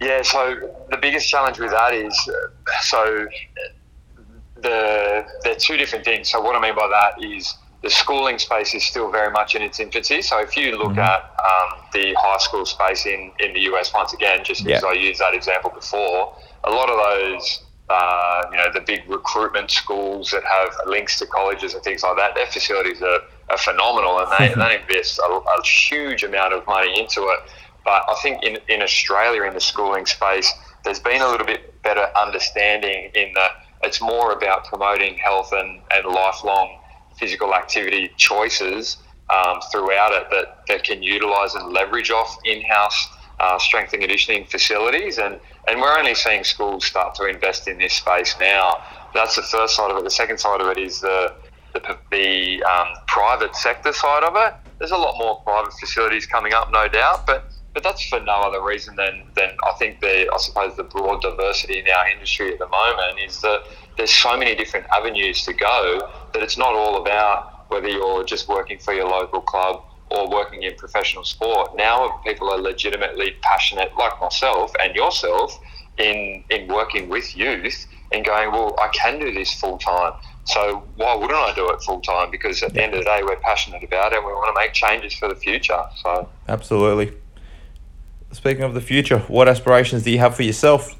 Yeah, 0.00 0.20
so 0.22 0.70
the 0.90 0.98
biggest 0.98 1.28
challenge 1.28 1.58
with 1.58 1.70
that 1.70 1.94
is 1.94 2.14
so 2.82 3.26
the 4.56 5.24
they're 5.42 5.54
two 5.54 5.76
different 5.76 6.04
things. 6.04 6.30
So 6.30 6.40
what 6.40 6.56
I 6.56 6.60
mean 6.60 6.74
by 6.74 6.88
that 6.88 7.24
is 7.24 7.54
the 7.82 7.90
schooling 7.90 8.38
space 8.38 8.74
is 8.74 8.82
still 8.82 9.10
very 9.10 9.30
much 9.30 9.54
in 9.54 9.62
its 9.62 9.78
infancy. 9.78 10.22
So 10.22 10.40
if 10.40 10.56
you 10.56 10.76
look 10.76 10.92
mm-hmm. 10.92 11.00
at 11.00 11.20
um, 11.38 11.84
the 11.92 12.14
high 12.18 12.38
school 12.38 12.64
space 12.64 13.04
in, 13.06 13.30
in 13.40 13.52
the 13.52 13.60
US, 13.72 13.92
once 13.92 14.14
again, 14.14 14.42
just 14.42 14.64
because 14.64 14.84
I 14.84 14.92
used 14.92 15.20
that 15.20 15.34
example 15.34 15.70
before, 15.70 16.34
a 16.64 16.70
lot 16.70 16.88
of 16.88 16.96
those, 16.96 17.62
uh, 17.90 18.42
you 18.50 18.56
know, 18.56 18.72
the 18.72 18.80
big 18.80 19.02
recruitment 19.08 19.70
schools 19.70 20.30
that 20.30 20.42
have 20.44 20.74
links 20.86 21.18
to 21.18 21.26
colleges 21.26 21.74
and 21.74 21.82
things 21.82 22.02
like 22.02 22.16
that, 22.16 22.34
their 22.34 22.46
facilities 22.46 23.02
are, 23.02 23.20
are 23.50 23.58
phenomenal 23.58 24.18
and 24.20 24.28
they, 24.38 24.54
they 24.60 24.80
invest 24.80 25.18
a, 25.18 25.22
a 25.22 25.62
huge 25.62 26.24
amount 26.24 26.54
of 26.54 26.66
money 26.66 26.98
into 26.98 27.22
it. 27.22 27.40
But 27.84 28.04
I 28.08 28.14
think 28.22 28.42
in, 28.42 28.58
in 28.68 28.82
Australia, 28.82 29.42
in 29.42 29.52
the 29.52 29.60
schooling 29.60 30.06
space, 30.06 30.50
there's 30.84 31.00
been 31.00 31.20
a 31.20 31.28
little 31.28 31.46
bit 31.46 31.82
better 31.82 32.06
understanding 32.16 33.10
in 33.14 33.32
that 33.34 33.50
it's 33.82 34.00
more 34.00 34.32
about 34.32 34.64
promoting 34.64 35.16
health 35.16 35.52
and, 35.52 35.80
and 35.94 36.06
lifelong 36.06 36.78
physical 37.18 37.54
activity 37.54 38.10
choices 38.16 38.96
um, 39.30 39.60
throughout 39.70 40.12
it 40.12 40.28
that, 40.30 40.62
that 40.68 40.84
can 40.84 41.02
utilize 41.02 41.54
and 41.54 41.70
leverage 41.70 42.10
off 42.10 42.38
in-house 42.46 43.08
uh, 43.40 43.58
strength 43.58 43.92
and 43.92 44.00
conditioning 44.00 44.46
facilities 44.46 45.18
and, 45.18 45.38
and 45.68 45.80
we're 45.80 45.96
only 45.96 46.14
seeing 46.14 46.44
schools 46.44 46.84
start 46.84 47.14
to 47.16 47.26
invest 47.26 47.68
in 47.68 47.78
this 47.78 47.94
space 47.94 48.34
now. 48.38 48.82
That's 49.14 49.36
the 49.36 49.42
first 49.42 49.76
side 49.76 49.90
of 49.90 49.96
it. 49.98 50.04
The 50.04 50.10
second 50.10 50.38
side 50.38 50.60
of 50.60 50.68
it 50.68 50.78
is 50.78 51.00
the 51.00 51.34
the, 51.72 51.98
the 52.10 52.62
um, 52.64 52.88
private 53.08 53.54
sector 53.56 53.92
side 53.92 54.22
of 54.22 54.36
it. 54.36 54.54
There's 54.78 54.92
a 54.92 54.96
lot 54.96 55.16
more 55.18 55.42
private 55.42 55.72
facilities 55.72 56.26
coming 56.26 56.52
up 56.52 56.70
no 56.72 56.88
doubt 56.88 57.26
but 57.26 57.50
but 57.74 57.82
that's 57.82 58.06
for 58.08 58.20
no 58.20 58.32
other 58.32 58.62
reason 58.62 58.94
than, 58.94 59.24
than 59.34 59.50
I 59.64 59.72
think 59.78 60.00
the 60.00 60.30
I 60.32 60.36
suppose 60.38 60.76
the 60.76 60.84
broad 60.84 61.20
diversity 61.22 61.80
in 61.80 61.86
our 61.88 62.08
industry 62.08 62.52
at 62.52 62.58
the 62.60 62.68
moment 62.68 63.18
is 63.26 63.40
that 63.40 63.64
there's 63.96 64.12
so 64.12 64.36
many 64.36 64.54
different 64.54 64.86
avenues 64.96 65.44
to 65.44 65.52
go 65.52 66.08
that 66.32 66.42
it's 66.42 66.56
not 66.56 66.74
all 66.74 67.02
about 67.02 67.68
whether 67.70 67.88
you're 67.88 68.24
just 68.24 68.48
working 68.48 68.78
for 68.78 68.94
your 68.94 69.08
local 69.08 69.40
club 69.40 69.82
or 70.14 70.28
working 70.28 70.62
in 70.62 70.74
professional 70.76 71.24
sport. 71.24 71.76
Now 71.76 72.20
people 72.24 72.50
are 72.50 72.58
legitimately 72.58 73.36
passionate, 73.42 73.96
like 73.96 74.20
myself 74.20 74.72
and 74.82 74.94
yourself, 74.94 75.58
in 75.98 76.44
in 76.50 76.68
working 76.68 77.08
with 77.08 77.36
youth 77.36 77.86
and 78.12 78.24
going, 78.24 78.52
well, 78.52 78.74
I 78.78 78.88
can 78.88 79.18
do 79.18 79.32
this 79.32 79.52
full 79.54 79.78
time. 79.78 80.12
So 80.44 80.84
why 80.96 81.14
wouldn't 81.14 81.38
I 81.38 81.54
do 81.54 81.68
it 81.70 81.82
full 81.82 82.00
time? 82.00 82.30
Because 82.30 82.62
at 82.62 82.74
the 82.74 82.82
end 82.82 82.94
of 82.94 83.00
the 83.00 83.04
day, 83.04 83.20
we're 83.22 83.36
passionate 83.36 83.82
about 83.82 84.12
it. 84.12 84.18
and 84.18 84.26
We 84.26 84.32
want 84.32 84.54
to 84.54 84.60
make 84.60 84.72
changes 84.72 85.14
for 85.14 85.28
the 85.28 85.36
future. 85.36 85.82
So 86.02 86.28
absolutely. 86.48 87.16
Speaking 88.32 88.64
of 88.64 88.74
the 88.74 88.80
future, 88.80 89.20
what 89.20 89.48
aspirations 89.48 90.02
do 90.02 90.10
you 90.10 90.18
have 90.18 90.34
for 90.34 90.42
yourself? 90.42 90.98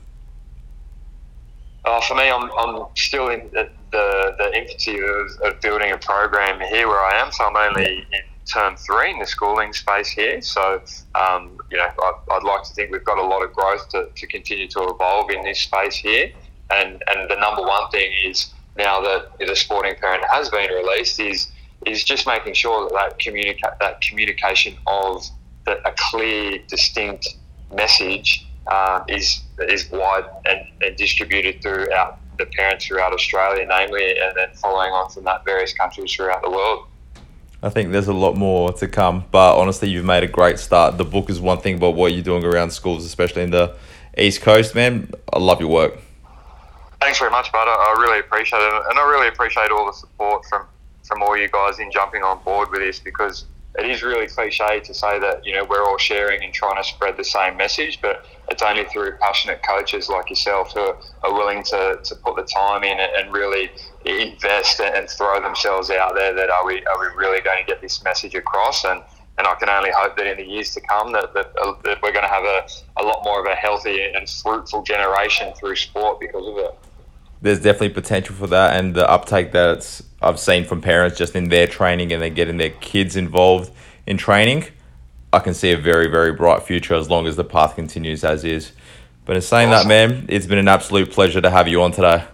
Uh, 1.84 2.00
for 2.00 2.14
me, 2.14 2.30
I'm, 2.30 2.50
I'm 2.56 2.86
still 2.96 3.28
in 3.28 3.50
the, 3.52 3.68
the, 3.92 4.34
the 4.38 4.56
infancy 4.56 4.98
of, 4.98 5.26
of, 5.42 5.60
building 5.60 5.92
a 5.92 5.98
program 5.98 6.60
here 6.60 6.88
where 6.88 7.00
I 7.00 7.20
am. 7.20 7.30
So 7.30 7.44
I'm 7.44 7.56
only 7.56 8.06
in 8.10 8.20
term 8.46 8.76
three 8.76 9.10
in 9.10 9.18
the 9.18 9.26
schooling 9.26 9.72
space 9.72 10.08
here. 10.08 10.40
So, 10.40 10.82
um, 11.14 11.58
you 11.70 11.78
know, 11.78 11.88
I, 11.98 12.34
would 12.34 12.44
like 12.44 12.64
to 12.64 12.74
think 12.74 12.90
we've 12.90 13.04
got 13.04 13.18
a 13.18 13.22
lot 13.22 13.42
of 13.42 13.52
growth 13.52 13.88
to, 13.90 14.08
to 14.14 14.26
continue 14.26 14.68
to 14.68 14.82
evolve 14.84 15.30
in 15.30 15.42
this 15.42 15.60
space 15.60 15.96
here. 15.96 16.30
And, 16.70 17.02
and 17.08 17.30
the 17.30 17.36
number 17.36 17.62
one 17.62 17.90
thing 17.90 18.12
is 18.24 18.52
now 18.76 19.00
that 19.00 19.38
the 19.38 19.56
sporting 19.56 19.94
parent 19.96 20.24
has 20.30 20.48
been 20.48 20.70
released 20.70 21.20
is 21.20 21.50
is 21.86 22.02
just 22.02 22.26
making 22.26 22.54
sure 22.54 22.88
that 22.88 22.94
that, 22.94 23.18
communica- 23.18 23.78
that 23.78 24.00
communication 24.00 24.74
of 24.86 25.22
that 25.66 25.78
a 25.84 25.92
clear, 25.96 26.58
distinct 26.66 27.36
message 27.72 28.46
uh, 28.66 29.04
is 29.08 29.42
is 29.68 29.90
wide 29.90 30.24
and, 30.46 30.60
and, 30.82 30.96
distributed 30.96 31.60
throughout 31.62 32.18
the 32.38 32.46
parents 32.46 32.86
throughout 32.86 33.12
Australia, 33.12 33.64
namely, 33.68 34.18
and 34.18 34.36
then 34.36 34.48
following 34.54 34.90
on 34.92 35.08
from 35.10 35.24
that, 35.24 35.44
various 35.44 35.72
countries 35.74 36.12
throughout 36.12 36.42
the 36.42 36.50
world. 36.50 36.86
I 37.64 37.70
think 37.70 37.92
there's 37.92 38.08
a 38.08 38.12
lot 38.12 38.36
more 38.36 38.74
to 38.74 38.86
come, 38.86 39.24
but 39.30 39.56
honestly, 39.56 39.88
you've 39.88 40.04
made 40.04 40.22
a 40.22 40.26
great 40.26 40.58
start. 40.58 40.98
The 40.98 41.04
book 41.04 41.30
is 41.30 41.40
one 41.40 41.60
thing, 41.60 41.78
but 41.78 41.92
what 41.92 42.12
you're 42.12 42.22
doing 42.22 42.44
around 42.44 42.72
schools, 42.72 43.06
especially 43.06 43.42
in 43.42 43.52
the 43.52 43.74
East 44.18 44.42
Coast, 44.42 44.74
man, 44.74 45.10
I 45.32 45.38
love 45.38 45.60
your 45.60 45.70
work. 45.70 45.96
Thanks 47.00 47.18
very 47.18 47.30
much, 47.30 47.50
bud. 47.52 47.66
I 47.66 47.94
really 47.98 48.20
appreciate 48.20 48.58
it, 48.58 48.82
and 48.90 48.98
I 48.98 49.08
really 49.08 49.28
appreciate 49.28 49.70
all 49.70 49.86
the 49.86 49.92
support 49.92 50.44
from 50.44 50.66
from 51.04 51.22
all 51.22 51.36
you 51.36 51.48
guys 51.48 51.78
in 51.78 51.90
jumping 51.90 52.22
on 52.22 52.42
board 52.44 52.70
with 52.70 52.80
this 52.80 52.98
because 52.98 53.46
it 53.76 53.86
is 53.86 54.02
really 54.02 54.26
cliche 54.26 54.80
to 54.80 54.94
say 54.94 55.18
that 55.18 55.44
you 55.44 55.52
know 55.52 55.64
we're 55.64 55.82
all 55.82 55.98
sharing 55.98 56.42
and 56.44 56.52
trying 56.52 56.76
to 56.76 56.84
spread 56.88 57.16
the 57.16 57.24
same 57.24 57.56
message, 57.56 58.00
but 58.00 58.24
it's 58.48 58.62
only 58.62 58.84
through 58.84 59.16
passionate 59.20 59.62
coaches 59.62 60.08
like 60.08 60.30
yourself 60.30 60.72
who 60.72 60.94
are 61.22 61.32
willing 61.32 61.62
to, 61.64 61.98
to 62.02 62.14
put 62.16 62.36
the 62.36 62.44
time 62.44 62.84
in 62.84 62.98
and 63.00 63.32
really 63.32 63.70
invest 64.04 64.80
and 64.80 65.08
throw 65.08 65.40
themselves 65.40 65.90
out 65.90 66.14
there 66.14 66.34
that 66.34 66.50
are 66.50 66.66
we 66.66 66.84
are 66.86 67.00
we 67.00 67.06
really 67.16 67.40
going 67.40 67.58
to 67.58 67.64
get 67.64 67.80
this 67.80 68.04
message 68.04 68.34
across 68.34 68.84
and 68.84 69.02
and 69.36 69.46
I 69.46 69.54
can 69.56 69.68
only 69.68 69.90
hope 69.92 70.16
that 70.16 70.26
in 70.26 70.36
the 70.36 70.44
years 70.44 70.72
to 70.74 70.80
come 70.80 71.12
that, 71.12 71.34
that, 71.34 71.46
uh, 71.60 71.74
that 71.82 72.00
we're 72.02 72.12
going 72.12 72.24
to 72.24 72.32
have 72.32 72.44
a, 72.44 72.68
a 72.98 73.02
lot 73.02 73.24
more 73.24 73.40
of 73.40 73.46
a 73.46 73.54
healthy 73.56 74.00
and 74.00 74.28
fruitful 74.30 74.82
generation 74.82 75.52
through 75.54 75.74
sport 75.74 76.20
because 76.20 76.46
of 76.46 76.56
it. 76.58 76.78
There's 77.42 77.58
definitely 77.58 77.90
potential 77.90 78.34
for 78.36 78.46
that, 78.46 78.78
and 78.78 78.94
the 78.94 79.10
uptake 79.10 79.50
that 79.52 79.78
it's, 79.78 80.03
I've 80.24 80.40
seen 80.40 80.64
from 80.64 80.80
parents 80.80 81.18
just 81.18 81.34
in 81.34 81.48
their 81.48 81.66
training 81.66 82.12
and 82.12 82.22
then 82.22 82.34
getting 82.34 82.56
their 82.56 82.70
kids 82.70 83.16
involved 83.16 83.70
in 84.06 84.16
training. 84.16 84.66
I 85.32 85.40
can 85.40 85.54
see 85.54 85.72
a 85.72 85.76
very, 85.76 86.08
very 86.08 86.32
bright 86.32 86.62
future 86.62 86.94
as 86.94 87.10
long 87.10 87.26
as 87.26 87.36
the 87.36 87.44
path 87.44 87.74
continues 87.74 88.24
as 88.24 88.44
is. 88.44 88.72
But 89.24 89.36
in 89.36 89.42
saying 89.42 89.70
awesome. 89.70 89.88
that, 89.88 90.08
man, 90.10 90.26
it's 90.28 90.46
been 90.46 90.58
an 90.58 90.68
absolute 90.68 91.10
pleasure 91.10 91.40
to 91.40 91.50
have 91.50 91.66
you 91.66 91.82
on 91.82 91.92
today. 91.92 92.24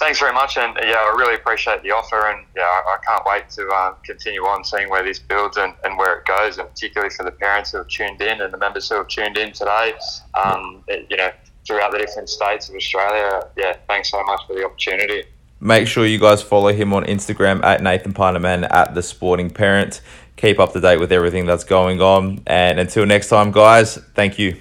Thanks 0.00 0.18
very 0.18 0.32
much, 0.32 0.56
and 0.56 0.76
yeah, 0.82 0.96
I 0.96 1.14
really 1.16 1.36
appreciate 1.36 1.84
the 1.84 1.92
offer, 1.92 2.26
and 2.26 2.44
yeah, 2.56 2.62
I, 2.62 2.96
can't 3.06 3.22
wait 3.24 3.48
to 3.50 3.68
uh, 3.68 3.92
continue 4.04 4.42
on 4.42 4.64
seeing 4.64 4.90
where 4.90 5.04
this 5.04 5.20
builds 5.20 5.56
and, 5.56 5.72
and 5.84 5.96
where 5.96 6.18
it 6.18 6.24
goes, 6.24 6.58
and 6.58 6.68
particularly 6.68 7.14
for 7.14 7.22
the 7.22 7.30
parents 7.30 7.70
who 7.70 7.78
have 7.78 7.86
tuned 7.86 8.20
in 8.20 8.40
and 8.40 8.52
the 8.52 8.58
members 8.58 8.88
who 8.88 8.96
have 8.96 9.06
tuned 9.06 9.36
in 9.36 9.52
today. 9.52 9.94
Um, 10.34 10.82
it, 10.88 11.06
you 11.08 11.16
know, 11.16 11.30
throughout 11.64 11.92
the 11.92 11.98
different 11.98 12.28
states 12.28 12.68
of 12.68 12.74
Australia. 12.74 13.48
Yeah, 13.56 13.76
thanks 13.86 14.10
so 14.10 14.22
much 14.24 14.40
for 14.48 14.54
the 14.54 14.64
opportunity. 14.64 15.24
Make 15.64 15.88
sure 15.88 16.04
you 16.04 16.18
guys 16.18 16.42
follow 16.42 16.74
him 16.74 16.92
on 16.92 17.04
Instagram 17.06 17.64
at 17.64 17.82
Nathan 17.82 18.12
Parnaman 18.12 18.70
at 18.70 18.94
the 18.94 19.02
Sporting 19.02 19.48
Parent. 19.48 20.02
Keep 20.36 20.60
up 20.60 20.74
to 20.74 20.80
date 20.80 20.98
with 20.98 21.10
everything 21.10 21.46
that's 21.46 21.64
going 21.64 22.02
on, 22.02 22.42
and 22.46 22.78
until 22.78 23.06
next 23.06 23.30
time, 23.30 23.50
guys, 23.50 23.96
thank 24.14 24.38
you. 24.38 24.58